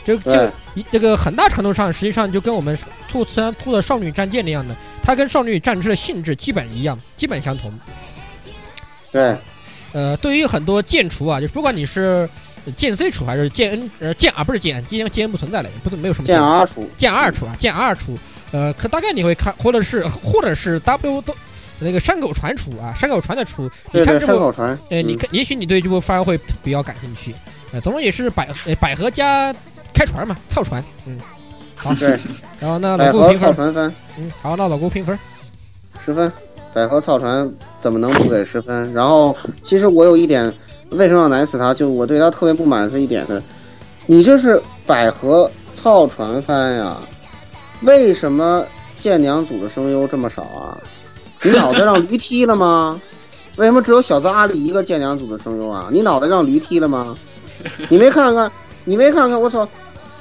[0.04, 2.78] 这这一这个很大程度上，实际上就跟我们
[3.10, 7.72] 兔虽然兔的少女战舰那样的，它跟少女战车的性质基本一样，基本相同。
[9.10, 9.34] 对，
[9.94, 12.28] 呃，对于很多剑厨啊，就是不管你是
[12.76, 18.18] 剑 C 厨还是剑 N 呃剑啊不是剑剑剑 N 不存在了，不是没有什么剑 R 厨，剑 R 厨啊，剑 R 厨，
[18.52, 21.34] 呃，可大概你会看，或者是或者是 W 都
[21.80, 27.34] 那个山口传厨啊，山口传的厨，你看这部，山口传，呃，你嗯看，也许你对这部番会比较感兴趣，
[27.72, 29.54] 呃，总之也是百呃百合加
[29.94, 31.18] 开船嘛，操船，嗯，
[31.76, 32.18] 好，对，
[32.58, 35.18] 然后呢，百合老顾评分，操船番嗯，好，那老顾评分，
[36.04, 36.30] 十分，
[36.74, 38.92] 百合操船怎么能不给十分？
[38.92, 40.52] 然后其实我有一点，
[40.90, 41.72] 为什么要奶死他？
[41.72, 43.42] 就我对他特别不满是一点的，
[44.06, 46.98] 你这是百合操船番呀，
[47.82, 48.66] 为什么
[48.98, 50.76] 剑娘组的声优这么少啊？
[51.42, 53.00] 你脑袋让驴踢了吗？
[53.56, 55.88] 为什么只有小泽阿里一个剑娘组的声优啊？
[55.90, 57.16] 你脑袋让驴踢了吗？
[57.88, 58.50] 你没看看？
[58.84, 59.40] 你没看看？
[59.40, 59.68] 我操！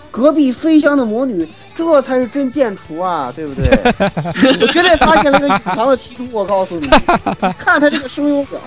[0.10, 3.68] 隔壁飞翔的魔女，这才是真剑厨啊，对不对？
[4.62, 6.88] 我绝对发现了一个隐藏的梯度，我告诉你，
[7.56, 8.60] 看他这个声优表，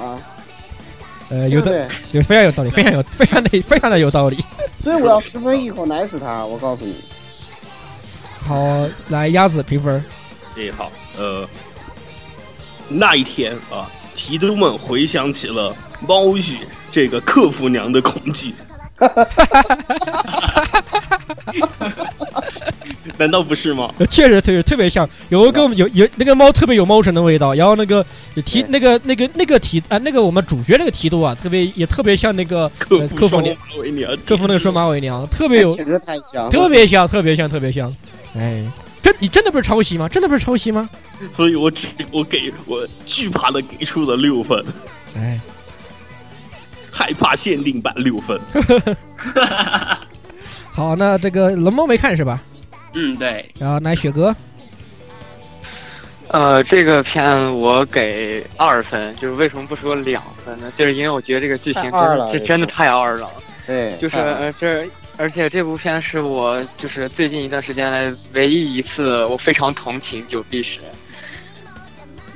[1.30, 1.88] 呃，有的对不对？
[2.12, 4.44] 有非常有道理，非常有非常的非常的有道理。
[4.84, 6.94] 所以我要十分一口奶死他，我告诉你。
[8.46, 10.04] 好，来鸭子评分，
[10.56, 11.48] 哎，好，呃，
[12.90, 15.74] 那一天啊，提督们回想起了
[16.06, 16.58] 猫语
[16.90, 18.52] 这个客服娘的恐惧。
[23.16, 23.92] 难道不是吗？
[24.10, 28.04] 确实确实特别像，有一个有有那个猫特别有猫神的味道，然后那个
[28.44, 35.74] 提那个那个那个提啊那个我们主角那个提督啊，特别也特别像那个客服双客服娘马尾娘，客服那个说马尾娘，特别有
[36.50, 37.94] 特别像特别像特别像，
[38.36, 38.62] 哎，
[39.02, 40.08] 真你真的不是抄袭吗？
[40.08, 40.88] 真的不是抄袭吗？
[41.32, 44.64] 所以我只我给我惧怕的给出了六分，
[45.16, 45.38] 哎，
[46.90, 48.40] 害怕限定版六分。
[50.72, 52.40] 好，那这个龙猫没看是吧？
[52.94, 54.34] 嗯，对，然后来雪哥，
[56.28, 60.72] 呃，这个片我给二分，就是为什么不说两分呢？
[60.76, 63.28] 就是因为我觉得这个剧情真是真的太二了。
[63.66, 64.88] 对，就是呃这，
[65.20, 70.80] 而且这部片是我就是最近一段时间来唯一一次我非常同情九必史，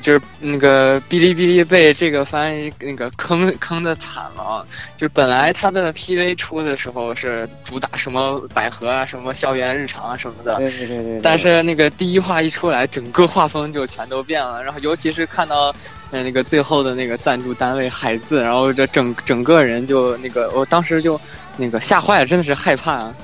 [0.02, 4.66] 就是那个哔哩哔哩被这个番那个坑坑的惨了，
[4.98, 14.62] 就是本来他的 PV 出的时候是主打什么百合啊、什么校园日常啊什么的，对对对对，对但是那个第一话一出来，整个画风就全都变了。
[14.62, 15.74] 然后尤其是看到，
[16.10, 21.18] 呃，那个最后的那个赞助单位海字，然后这整整个人就那个，我当时就
[21.56, 23.14] 那个吓坏了，真的是害怕、啊。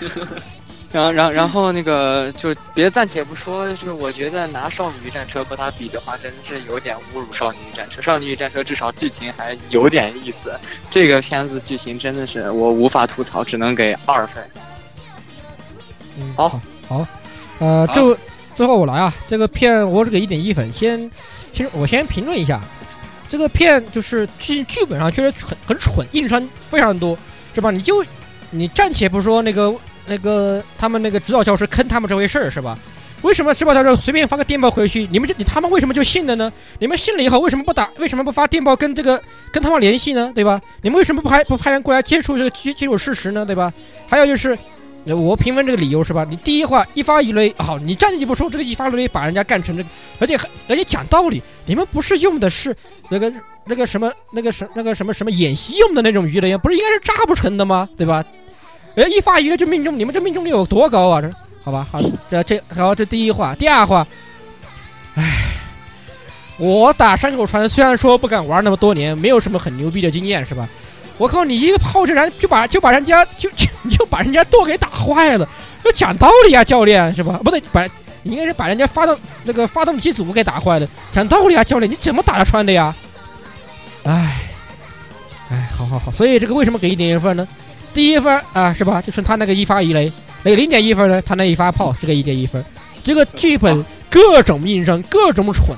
[0.92, 8.00] 然后，然后，然后那个就别暂且不说，就是我觉得拿《少女与战车》和它比的话，真是有点侮辱《少女与战车》。
[8.04, 10.52] 《少女与战车》至少剧情还有点意思，
[10.90, 14.44] 这个片子剧情真的是我无法吐槽，只能给二分。
[16.18, 17.06] 嗯，好好，
[17.60, 18.18] 呃，好就
[18.56, 21.08] 最后我来啊，这个片我只给一点一分，先，
[21.52, 22.60] 其实我先评论一下，
[23.28, 27.16] 这个片就是剧剧本上确实很很蠢，硬伤非常多，
[27.54, 27.70] 是吧？
[27.70, 28.04] 你就
[28.50, 29.74] 你暂且不说那个
[30.06, 32.78] 那个他们那个指导教师坑他们这回事儿是吧？
[33.22, 36.52] 为什么指导教授随便发个电报回去，你们就你他们为什么就信了呢？
[36.78, 37.88] 你们信了以后为什么不打？
[37.98, 39.22] 为什么不发电报跟这个
[39.52, 40.32] 跟他们联系呢？
[40.34, 40.60] 对吧？
[40.82, 43.44] 你们为什么不派不派人过来接触这个接接触事实呢？
[43.44, 43.72] 对吧？
[44.08, 44.58] 还有就是。
[45.02, 46.26] 那我评分这个理由是吧？
[46.28, 52.76] 你第一话一发一雷，好，你站起不说这个一发一雷把人家干成这个，而且还而且讲道理，你们不是用的是
[53.08, 53.32] 那个
[53.64, 57.88] 那个什么那个什那个什么什么演习用的那种鱼雷，不是应该是炸不成的吗？
[57.96, 58.24] 对吧？
[58.94, 61.22] 人家一发一雷就命中，你们这命中率有多高啊？
[61.22, 61.30] 这
[61.64, 62.00] 好吧，好，
[62.30, 64.06] 这这好，这第一话，第二话，
[65.14, 65.24] 唉，
[66.58, 70.68] 我打山口船虽然说不敢玩那么多年，没有什么很牛逼的经验是吧？
[71.20, 75.46] 我靠，你一个炮阵然就把就把人家就就你就把人家舵给打坏了，
[75.84, 77.38] 要讲道理啊，教练是吧？
[77.44, 77.84] 不对，把
[78.22, 79.14] 你应该是把人家发动
[79.44, 82.94] 那个发动机组给打坏了，讲道理啊，教练，你怎么打得穿的呀？
[84.04, 84.40] 唉，
[85.50, 87.46] 唉，好好好，所以这个为什么给一点一分呢？
[87.92, 89.02] 第一分啊，是吧？
[89.02, 90.10] 就是他那个一发一雷，
[90.42, 92.64] 那个零点一分呢，他那一发炮是个一点一分。
[93.04, 95.76] 这个剧本各种硬伤，各种蠢，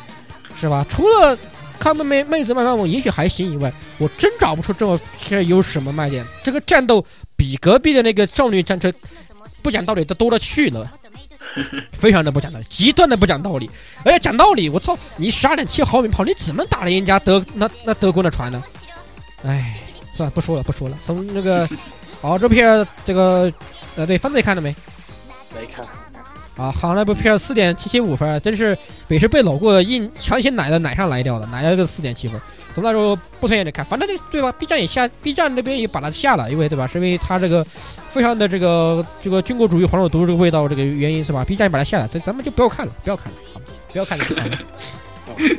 [0.60, 0.86] 是吧？
[0.88, 1.36] 除了
[1.82, 6.24] 看妹妹妹子慢慢我也许还行以外，我真找不出这么片有什么卖点。
[6.40, 7.04] 这个战斗
[7.34, 8.92] 比隔壁的那个少女战车
[9.62, 10.88] 不讲道理的多了去了，
[11.90, 13.68] 非常的不讲道理，极端的不讲道理。
[14.04, 18.62] 而且讲道理，我操，你十二点七毫米炮，你怎么打得赢人家德那那德国的船呢？
[19.44, 19.80] 哎，
[20.14, 20.96] 算了，不说了，不说了。
[21.04, 21.68] 从那个
[22.22, 23.52] 好这片这个
[23.96, 24.72] 呃，对，番子看了没？
[25.52, 25.84] 没看。
[26.56, 28.76] 啊，好，莱坞片四点七七五分，真是
[29.08, 32.40] 也是被老过硬强行奶的奶上来掉的，奶了个四点七分。
[32.74, 36.86] 总的来说不推荐你看，反正就对吧？B 站也下，B 站那边也把它下了，因为对吧？
[36.86, 37.62] 是因为它这个
[38.10, 43.66] 非常的这个这个军国主义黄赌毒这个味道这个原因是吧？B 站也把它下了，所以咱们就不要看了，不要看了，好吧？
[43.92, 44.50] 不要看这个番。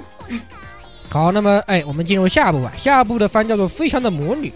[1.09, 2.71] 好，那么哎，我们进入下部吧。
[2.75, 4.51] 下部的番叫做《非常的魔女》，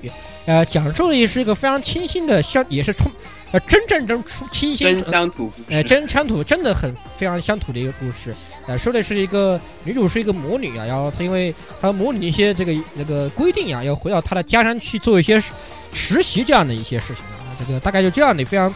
[0.48, 3.12] 呃，讲述的也是一个非常清新的像，也是充
[3.52, 8.36] 呃真正真出清新真乡土故哎，事，真乡土真的很非常乡土的一个故事。
[8.66, 15.52] 呃，说的是一个女主是一个魔女啊，然后她因为她魔女一些这个那个规定啊，要回到她的家乡去做一些实
[15.94, 18.74] 实习这样的一些事情啊，这个大概就这样的非常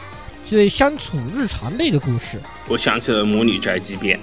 [0.50, 2.40] 是乡土日常的一个故事。
[2.70, 4.18] 我想起了《魔女宅急便》，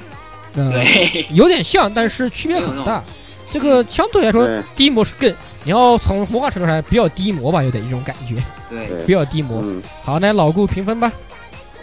[0.55, 3.05] 呃，对，有点像，但是区别很大。
[3.51, 4.47] 这个相对来说，
[4.77, 5.35] 第一模是更，
[5.69, 9.61] 你要从魔化程度上比较低模吧，有点一种感觉，对，比较低模。
[9.63, 11.13] 嗯，好，那老顾评分吧。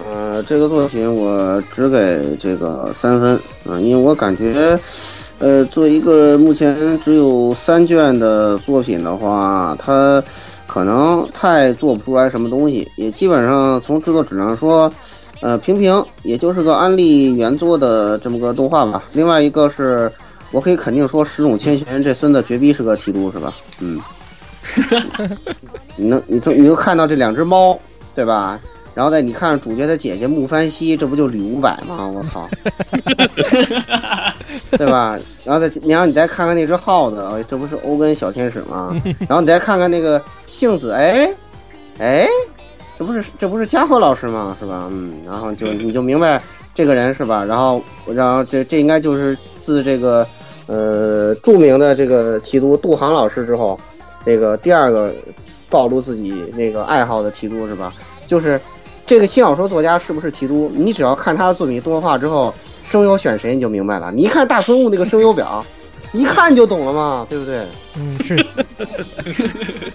[0.04, 3.36] 呃，这个作品我只给这个三分
[3.70, 4.76] 啊、因为我感觉，
[5.38, 10.24] 呃，做一个目前只有三卷的作品的话，它
[10.66, 14.92] 可能太做不出来什么东西，也基本上从制作质量说，
[15.42, 19.04] 呃，平平，也就是个安利原作的这么个动画吧。
[19.12, 20.12] 另外一个是，
[20.52, 23.54] 我可以肯定说，十种千寻这孙子绝逼是个提督，是吧？
[23.80, 24.00] 嗯，
[25.96, 27.78] 你能你从你就看到这两只猫，
[28.14, 28.60] 对吧？
[28.94, 32.08] 然后再你看主角的姐姐木番希，这不就吕五百吗？
[32.08, 32.48] 我操，
[34.72, 35.20] 对吧？
[35.44, 38.96] 然后再然后你再看看那只耗子，哎这不是欧根小天使吗？
[39.28, 41.30] 然后你再看看那个杏子，哎
[42.00, 42.26] 哎，
[42.98, 44.56] 这不是这不是嘉禾老师吗？
[44.62, 44.88] 是吧？
[44.90, 46.42] 嗯，然后就你就明白
[46.76, 47.44] 这个人是吧？
[47.44, 47.82] 然后
[48.14, 50.28] 然后这这应该就是自这个
[50.68, 53.80] 呃著名的这个提督杜航老师之后，
[54.26, 55.12] 那个第二个
[55.70, 57.94] 暴露自己那个爱好的提督是吧？
[58.26, 58.60] 就是
[59.06, 60.70] 这个新小说作家是不是提督？
[60.76, 62.54] 你只要看他的作品动画之后，
[62.84, 64.12] 声优选谁你就明白了。
[64.12, 65.66] 你一看大春物那个声优表，
[66.14, 67.66] 一看就懂了嘛，对不对？
[67.98, 68.38] 嗯，是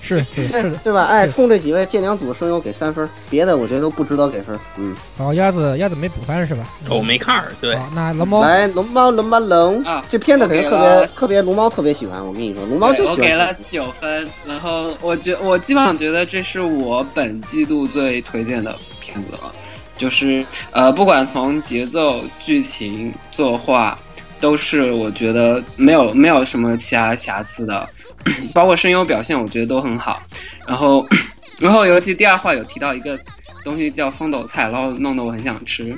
[0.01, 0.77] 是是是的。
[0.83, 1.05] 对吧？
[1.05, 4.59] 哎，冲这几位舰娘组声优给三分，别的我觉得都不值得给分。
[4.77, 6.65] 嗯，好，鸭子鸭子没补番是吧？
[6.89, 12.25] 哦我没看儿，对，好，那龙猫来龙猫龙猫龙啊这片子肯定特别特别龙猫特别喜欢。
[12.25, 19.53] 我跟你说，龙猫就喜欢我给了九分，然后我觉我基本上觉得这是我本季度最推荐的片子了，
[19.99, 23.99] 就是呃，不管从节奏、剧情、作画，
[24.41, 27.89] 都是我觉得没有没有什么其他瑕疵的，
[28.55, 30.23] 包括声优表现，我觉得都很好。
[30.67, 31.07] 然后，
[31.59, 33.19] 然后尤其第二话有提到一个
[33.65, 35.97] 东西叫风斗菜，然后弄得我很想吃。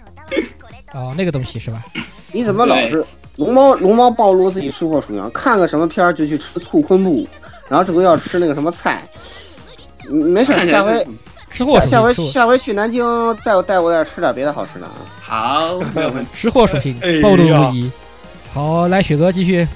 [0.92, 1.82] 哦，那个东西是吧？
[2.32, 3.04] 你怎么老是
[3.36, 5.30] 龙猫龙猫暴露自己吃货属性？
[5.32, 7.28] 看个什么片儿就去吃醋昆布，
[7.68, 9.02] 然后这回要吃那个什么菜。
[10.10, 11.10] 嗯没事下回就
[11.50, 13.04] 吃货属下下回下回去南京
[13.38, 14.92] 再带我点吃点别的好吃的啊。
[15.20, 16.30] 好，没有问题。
[16.32, 17.90] 吃货属性暴露无遗。
[18.52, 19.66] 好，来雪哥继续。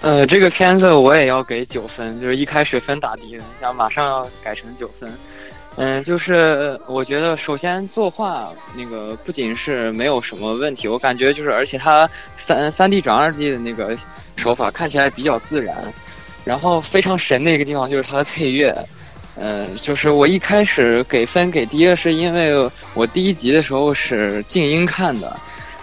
[0.00, 5.10] 呃，这个片子我也要给九分，就是一开始分打低的，想马上要改成九分。
[5.76, 12.08] 嗯，就是我觉得首先作画那个不仅是没有什么问题，我感觉就是而且它
[12.46, 13.96] 三三 D 转二 D 的那个
[14.36, 15.76] 手法看起来比较自然，
[16.44, 18.76] 然后非常神的一个地方就是它的配乐。
[19.36, 25.36] 嗯，就是我一开始给分给低了，是因为我第一集的时候是静音看的，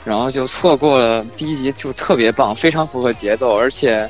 [0.06, 4.10] 然后就错过了第一集，就特别棒，非常符合节奏，而且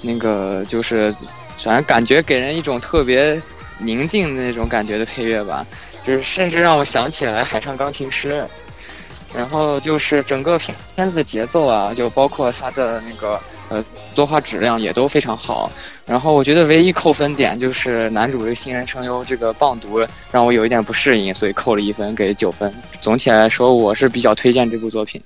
[0.00, 1.14] 那个就是
[1.62, 3.40] 反正感觉给人一种特别
[3.78, 5.66] 宁静的那种感觉的配乐吧，
[6.06, 8.42] 就是甚至让我想起来《海上钢琴师》。
[9.34, 10.60] 然后就是整个
[10.94, 13.40] 片子节奏啊，就包括它的那个
[13.72, 13.84] 呃
[14.14, 15.70] 作画质量也都非常好。
[16.04, 20.00] 然后我觉得唯一扣分点就是男主这个新人声优这个棒读
[20.30, 22.72] 让我有一点不适应，所以扣了一分，给九分。
[23.00, 25.22] 总体来说，我是比较推荐这部作品。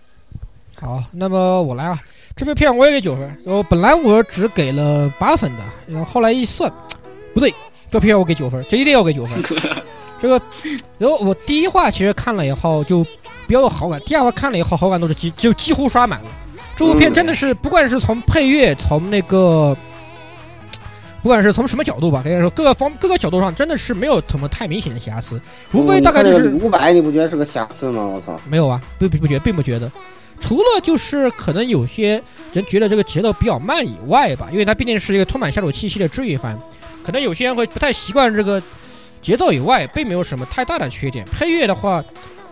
[0.79, 1.99] 好，那么我来啊，
[2.37, 3.39] 这部片我也给九分。
[3.45, 6.71] 我本来我只给了八分的，然后后来一算，
[7.33, 7.53] 不对，
[7.91, 9.43] 这片我给九分，这一定要给九分。
[10.21, 10.41] 这个，
[10.99, 13.03] 然后我第一话其实看了以后就
[13.47, 16.31] 比较有好感，第二话看了以后好感度是几就几乎刷满了。
[16.77, 19.77] 这部片真的是不管是从配乐，从那个。
[21.23, 25.41] 不管是从什么角度吧，可以说各个方各个角度上真的是没有什么太明显的瑕疵，
[25.73, 28.07] 无非大概就是五百，你不觉得是个瑕疵吗？
[28.07, 28.39] 我操！
[28.49, 29.91] 没有啊，不不不觉并不觉得，
[30.41, 32.23] 除了就是可能有些
[32.53, 36.57] 人觉得这个节奏比较慢以外吧，因为它毕竟是一个充满乡土气息的治愈番，
[37.03, 38.63] 可能有些人会不太习惯这个
[39.21, 41.27] 节奏以外，并没有什么太大的缺点。
[41.33, 42.05] 配乐的话，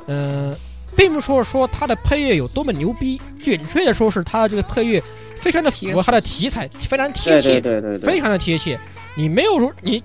[0.06, 0.52] 呃，
[0.96, 5.02] 并不说说它的配乐有多么牛逼，准确的说是它的这个配乐
[5.36, 8.78] 非常的符合它的题材，非常贴对切，对对对对，非常的贴切。
[9.16, 10.02] 你没有如你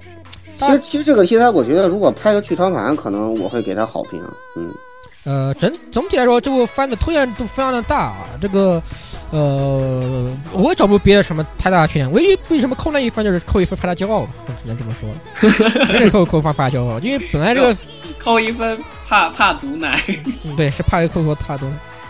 [0.56, 4.22] 其实其实这个题材，我觉得如果拍个剧场版，可能我会给他好评。
[4.58, 4.74] 嗯，
[5.24, 8.26] 呃，整总体来说，这部番的推荐度非常的大啊。
[8.42, 8.82] 这个，
[9.32, 12.12] 呃，我也找不出别的什么太大的缺点。
[12.12, 15.86] 唯一为什么扣那一分，就是扣一分怕他骄傲吧，我只能这么说。
[15.88, 17.78] 真是扣扣怕怕他骄傲，因为本来这个，
[18.18, 18.78] 扣一分，
[19.08, 20.02] 怕怕毒奶。
[20.44, 21.70] 嗯对，是怕扣分怕多。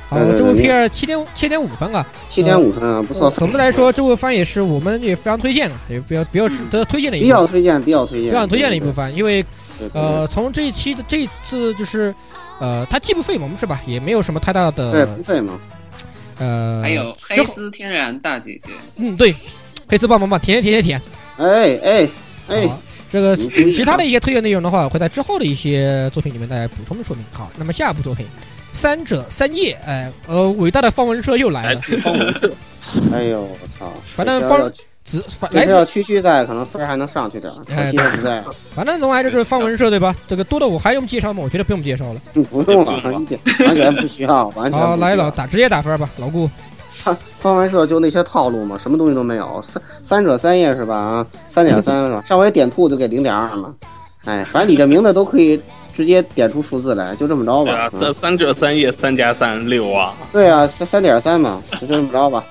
[0.10, 9.46] 好，对对这部对片儿七点七点五分啊，七点五分啊，不错，总的来说，这部番也是我们也非常推荐的，也比较比较值得推荐的一比部，较推荐，比较推荐，比较推荐的一部番，因为
[9.94, 12.14] 呃，从这一期的这一次就是，
[12.60, 13.82] 呃，它既不费萌是吧？
[13.86, 15.54] 也没有什么太大对的不费嘛，
[16.40, 19.34] 呃，还有黑丝天然大姐姐，嗯对，
[19.88, 21.02] 黑丝棒棒棒，舔舔舔舔。
[21.38, 22.08] 哎哎
[22.48, 22.70] 哎哎，
[23.12, 27.24] 这个其他的一些推荐内容的话，会在之后的一些作品里面再补充的说明。
[27.32, 28.26] 好，那么下一部作品
[28.74, 32.52] 《三者三叶》，哎，呃，伟大的方文社又来了，方文社，
[33.14, 33.94] 哎呦我操！
[34.16, 34.72] 反正方
[35.12, 38.44] 这要要子反来自区区在，可能分还能上去点儿，可惜他不在，
[38.76, 40.16] 反正总而言之就是方文社对吧？
[40.28, 41.42] 这个多的我还用介绍吗？
[41.44, 42.22] 我觉得不用介绍了。
[42.34, 46.50] 嗯不用了，一点完全不需要， 完全好，不需要来老打直接打分吧，老顾。
[46.92, 50.96] 方方文社就那些套路嘛，什么东西都没有，三三者三叶是吧？
[50.96, 52.22] 啊，三点三是吧？
[52.26, 53.74] 上回点兔就给零点二嘛，
[54.26, 55.60] 哎，反正你这名字都可以
[55.94, 57.90] 直接点出数字来，就这么着对啊，。
[57.90, 62.44] 吧嗯三三者三叶三加三六啊，对啊，三三点三嘛，就这么着吧，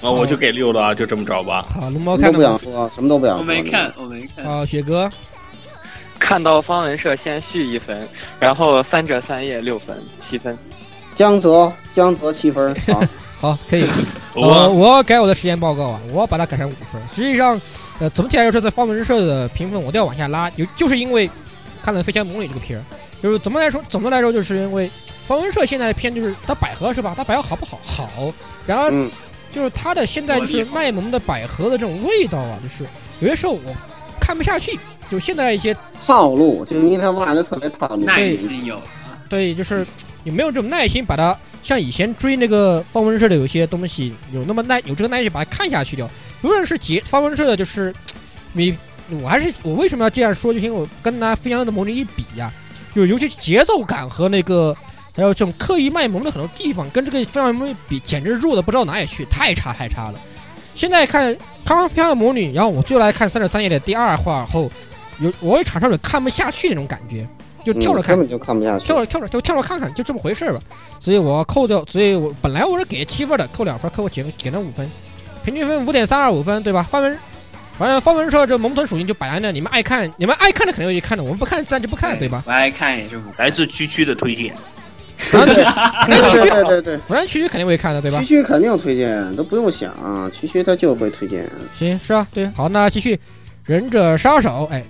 [0.00, 1.64] 啊，我就给六了啊，就这么着吧。
[1.68, 2.42] 好，龙猫看都不？
[2.42, 3.40] 想说，什么都不想说。
[3.40, 4.44] 我没看，我没看。
[4.44, 5.10] 好，雪哥，
[6.18, 8.08] 看到方文社先续一分，
[8.38, 9.96] 然后三折三叶六分，
[10.28, 10.56] 七分。
[11.14, 13.02] 江泽江泽七分，好，
[13.52, 13.86] 好，可以。
[14.34, 17.00] 我、呃，我要改我的实验报告啊，我要把它改成五分。
[17.14, 17.60] 实际上，
[17.98, 21.28] 呃，总体来说，在方文社的评分我都要往下拉，有就是因为
[21.82, 22.82] 看了《飞翔魔女》这个片儿，
[23.20, 24.90] 就是怎么来说，总的来说，就是因为
[25.26, 27.12] 方文社现在的片就是它百合是吧？
[27.16, 27.78] 它百合好不好？
[27.84, 28.32] 好，
[28.66, 29.10] 然后嗯，
[29.52, 32.84] 就是它的现在就是卖萌的百合的这种味道啊，就是
[33.20, 33.74] 有些时候我
[34.20, 34.78] 看不下去，
[35.10, 38.04] 就现在一些套路，就是因为他玩的特别套路。
[38.04, 38.80] 耐心有，
[39.28, 39.86] 对，就是
[40.24, 46.08] 有没有这种耐心把它像以前追那个方文社的有些东西有那么耐有这个耐心把它看下去掉。
[46.42, 47.92] 无论是节方文社的，就是
[48.52, 48.74] 你
[49.22, 50.54] 我还是我为什么要这样说？
[50.54, 52.50] 就因为我跟他《飞扬的魔女》一比呀、
[52.94, 54.74] 就尤其是节奏感和那个
[55.20, 60.14] 还有这种刻意卖萌的很多地方，跟这个《飞翔的魔女》比，简直弱的不知道哪里去，太差太差了。
[60.74, 64.70] 现在看看完《飞翔的魔女》，然后我就来看《三十三夜》的第二话后，
[65.18, 67.26] 有我也场上有看不下去那种感觉，
[67.64, 68.20] 就跳着看根。
[68.20, 68.86] 本就看不下去。
[68.86, 70.60] 跳着跳着就跳着看看，就这么回事吧。
[70.98, 74.90] 所以我扣掉，所以我本来我是给七分的，扣两分，扣我减减了五分，
[75.44, 76.82] 平均分五点三二五分，对吧？
[76.82, 77.18] 方文，
[77.78, 82.42] 反正方文社这萌豚属性就摆在那，你们爱看，你们爱看的肯定会去看的，我们不看自然就不看，对吧？
[82.46, 83.44] 我爱看也是不看。
[83.44, 84.54] 来自区区的推荐，
[85.30, 88.24] 对对对对，反正区区肯定会看的，对吧区？
[88.24, 89.92] 区肯定推荐，都不用想，
[90.32, 91.48] 区区他就会推荐。
[91.78, 93.18] 行，是啊，对，好，那继续，
[93.64, 94.84] 忍者杀手，哎。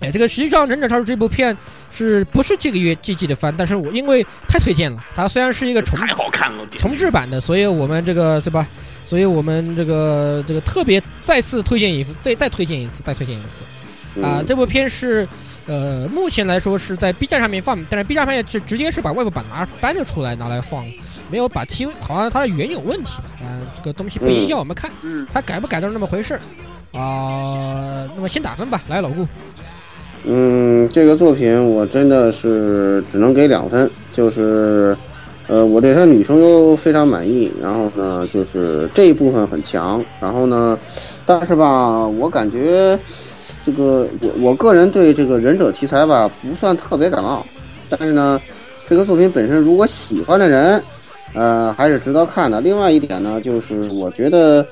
[0.00, 1.56] 哎，这个实际上《忍者杀手》这部片
[1.90, 3.52] 是不是这个月季季的番？
[3.58, 8.64] 但是我因为太推荐了，它虽然是一个重太好看了，重制版的，所以我们这个对吧？
[9.04, 14.38] 所以我们这个这个特别再次推荐一次，再再推荐一次，再推荐一次啊！
[14.38, 15.26] 嗯这部片是
[15.68, 20.82] 呃，目前来说是在 B 站上面放，但是 B 站上面是直接是把外部版拿搬了出来拿来放，
[21.30, 23.12] 没有把 TV 好像它的原有问题
[23.42, 26.40] 嗯，这个东西不影响我们看，嗯，它改不改都是那么回事儿。
[26.98, 28.08] 啊。
[28.16, 29.26] 那么先打分吧，来老顾，
[30.24, 34.96] 嗯，这个作品我真的是只能给两分，就是，
[35.48, 40.78] 呃，我对他女声优非常满意，然后呢，就是这一部分很强，然后呢，
[41.26, 42.98] 但是吧，我感觉
[43.68, 47.44] 这个我我个人对这个忍者题材吧不算特别感冒，
[47.90, 48.40] 但是呢，
[48.86, 50.82] 这个作品本身如果喜欢的人，
[51.34, 52.60] 呃，还是值得看的。
[52.60, 54.66] 另外一点呢，就是我觉得，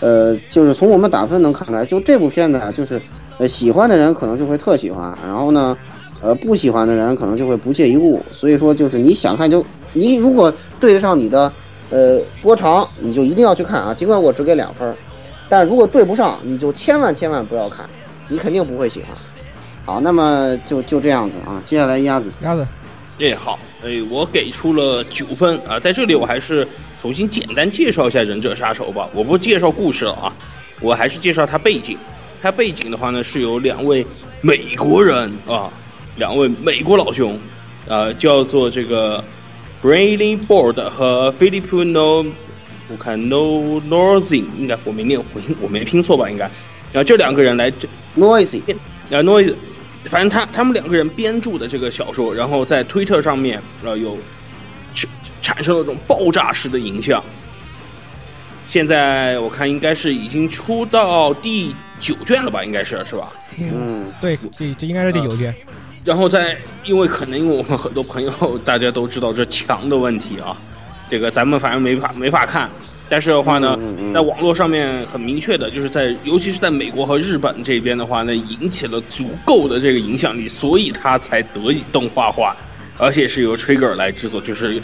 [0.00, 3.00] 呃，就是从我们打分能看出来，就这部片子啊，就是。
[3.40, 5.78] 呃，喜欢的人可能就会特喜欢，然后呢，
[6.20, 8.20] 呃，不喜欢的人可能就会不屑一顾。
[8.32, 11.52] 所以说，就是你想看就你如果对得上你的
[11.90, 13.94] 呃波长，你就一定要去看啊。
[13.94, 14.92] 尽管我只给两分，
[15.48, 17.88] 但如果对不上，你就千万千万不要看，
[18.28, 19.16] 你肯定不会喜欢。
[19.84, 21.60] 好，那么就就这样子啊。
[21.64, 22.66] 接下来鸭子，鸭子，
[23.20, 26.66] 哎，好，哎，我给出了九分啊，在这里我还是
[27.00, 30.32] 重新简单介绍一下《忍者杀手》吧，我不介绍故事了啊，
[30.80, 31.96] 我还是介绍它背景。
[32.40, 34.06] 它背景的话呢，是有两位
[34.40, 35.68] 美国人啊，
[36.18, 37.36] 两位美国老兄，
[37.88, 39.24] 呃，叫做这个
[39.82, 42.24] Brainy Board 和 Filipino，
[42.88, 46.30] 我看 No Northing，应该我没念混，我没拼错吧？
[46.30, 46.52] 应该，然
[46.98, 48.60] 后这两个人来这 noisy，
[49.10, 49.54] 啊 noisy，
[50.04, 54.18] 反正他他们两个人编著的这个小说，然后在推特上面呃有
[54.94, 55.10] 产
[55.40, 57.22] 产生了这种爆炸式的影响。
[58.66, 63.32] 现在我看应该是已经出到第九卷了吧，应该是是吧？
[63.58, 65.54] 嗯，对，这这应该是第九卷。
[66.04, 70.56] 然后在因为可能因为我们很多朋友大家都知道这墙的问题啊，
[71.08, 72.70] 这个咱们反正没法没法看。
[73.08, 73.78] 但是的话呢，
[74.12, 82.54] 在网络上面很明确的，就是在尤其是在美国和日本这边的话呢，引起了足够的这个影响力，所以它才得以动画化，
[82.98, 84.80] 而且是由 Trigger 来制作，就是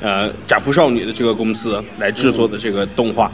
[0.00, 3.30] 呃斩服少女的这个公司来制作的这个动画。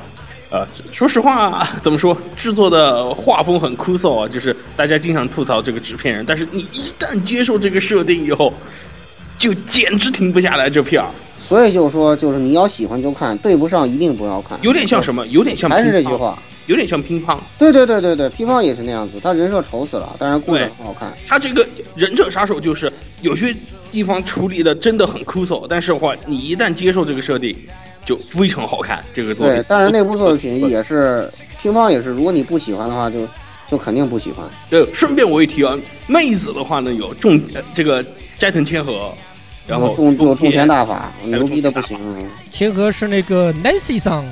[0.50, 8.52] 呃，说实话，怎么说，制作的画风很枯燥啊，就是大家经常吐槽这个纸片人，但是你一旦接受这个设定以后，
[9.42, 11.08] 就简直停不下来这片儿。
[11.40, 14.56] 所以就说，就是你要喜欢就看，对不上一定不要看。
[14.62, 15.26] 有点像什么？
[15.26, 17.36] 有点像还是这句话，有点像乒乓。
[17.58, 21.12] 对对对对对，乒乓也是那样子，他人设丑死了，但是故事很好看。
[21.26, 21.66] 他这个
[21.96, 22.90] 忍者杀手就是
[23.22, 23.52] 有些
[23.90, 27.52] 地方处理的真的很枯燥，但是的话，你一旦接受这个设定，
[28.06, 29.04] 就非常好看。
[29.12, 31.28] 这个作品对，，但是那部作品也是
[31.60, 33.26] 乒乓也是，如果你不喜欢的话，就
[33.68, 34.46] 就肯定不喜欢。
[34.70, 38.04] 对，顺便我一提啊，妹子的话呢有重、呃、这个
[38.38, 39.12] 斋藤千和，
[39.66, 41.98] 然后种有种田田大法，牛逼的不行。
[42.50, 44.24] 天河是那个 Nancy 桑。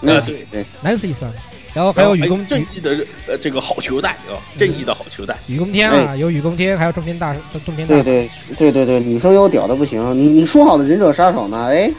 [0.00, 1.32] 那是对，，Nancy 桑，
[1.72, 2.94] 然后还有雨宫正义的
[3.26, 5.34] 呃这个好球带啊，正义的好球带。
[5.46, 7.34] 雨宫天啊，有雨宫天，还有种田大
[7.64, 7.94] 种田大。
[7.94, 10.16] 对对对对对，女生有屌的不行。
[10.18, 11.68] 你你说好的忍者杀手呢？
[11.70, 11.90] 哎，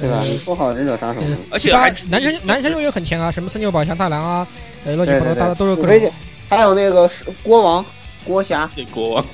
[0.00, 0.20] 对吧？
[0.22, 0.28] 嗯。
[0.30, 1.36] 你说好的忍者杀手呢？
[1.50, 4.46] 而且还男生男生也很强啊，什么森久保祥太郎啊，
[4.84, 6.12] 呃，乱七八糟，大家都是
[6.48, 7.84] 还有那个是国王
[8.24, 9.24] 郭侠，对国王。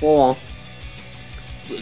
[0.00, 0.47] 国王，这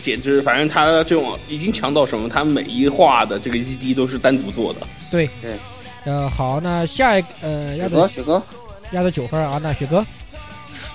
[0.02, 4.80] 简直，反正他这种已经强到什么，他每一话的这个 ED 都是单独做的。
[5.10, 5.56] 对对。
[6.04, 8.42] 呃，好，那下一个呃，压雪哥的雪哥，
[8.92, 10.06] 压的九分啊，那雪哥，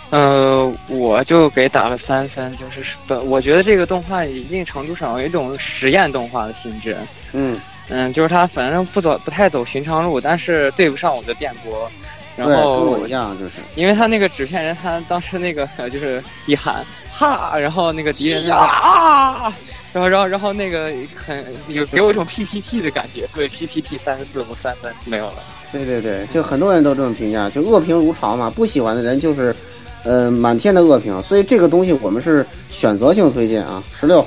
[0.10, 6.96] 呃，我就给打了三分，就是本我觉得这个动画一定程度上有一种实验动画的性质。
[7.34, 7.60] 嗯，
[7.90, 11.92] 嗯，就是他反正不走不太走寻常路，但是对不上我的电波。
[12.36, 13.56] 然后，跟后我一样，就是。
[13.76, 19.54] 因为他那个纸片人，他当时那个呃 就是一喊哈，然后那个敌人那个啊，
[19.94, 25.36] 然后然后然后那个很有给我一种 PPT 的感觉，所以 PPT 三个字母三分没有了。
[25.72, 29.56] 对对对，就很多人都这么评价，就恶评如潮嘛，不喜欢的人就是，
[30.04, 34.26] 呃，满天的恶评，所以这个东西我们是选择性推荐啊，十六，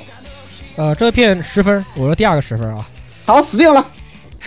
[0.75, 2.87] 呃，这片十分，我说第二个十分啊，
[3.27, 3.85] 好，死定了，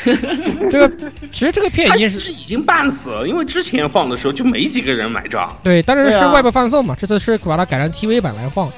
[0.71, 5.55] 这个其实这个片已经是已经半死了，因为之前放的时候就没几个人买账。
[5.63, 8.71] 对，但是对啊是外部放送嘛，这次是把它改成 TV 版来放。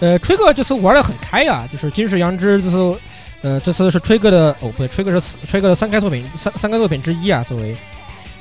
[0.00, 2.98] 呃，吹哥这次玩的很开啊、就是金世杨之这次，
[3.42, 7.76] 呃，这次是吹哥的哦，不对，吹哥是吹哥的三开作品三三开作品之一啊，作为，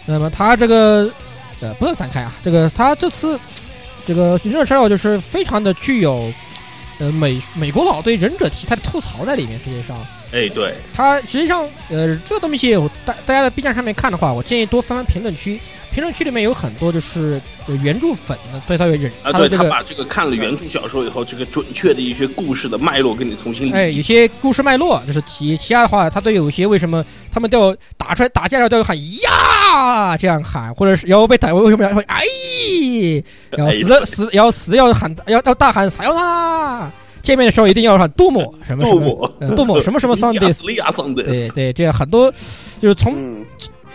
[0.06, 1.10] 那么他这个
[1.62, 3.40] 呃不是三开啊，这个他这次
[4.06, 6.34] 这个忍者杀手就是非常的具有
[7.00, 9.96] 呃美美国佬对忍者题材的吐槽在里面，实际上。
[10.34, 15.60] 哎，对，它实际上，呃，这个东西我大大家在 B 站上面看的话，我建议多翻翻评论区，
[15.94, 32.24] 评论区里面有很多就是呃原著粉的对他有忍啊，对他把这个看了原著小说以后，这个准确的一些故事的脉络给你重新理哎，有些故事脉络就是其其他的话，他都有一些为什么他们都要打出来打架的时候都要喊呀这样喊，或者是然后被打为什么要会哎，
[33.52, 36.92] 然后死了死然后死要喊要要大喊撒由那，
[37.24, 40.52] 见面的时候一定要喊杜某 什么什么多么呃多么什么什么桑德
[41.24, 42.32] 对对，这样很多
[42.80, 43.44] 就是从嗯，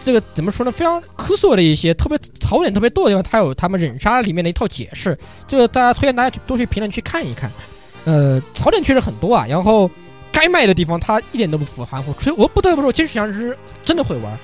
[0.02, 0.72] 这个怎么说呢？
[0.72, 7.50] 非常科索的一些特别槽点特别多的地方，它有他们忍杀里面的一套解释，这个大家推荐大家去多去评论区看一看。
[8.04, 9.90] 呃，槽点确实很多啊，然后
[10.32, 12.12] 该卖的地方它一点都不符含糊。
[12.14, 14.38] 所以我不得不说，金石祥之真的会玩。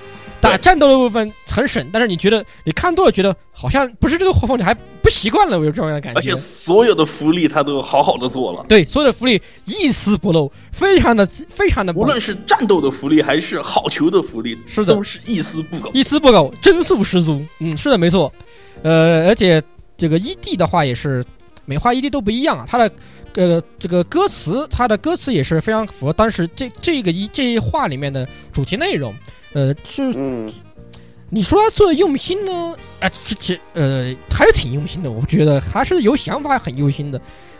[0.45, 6.19] 打战斗的部分很省，但是你觉得你看多了，觉得好像不是这个画风，你还不习惯了，我有这样的感觉。
[6.19, 15.89] 而且所有的福利他都好好的做了，对所有的福利一丝不漏，非常的非常的无论是战斗的福利还是好球的福利，是的都是一丝不苟。
[15.93, 17.43] 一丝不苟，真素十足。
[17.59, 18.31] 嗯，是的，没错。
[18.83, 19.61] 呃，而且
[19.97, 21.23] 这个 ED 的话也是
[21.65, 22.91] 每话 ED 都不一样啊，它的
[23.35, 29.13] 呃这个歌词，它的歌词也是非常符合当时这这个一这一话里面的主题内容。
[29.53, 30.51] 呃，是嗯，
[31.29, 32.75] 你说他做的用心呢？
[32.99, 37.19] 啊、这这呃还是挺用心的，我觉得还是有想法，很用心的。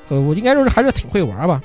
[0.09, 1.61] 呃，我应该说是还是挺会玩吧。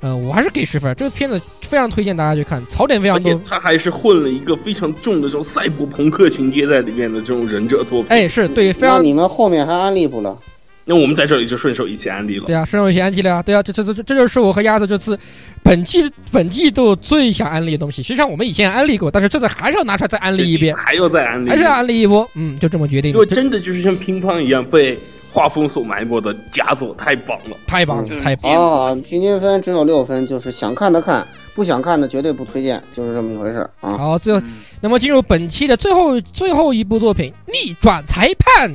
[0.00, 3.32] 呃，我还是给十分，这个片子非常推荐大家去看，槽点非常多。
[3.32, 8.10] 而且他还是混了一个非常重的这种赛博朋克情节在里面的这种忍者作品。
[8.10, 10.38] 哎，是对，非常那你们后面还安利不了？
[10.84, 12.46] 那我们在这里就顺手一起安利了。
[12.46, 15.18] 对啊，顺手一起安利了啊，对啊，这这这这这就是我和鸭子这次
[15.62, 18.02] 本季本季度最想安利的东西。
[18.02, 22.28] 实际上我们以前安利过，但是这次还是要拿出来再安利一遍，还要再安利，还是要安利一波。
[22.34, 24.98] 嗯，就这么决定因为，真的就是像乒乓一样被
[25.32, 27.56] 画风所埋没的佳作，太棒了。
[27.66, 28.94] 太棒了，嗯太棒了。
[29.02, 33.96] 平均分只有六分，就是想看的看，不想看的绝对不推荐，就是这么一回事啊。
[33.96, 34.42] 好，最后
[34.82, 38.70] 那么进入本期的最后最后一部作品《逆转裁判》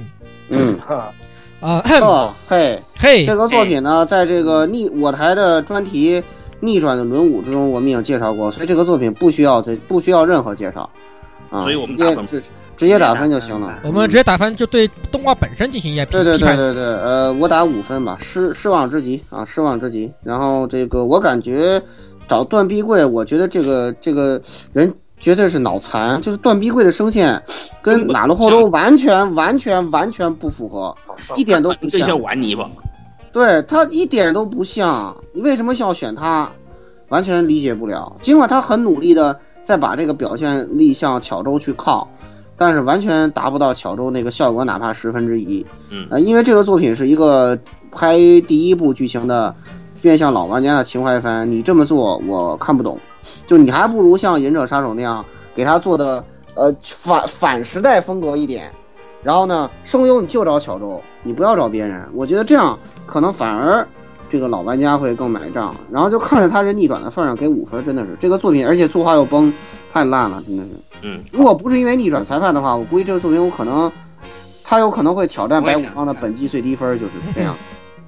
[0.50, 1.14] 嗯，哈，
[1.60, 1.84] 啊，
[2.48, 6.22] 嘿，嘿这，个作品呢，在这个逆我台的专题
[6.62, 10.90] 《逆转的轮舞》之中，我们已经介绍过，所以这个作品不需要这不需要任何介绍
[11.50, 12.44] 啊，所以我们直接直
[12.78, 13.80] 直接打分就行了。
[13.84, 16.56] 我们直接打分，就对动画本身进行一些批对对批判。
[16.56, 20.10] 对对对，呃，我打五分吧，失失望之极啊，失望之极。
[20.24, 21.82] 然后这个我感觉
[22.26, 24.42] 找段碧桂，我觉得这个这个
[24.72, 27.42] 人绝对是脑残，就是段碧贵的声线
[27.82, 30.96] 跟哪路后都完全完全完全不符合，
[31.36, 32.20] 一点都不像。
[32.22, 32.70] 玩泥巴。
[33.32, 36.50] 对他一点都不像，你为什么要选他？
[37.10, 38.16] 完全理解不了。
[38.22, 42.08] 尽管他很努力的在把这个表现力向巧周去靠，
[42.56, 45.66] 但是完全达不到巧周那个效果，哪怕十分之一。
[45.92, 47.58] 嗯呃，因为这个作品是一个
[47.92, 49.54] 拍第一部剧情的
[50.02, 52.98] 面向老玩家的情怀番，你这么做我看不懂。
[53.46, 55.24] 就你还不如像《忍者杀手》那样
[55.54, 56.24] 给他做的
[56.56, 58.72] 呃反反时代风格一点，
[59.22, 62.08] 然后呢，声优你就找小周，你不要找别人。
[62.14, 63.86] 我觉得这样可能反而
[64.30, 65.76] 这个老玩家会更买账。
[65.92, 69.54] 然后就看在他这逆转的份上，给五分，真的是这个作品，而且作画又崩，
[69.92, 70.70] 太烂了，真的是。
[71.02, 73.92] 嗯，如果不是因为逆转裁判的话，我估计这个作品我可能，
[74.64, 77.56] 他有可能会挑战白五方的本季最低分，就是这样。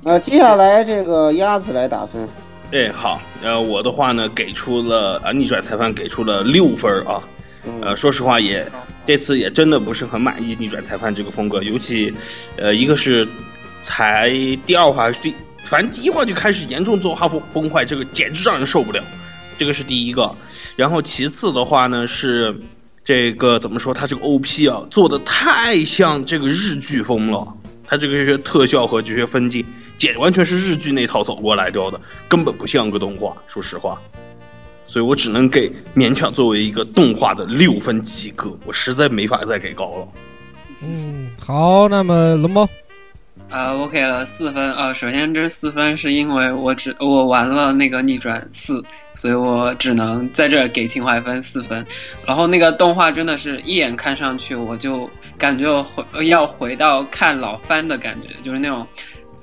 [0.04, 2.28] 呃，接下来这个鸭子来打分，
[2.72, 7.22] 哎，好，呃，我的话呢，给出了啊，逆转裁判给出了六分儿啊。
[7.65, 8.65] 呃，嗯说实话也
[9.06, 12.14] 这次也真的不是很满意逆转裁判这个风格，尤其，
[12.56, 13.27] 呃，一个是
[13.84, 14.31] 才
[14.65, 15.34] 第二话第，
[15.65, 19.03] 反正第一话就开始严重作画风崩坏，这个简直让人受不了，
[19.57, 20.34] 这个是第一个。
[20.77, 22.56] 然后其次的话呢是
[23.03, 27.45] 这个怎么说，他这个 OP 啊做的太像这个日剧风了，
[27.85, 29.65] 他这个这些特效和这些分镜
[30.02, 34.02] 简完全是日剧那套走过来掉的，根本不像个动画，说实话。
[34.88, 40.07] 所以我只能给勉强作为一个动画的六分及格，我实在没法再给高了。
[40.82, 42.68] 嗯，好，那么龙猫，
[43.49, 44.73] 呃，我给了四分。
[44.73, 48.84] 呃，首先这四分是因为我只我玩了那个逆转四，
[49.14, 51.86] 所以我只能在这给情怀分四分。
[52.26, 55.07] 然后那个动画真的是一眼看上去，我就
[55.38, 58.86] 感觉回要回到看老番的感觉，就是那种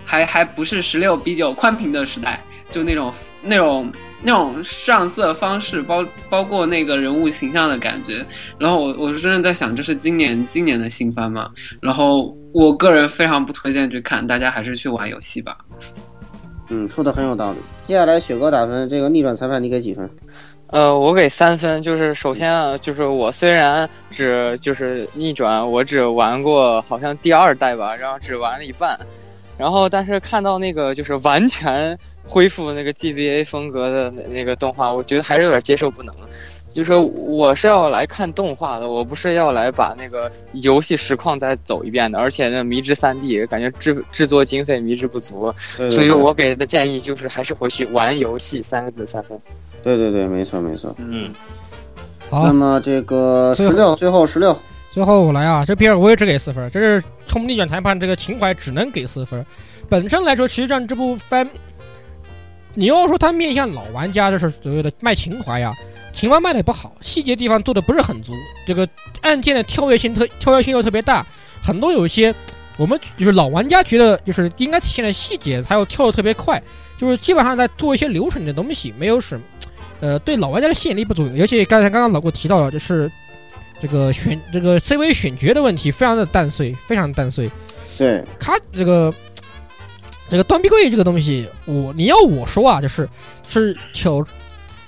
[0.09, 3.13] 还还不是十六比九宽屏的时代，就那种
[3.43, 8.25] 那种那种上色方式，包包括那个人物形象的感觉。
[8.59, 11.51] 然后我我是真的在想，这是今年今年的新番嘛？
[11.83, 15.59] 然后我个人非常不推荐去看，大家还是去玩游戏吧。
[16.71, 17.59] 嗯，说的很有道理。
[17.85, 20.09] 接下来雪哥打分，这个逆转裁判你给几分？
[20.69, 28.99] 呃，我给三分，就是首先啊，就是我虽然只就是逆转，我只玩过好像第二代吧，然后只玩了一半，
[29.59, 36.15] 然后但是看到那个就是完全恢复那个 GBA 风格的那那个动画，我觉得还是有点接受不能。
[36.71, 49.41] 就是我是要来看动画的，我不是要来把那个游戏实况再走一遍的，而且那迷之三 D 感觉制制作经费迷之不足，对对所以我给的建议就是还是回去玩游戏三个字三分。
[49.83, 50.95] 对对对，没错没错。
[50.99, 51.33] 嗯，
[52.29, 54.57] 好那，么这个十六，最后十六，
[54.99, 59.47] 最后我来啊，这片儿我也只给四分，这是从逆转裁判这个情怀只能给四分。
[59.89, 61.49] 本身来说，实际上这部番，
[62.75, 65.73] 你要说它面向老玩家，就是所谓的卖情怀呀，
[66.13, 68.33] 情怀卖的也不好，细节地方做的不是很足，
[68.67, 68.89] 这个
[69.21, 71.25] 按键的跳跃性特跳跃性又特别大，
[71.63, 72.35] 很多有一些
[72.77, 76.61] 我们就是老玩家觉得就是应该体现的细节，它又跳的特别快，
[76.97, 79.43] 就是基本上在做一些流程的东西，没有什么，
[80.01, 81.25] 呃，对老玩家的吸引力不足。
[81.37, 83.09] 尤其刚才刚刚老顾提到了，就是
[83.81, 87.51] 这个选这个 CV 选角的问题非常的蛋碎，非常蛋碎。
[87.97, 89.13] 对，他这个
[90.29, 93.09] 这个断臂柜这个东西，我你要我说啊，就是
[93.47, 94.25] 是挑，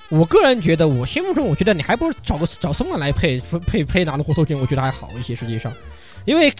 [0.08, 5.34] 我个人觉得，我心目中我觉得你还不如找个找松丸来配配配拿的活头君，我觉得还好一些。
[5.34, 5.72] 实际上，
[6.24, 6.52] 因为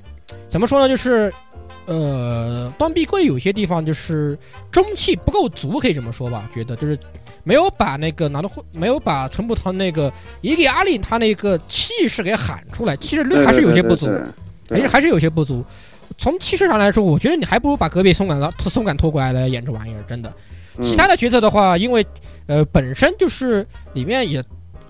[0.48, 1.32] 怎么说呢，就是
[1.86, 4.38] 呃，断臂柜有些地方就是
[4.70, 6.48] 中气不够足，可以这么说吧？
[6.54, 6.96] 觉得就是
[7.42, 14.06] 没有把那个拿的没有把纯不堂那个伊利阿令他那个气势给喊出来，气势力还是有些不足。
[14.68, 15.64] 还是还是有些不足。
[16.16, 20.32] 从气势上来说，我觉得你还不如把隔壁松感拉松感拖过来来演这玩意儿，真的。
[20.76, 22.06] 嗯其他的角色的话，因为
[22.46, 24.42] 呃本身就是里面也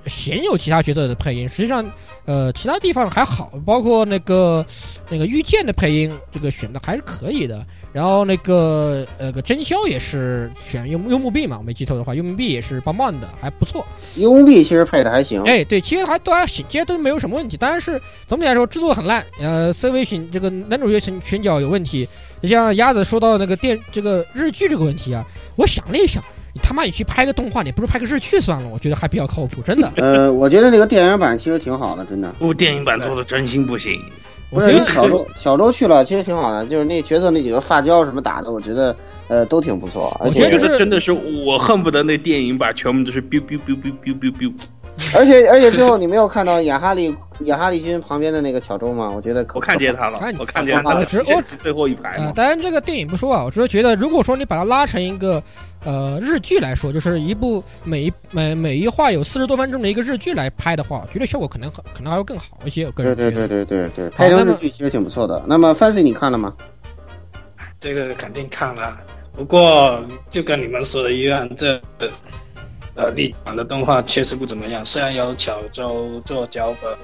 [0.07, 1.85] 鲜有其他角色的配音，实际上
[2.25, 4.65] 呃其他地方还好，包括那个
[5.09, 7.65] 那个御剑的配音，这个选的还是可以的。
[7.93, 13.85] 然后那个呃个真宵也是选幽幽木碧嘛，我没记错的话，幽木碧也是棒棒的，还不错。
[14.15, 17.57] 幽木碧其实配的还行，哎，对，其实还都还行，其实都没有什么问题。
[17.59, 19.27] 但是总体来说，制作很烂。
[19.41, 22.09] 呃，CV 选这个男主角选选角有问题。
[22.41, 25.23] 就像鸭子说到那个电这个日剧这个问题啊，
[25.57, 26.23] 我想了一想，
[26.53, 29.93] 你他妈你去拍个动画，你不如拍个日剧算了，我觉得还比较靠谱，真的。
[29.97, 32.33] 呃，我觉得那个电影版其实挺好的，真的。
[32.39, 34.01] 不电影版做的真心不行。
[34.51, 38.95] 不是，我觉得小周小周去了，其实挺好的，就是那角色那几个发胶什么打的，我觉得
[39.29, 44.53] 呃都挺不错，而且我觉得真的是我恨不得那电影版全部都是 biu biu biu biu biu biu biu。
[45.15, 47.15] 而且而且 最后你没有看到雅哈利
[47.45, 49.09] 雅哈利君旁边的那个小周吗？
[49.15, 52.19] 我觉得可我看见他了看，我看见他了，我只我最后一排。
[52.35, 55.41] 当然这个电影不说啊，我只是觉得，如果说你把它拉成一个
[55.85, 62.85] 呃日剧来说，就是一部每一每每一话有四十多分钟的一个日剧来拍的话，我觉得效果可能很可能还会更好一些。
[62.85, 65.43] 我个对对人觉得对对对对，拍成日剧其实挺不错的。
[65.47, 66.55] 那么 Fancy 你看了吗？
[67.79, 68.99] 这个肯定看了，
[69.33, 71.81] 不过就跟你们说的一样，这
[72.95, 74.85] 呃立场的动画确实不怎么样。
[74.85, 76.95] 虽然有巧周做脚本，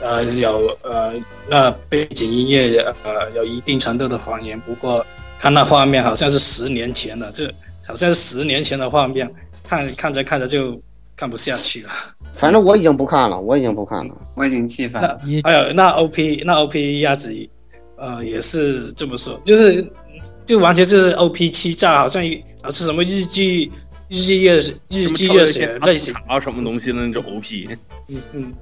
[0.00, 1.12] 呃有呃
[1.48, 5.06] 那背景音乐呃有一定程度的还原，不过
[5.38, 7.48] 看那画面好像是十年前的，这
[7.90, 9.28] 好像是十年前的画面，
[9.64, 10.80] 看看着看着就
[11.16, 11.90] 看不下去了。
[12.32, 14.14] 反正我已经不看了，我已经不看了。
[14.36, 15.18] 我已经气愤了。
[15.24, 17.34] 也还有那 OP 那 OP 鸭子，
[17.96, 19.84] 呃，也是这么说，就是
[20.46, 23.70] 就完全就是 OP 欺诈，好像一啊是什么日剧
[24.08, 24.54] 日剧热
[24.88, 27.68] 日剧热血类型，啊什么东西的那种 OP，
[28.08, 28.52] 嗯嗯，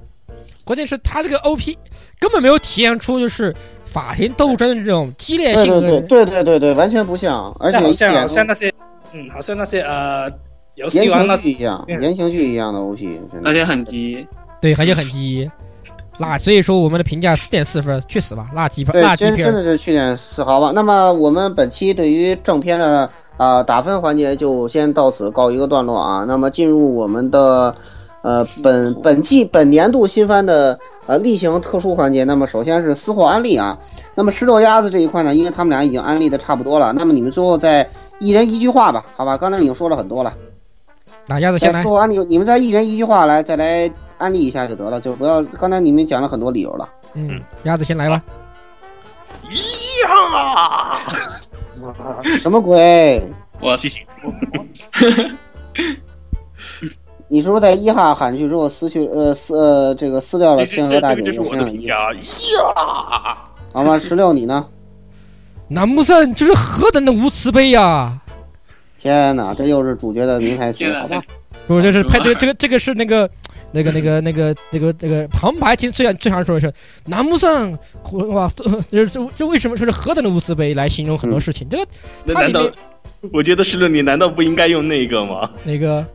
[0.63, 1.77] 关键是他这个 OP
[2.19, 8.73] 根本没有体现出就是法庭斗争的这种激烈对对性对对对对对，完全不像，而且像像那些
[9.13, 10.29] 嗯，好像那些呃
[10.75, 14.27] 游言戏王那情剧一样，嗯言情剧一样的 OP，真的而且很急，
[14.61, 15.49] 对，而且很鸡。
[16.21, 19.53] 那所以说我们的评价四点四分，去死吧，垃圾对垃，圾片真真。
[19.53, 20.73] 的是去年四好吧。
[20.75, 26.25] 那么我们本期对于正片的啊、打分环节就先到此告一个段落啊。
[26.27, 27.73] 那么进入我们的
[28.21, 32.25] 呃本本季本年度新番的呃例行特殊环节。
[32.25, 33.79] 那么首先是私货安利啊。
[34.13, 37.89] 那么石头鸭子这一块呢，因为他们俩已经安利的差不多了，那么你们最后再
[38.19, 39.37] 一人一句话吧，好吧？
[39.37, 40.33] 刚才已经说了很多了。
[41.25, 41.89] 哪鸭子先来在私？
[41.89, 46.89] 货安利，你们再一人一句话来再来安利一下就得了，就不要刚才你们讲了很多理由了。
[47.13, 48.21] 嗯，鸭子先来吧。
[50.03, 50.97] 呀！
[52.37, 53.21] 什么鬼？
[53.61, 54.05] 我谢谢。
[57.27, 61.75] 你是不是在一哈喊去之后撕去呃撕呃这个撕掉了这千和大姐这这是我就先了一？
[61.75, 63.37] 的评价呀！
[63.71, 63.99] 好吗？
[63.99, 64.65] 十六你呢？
[65.69, 68.19] 南木胜这是何等的无慈悲呀！
[68.97, 71.23] 天哪，这又是主角的名台词好吧？
[71.67, 73.29] 不，这是啊拍这个这个这个是那个
[73.71, 76.73] 那个那个那个那个那个旁白，其实最想最想说的是
[77.05, 77.77] 南木胜，
[78.29, 78.51] 哇，
[78.91, 81.69] 这这这为什么说是何等的无慈悲来形容很多事情？
[81.69, 81.87] 这个
[82.25, 82.73] 那难道它里
[83.21, 85.49] 面我觉得十六你难道不应该用那个吗？
[85.63, 86.05] 那个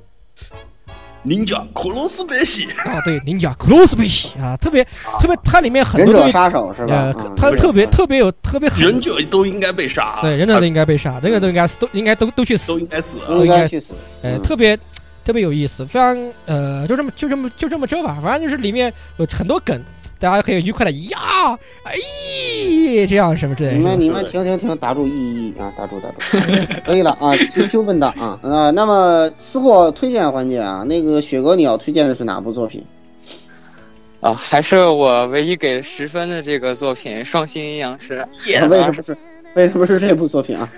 [1.25, 4.85] ninja 克罗斯贝西，啊，对，ninja close 贝西啊，特别
[5.19, 7.13] 特别，它里面很忍者多东西，杀手是吧呃？
[7.13, 13.45] 啊它特别特别有特别很忍者都应该被杀，对，忍者都应该被杀，忍者都应该死，都应该都都去死都，应该死啊都！
[13.45, 13.95] 应该去死。
[14.23, 14.79] 呃，嗯特别
[15.25, 19.83] 特别有意思，非常呃，就这么就这么就这么着吧，反正就是里面有很多梗，
[20.25, 21.19] 大家可以愉快的呀，
[21.83, 21.93] 哎，
[23.07, 23.77] 这样什么之类的。
[23.77, 26.39] 你们你们停停停，打住意义啊，打住打住，
[26.87, 28.71] 可以了啊，就就笨蛋啊啊！
[28.71, 32.83] 那么吃货推荐环节啊，那个雪哥你要推荐的是哪部作品？
[34.23, 38.27] 啊，还是我唯一给十分的这个作品《双星阴阳师》。
[38.71, 39.17] 为什么是
[39.55, 40.73] 为什么是这部作品啊？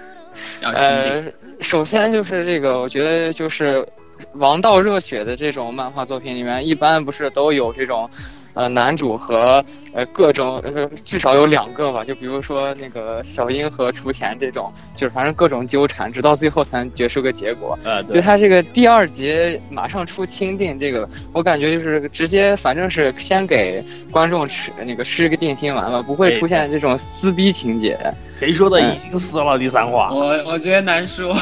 [0.61, 1.23] 呃，
[1.61, 3.87] 首先就是这个，我觉得就是
[4.33, 8.11] 王道热血的这种漫画作品里面，一般不是都有这种。
[8.57, 9.63] 呃，男主和
[9.93, 17.79] 呃各种呃至少有两个吧，就比如说那个小樱和雏田这种，就是反正各种纠缠，直到最后才能决出个结果。
[17.85, 27.99] 呃，就对，他这个第二节马上出钦定，这个我感觉就是直接，反正是先给观众吃那个吃个定心丸吧，不会出现这种撕逼情节。
[28.39, 30.11] 谁说的已经撕了第三话？
[30.15, 31.37] 我我觉得难说，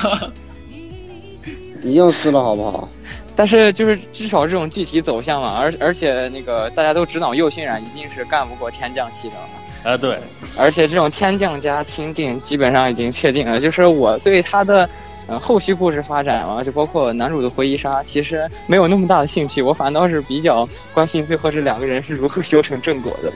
[1.84, 2.88] 已经撕了好不好？
[3.36, 10.18] 但是就是至少这种具体走向嘛，而而且那个大家都知道右心染一定是干不过天降七的嘛，啊，对，
[10.56, 13.60] 而且这种天降加钦定基本上已经确定了。
[13.60, 14.88] 就是我对他的。
[15.26, 23.32] 呃，后续故事发展啊，就包括男主的回忆杀，其实没有那么大的兴趣，我反倒是比较关心最后这两个人是如何修成正果的。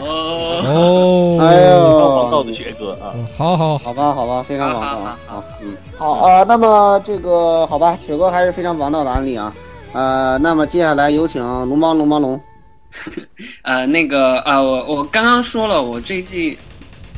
[0.00, 9.54] 哦，哦，哎王道的，学哥啊，嗯好好好吧，好吧，非常好啊好，嗯，好啊、那么这个好吧，雪哥还是非常王道的案例啊。
[9.92, 12.38] 呃，那么接下来有请龙猫龙猫龙。
[13.62, 16.58] 呃，那个呃，我我刚刚说了，我这一季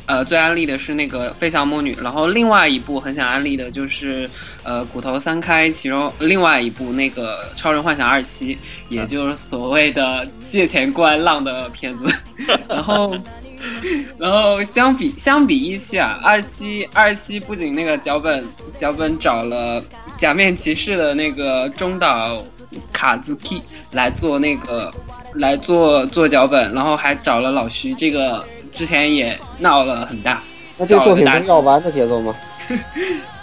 [0.05, 4.29] 呃最安利的是那个《飞翔魔女》，然后另外一部很想安利的就是
[4.63, 8.55] 呃骨头三开，其中另外一部那个《超人幻想二期》，
[8.87, 12.05] 也就是所谓的借钱观浪的片子，
[12.69, 13.13] 然后。
[14.17, 18.45] 然后相比相比一期啊，二期二期不仅那个脚本
[18.77, 19.83] 脚本找了
[20.17, 22.43] 假面骑士的那个中岛
[22.91, 23.61] 卡兹 K
[23.91, 24.93] 来做那个
[25.35, 30.41] 来做做脚本，然后还找了老徐，这个之前也闹了很大。
[30.77, 32.35] 那这作品是要完的节奏吗？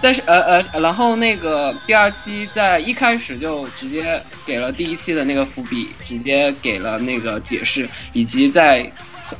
[0.00, 8.88] 但是呃呃，然后那个第二期在一开始就直接给了第一期的那个伏笔，直接给了那个解释，以及在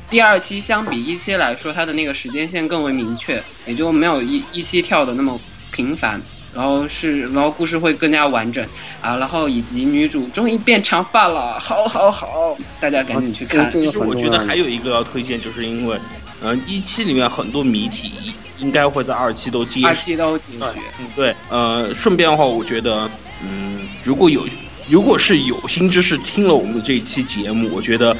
[0.09, 5.39] 第二期相比一期来说，它的那个时间线更为明确，也就没有一一期跳的那么
[5.71, 6.21] 频繁。
[6.55, 8.65] 然后是然后故事会更加完整
[8.99, 13.69] 啊，然后以及女主终于变长发了，好好好，大家赶紧去看。
[13.69, 15.99] 这个其实我觉得还有一个要推荐，就是因为，
[16.41, 20.65] 呃，一期里面很多谜题应该会在二期都揭二期都解决，
[20.99, 23.07] 嗯对，呃，顺便的话，我觉得，
[23.43, 24.47] 嗯，如果有
[24.89, 28.15] 如果是有心之士听了我们的这一期节目，我觉得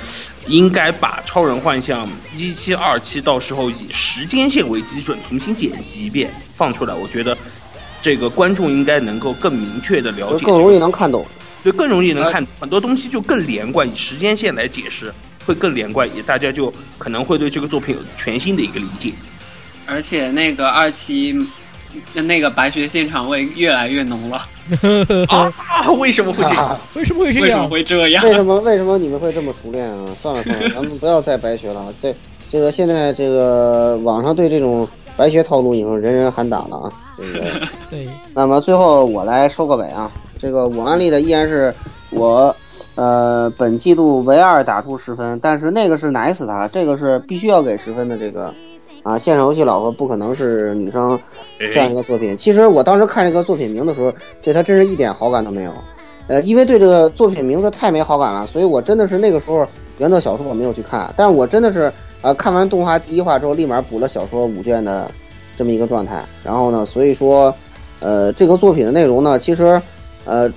[0.48, 7.38] 应该把《超人幻象》一期、二期到时候以时间线为基准重新剪辑一遍放出来，我觉得
[8.02, 11.26] 这个观众应该能够更明确的了解，就更容易能看懂。
[11.64, 15.12] 对，更容易能看很多东西就更连贯，以时间线来解释
[15.46, 19.14] 会更连贯，也大家就可能会对这个作品有全新的一个理解。
[19.86, 21.34] 而且那个二期
[22.14, 24.46] 那个白雪现场味越来越浓了，
[25.30, 25.54] 啊，
[26.00, 26.78] 为什么会这样？
[26.96, 27.70] 为什么会这为什么样？
[27.70, 28.24] 会这样？
[28.24, 30.08] 为什么为什么你们会这么熟练啊？
[30.22, 31.94] 算了算了，咱们 不要再白学了。
[32.02, 32.14] 这
[32.50, 36.92] 这个现在这个网上对这种白学套路已经人人喊打了啊。
[37.18, 37.46] 这个，
[37.90, 40.12] 对，那么最后我来收个尾啊。
[40.38, 41.74] 这个我安利的依然是
[42.12, 42.56] 我，
[42.94, 48.54] 呃，本季度唯二打出十分，但是那个是奶死他，这个是必须要给十分的这个。
[49.08, 51.18] 啊，线上游戏老婆不可能是女生
[51.72, 52.36] 这样一个作品。
[52.36, 54.12] 其实我当时看这个作品名的时候，
[54.44, 55.72] 对他真是一点好感都没有。
[56.28, 59.66] 呃，因为对这个作品名字太没好感了，所以我真的是那个时候
[60.00, 61.90] 原作小说我没有去看，但是我真的是
[62.22, 65.10] 呃看完动画第一话之后，立马补了小说五卷的
[65.58, 66.22] 这么一个状态。
[66.44, 67.56] 然后呢，所以说，
[68.02, 69.82] 呃，这个作品的内容呢，其实
[70.26, 70.52] 呃，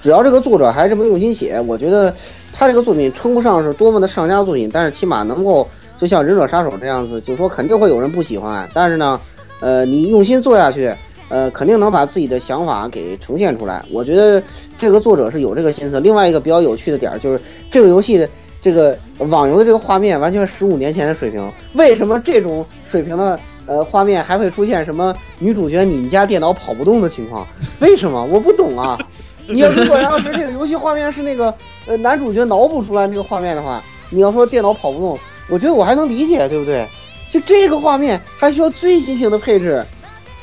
[0.00, 2.12] 只要这个作者还这么用心写，我觉得
[2.52, 5.68] 他这个作品称不上是多么的上佳作品，但是起码能够
[6.02, 9.20] 就像忍者杀手这样子，就说肯定会有人不喜欢，但是呢，
[9.60, 10.92] 呃，你用心做下去。
[11.28, 13.82] 呃，肯定能把自己的想法给呈现出来。
[13.90, 14.42] 我觉得
[14.76, 15.98] 这个作者是有这个心思。
[16.00, 18.28] 另外一个比较有趣的点儿就是，这个游戏的
[18.60, 18.98] 这个
[19.30, 21.50] 网游的这个画面完全十五年前的水平。
[21.74, 27.46] 为什么这种水平的呃画面还会出现什么女主角你们家电脑跑不动的情况？
[27.78, 28.22] 为什么？
[28.26, 28.98] 我不懂啊！
[29.48, 31.54] 你要如果要是这个游戏画面是那个
[31.86, 35.18] 呃男主角脑补出来那个画面的话，你要说电脑跑不动，
[35.48, 36.86] 我觉得我还能理解，对不对？
[37.30, 39.84] 就这个画面还需要最新型的配置。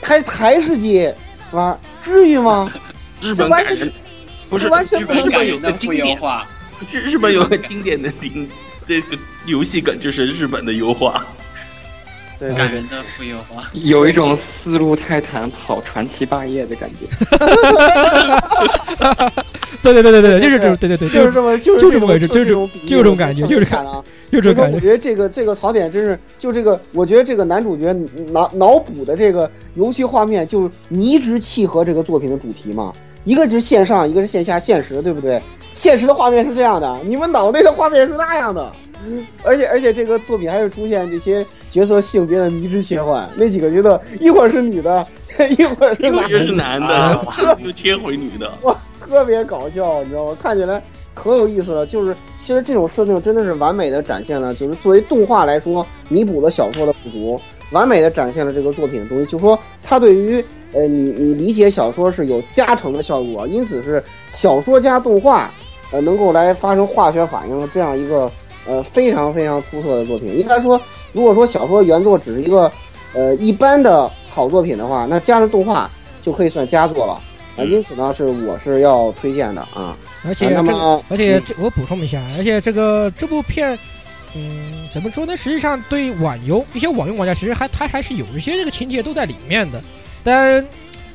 [0.01, 1.11] 还台式机
[1.51, 2.71] 玩，至于吗？
[3.21, 3.91] 日本完全
[4.49, 6.47] 不是完全日不是本日本有个经典，化，
[6.89, 8.49] 日日本有个经典的顶
[8.87, 11.25] 这个游戏梗就是日本的优化。
[12.39, 13.63] 对人的负优化。
[13.73, 17.05] 有一种丝路泰坦跑传奇霸业的感觉。
[19.81, 24.03] 对对对对对，就是这种，对对对，就是这么就是就这么回事就是这种就这种感觉就是看啊。
[24.31, 24.97] 就这种感觉。
[24.97, 27.93] 这个这个槽点真是，就这个，我觉得这个男主角
[28.31, 32.91] 脑脑补的这个游戏画面，就迷之契合这个作品的主题嘛。
[33.23, 35.41] 一个就是线上，一个是线下，现实，对不对？
[35.73, 38.69] 现实的画面是这样的，你们脑内的画面是那样的。
[39.43, 45.05] 而且而且这个作品还会出现这些角色性别的迷之切换，那几个角色一会儿是女的，
[45.57, 48.51] 一会儿是一会儿男的，是男的，啊又切回女的。
[48.63, 50.37] 哇，特别搞笑，你知道吗？
[50.41, 50.81] 看起来
[51.13, 51.85] 可有意思了。
[51.85, 57.39] 就是其实这种设定真的是完美的展现了，就是作为动画来说，弥补了小说的不足，
[57.71, 59.25] 完美的展现了这个作品的东西。
[59.25, 60.43] 就说它对于
[60.73, 65.49] 呃你你理解小说是有加成的效果，因此是小说加动画，
[65.91, 68.31] 呃能够来发生化学反应的这样一个
[68.67, 70.37] 呃非常非常出色的作品。
[70.37, 70.79] 应该说，
[71.13, 72.71] 如果说小说原作只是一个
[73.13, 75.89] 呃一般的好作品的话，那加上动画
[76.21, 77.21] 就可以算佳作了。
[77.57, 79.97] 啊，因此呢，是我是要推荐的啊。
[80.25, 83.77] 而且这个，而且这我补充一下，而且这个这部片，
[84.35, 85.35] 嗯，怎么说呢？
[85.35, 89.81] 实际上对网游一些网游玩家，其实还他还是有一些这个情节都在里面的，
[90.23, 90.65] 但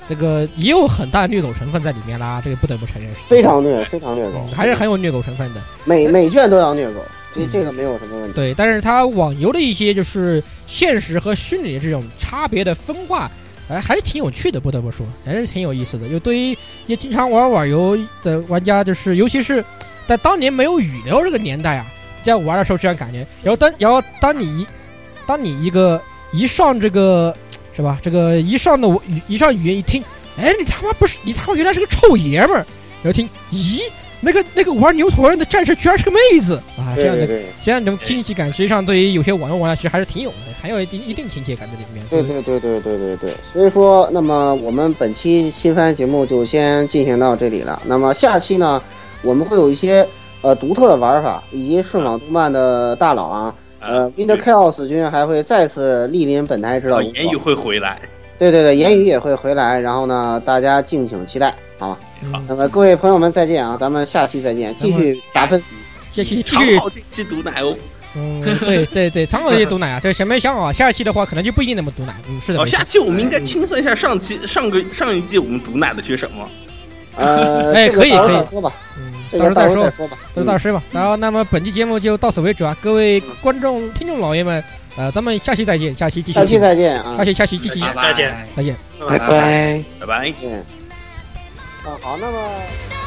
[0.08, 5.60] 这个也有很大虐狗成分在里面啦，这个不得不承认是非常虐，非常虐狗嗯，还是很有虐狗成分的。
[5.84, 7.00] 每每卷都要虐狗，
[7.34, 8.32] 这嗯这个没有什么问题。
[8.34, 13.30] 对，但是它网游的一些就是现实和虚拟的这种差别的分化，
[13.68, 16.08] 哎，还是挺有趣的，不得不说，还是挺有意思的。
[16.08, 16.56] 就对于一
[16.88, 19.64] 些经常玩网游的玩家，就是尤其是
[20.06, 21.86] 在当年没有语流这个年代啊，
[22.22, 23.26] 在玩的时候这样感觉。
[23.42, 24.66] 然后当然后当你一
[25.26, 26.00] 当你一个
[26.32, 27.34] 一上这个
[27.74, 30.02] 是吧，这个一上的语一上语言一听，
[30.36, 32.66] 哎，你他妈不是你他妈原来是个臭爷们儿，
[33.02, 33.82] 然后听，咦，
[34.24, 42.04] 那个那个玩牛头人的战士居然是个妹子啊，这样的对对对这样一种惊喜感，实际上对于有些网游玩家其实还是挺有的，还有一定一定情节感在里面。
[42.08, 47.80] 对对对对对对对，所以说，那么我们本期新番节目就先进行到这里了。
[47.84, 48.82] 那么下期呢，
[49.22, 50.06] 我们会有一些
[50.40, 58.00] 呃独特的玩法，以及顺网动漫的大佬啊，呃，Winter Chaos 君还会再次莅临本台指导言语会回来。
[58.36, 61.98] 对对对，言语也会回来，然后呢，大家敬请期待，好吗？
[62.22, 65.62] 嗯那么各位朋友们再见啊，咱们下期再见，继续打分。
[66.10, 67.76] 继续继续长好这期毒奶哦，
[68.14, 72.14] 嗯，对对对，苍老也毒奶啊，这先没想好，下一期的话可能就不一定那么毒奶。
[72.28, 72.60] 嗯，是的。
[72.60, 76.48] 哦，下期我们应该清算一下上期上个上一季我们毒奶的些什么。
[77.16, 80.18] 呃， 哎可以可以说吧，嗯，到到时候再说时候再说吧。
[80.34, 80.82] 到时候再说吧。
[80.92, 84.62] 然后，那么本期节目就到此为止啊，各位观众、听众老爷们，
[84.96, 88.76] 呃，咱们下期再见，下期继续，下期再见啊下，期下期继续再见再见。
[89.08, 89.84] 拜拜。
[89.98, 90.30] 拜拜。
[90.30, 90.83] 见。
[91.86, 93.03] 嗯，好，那么。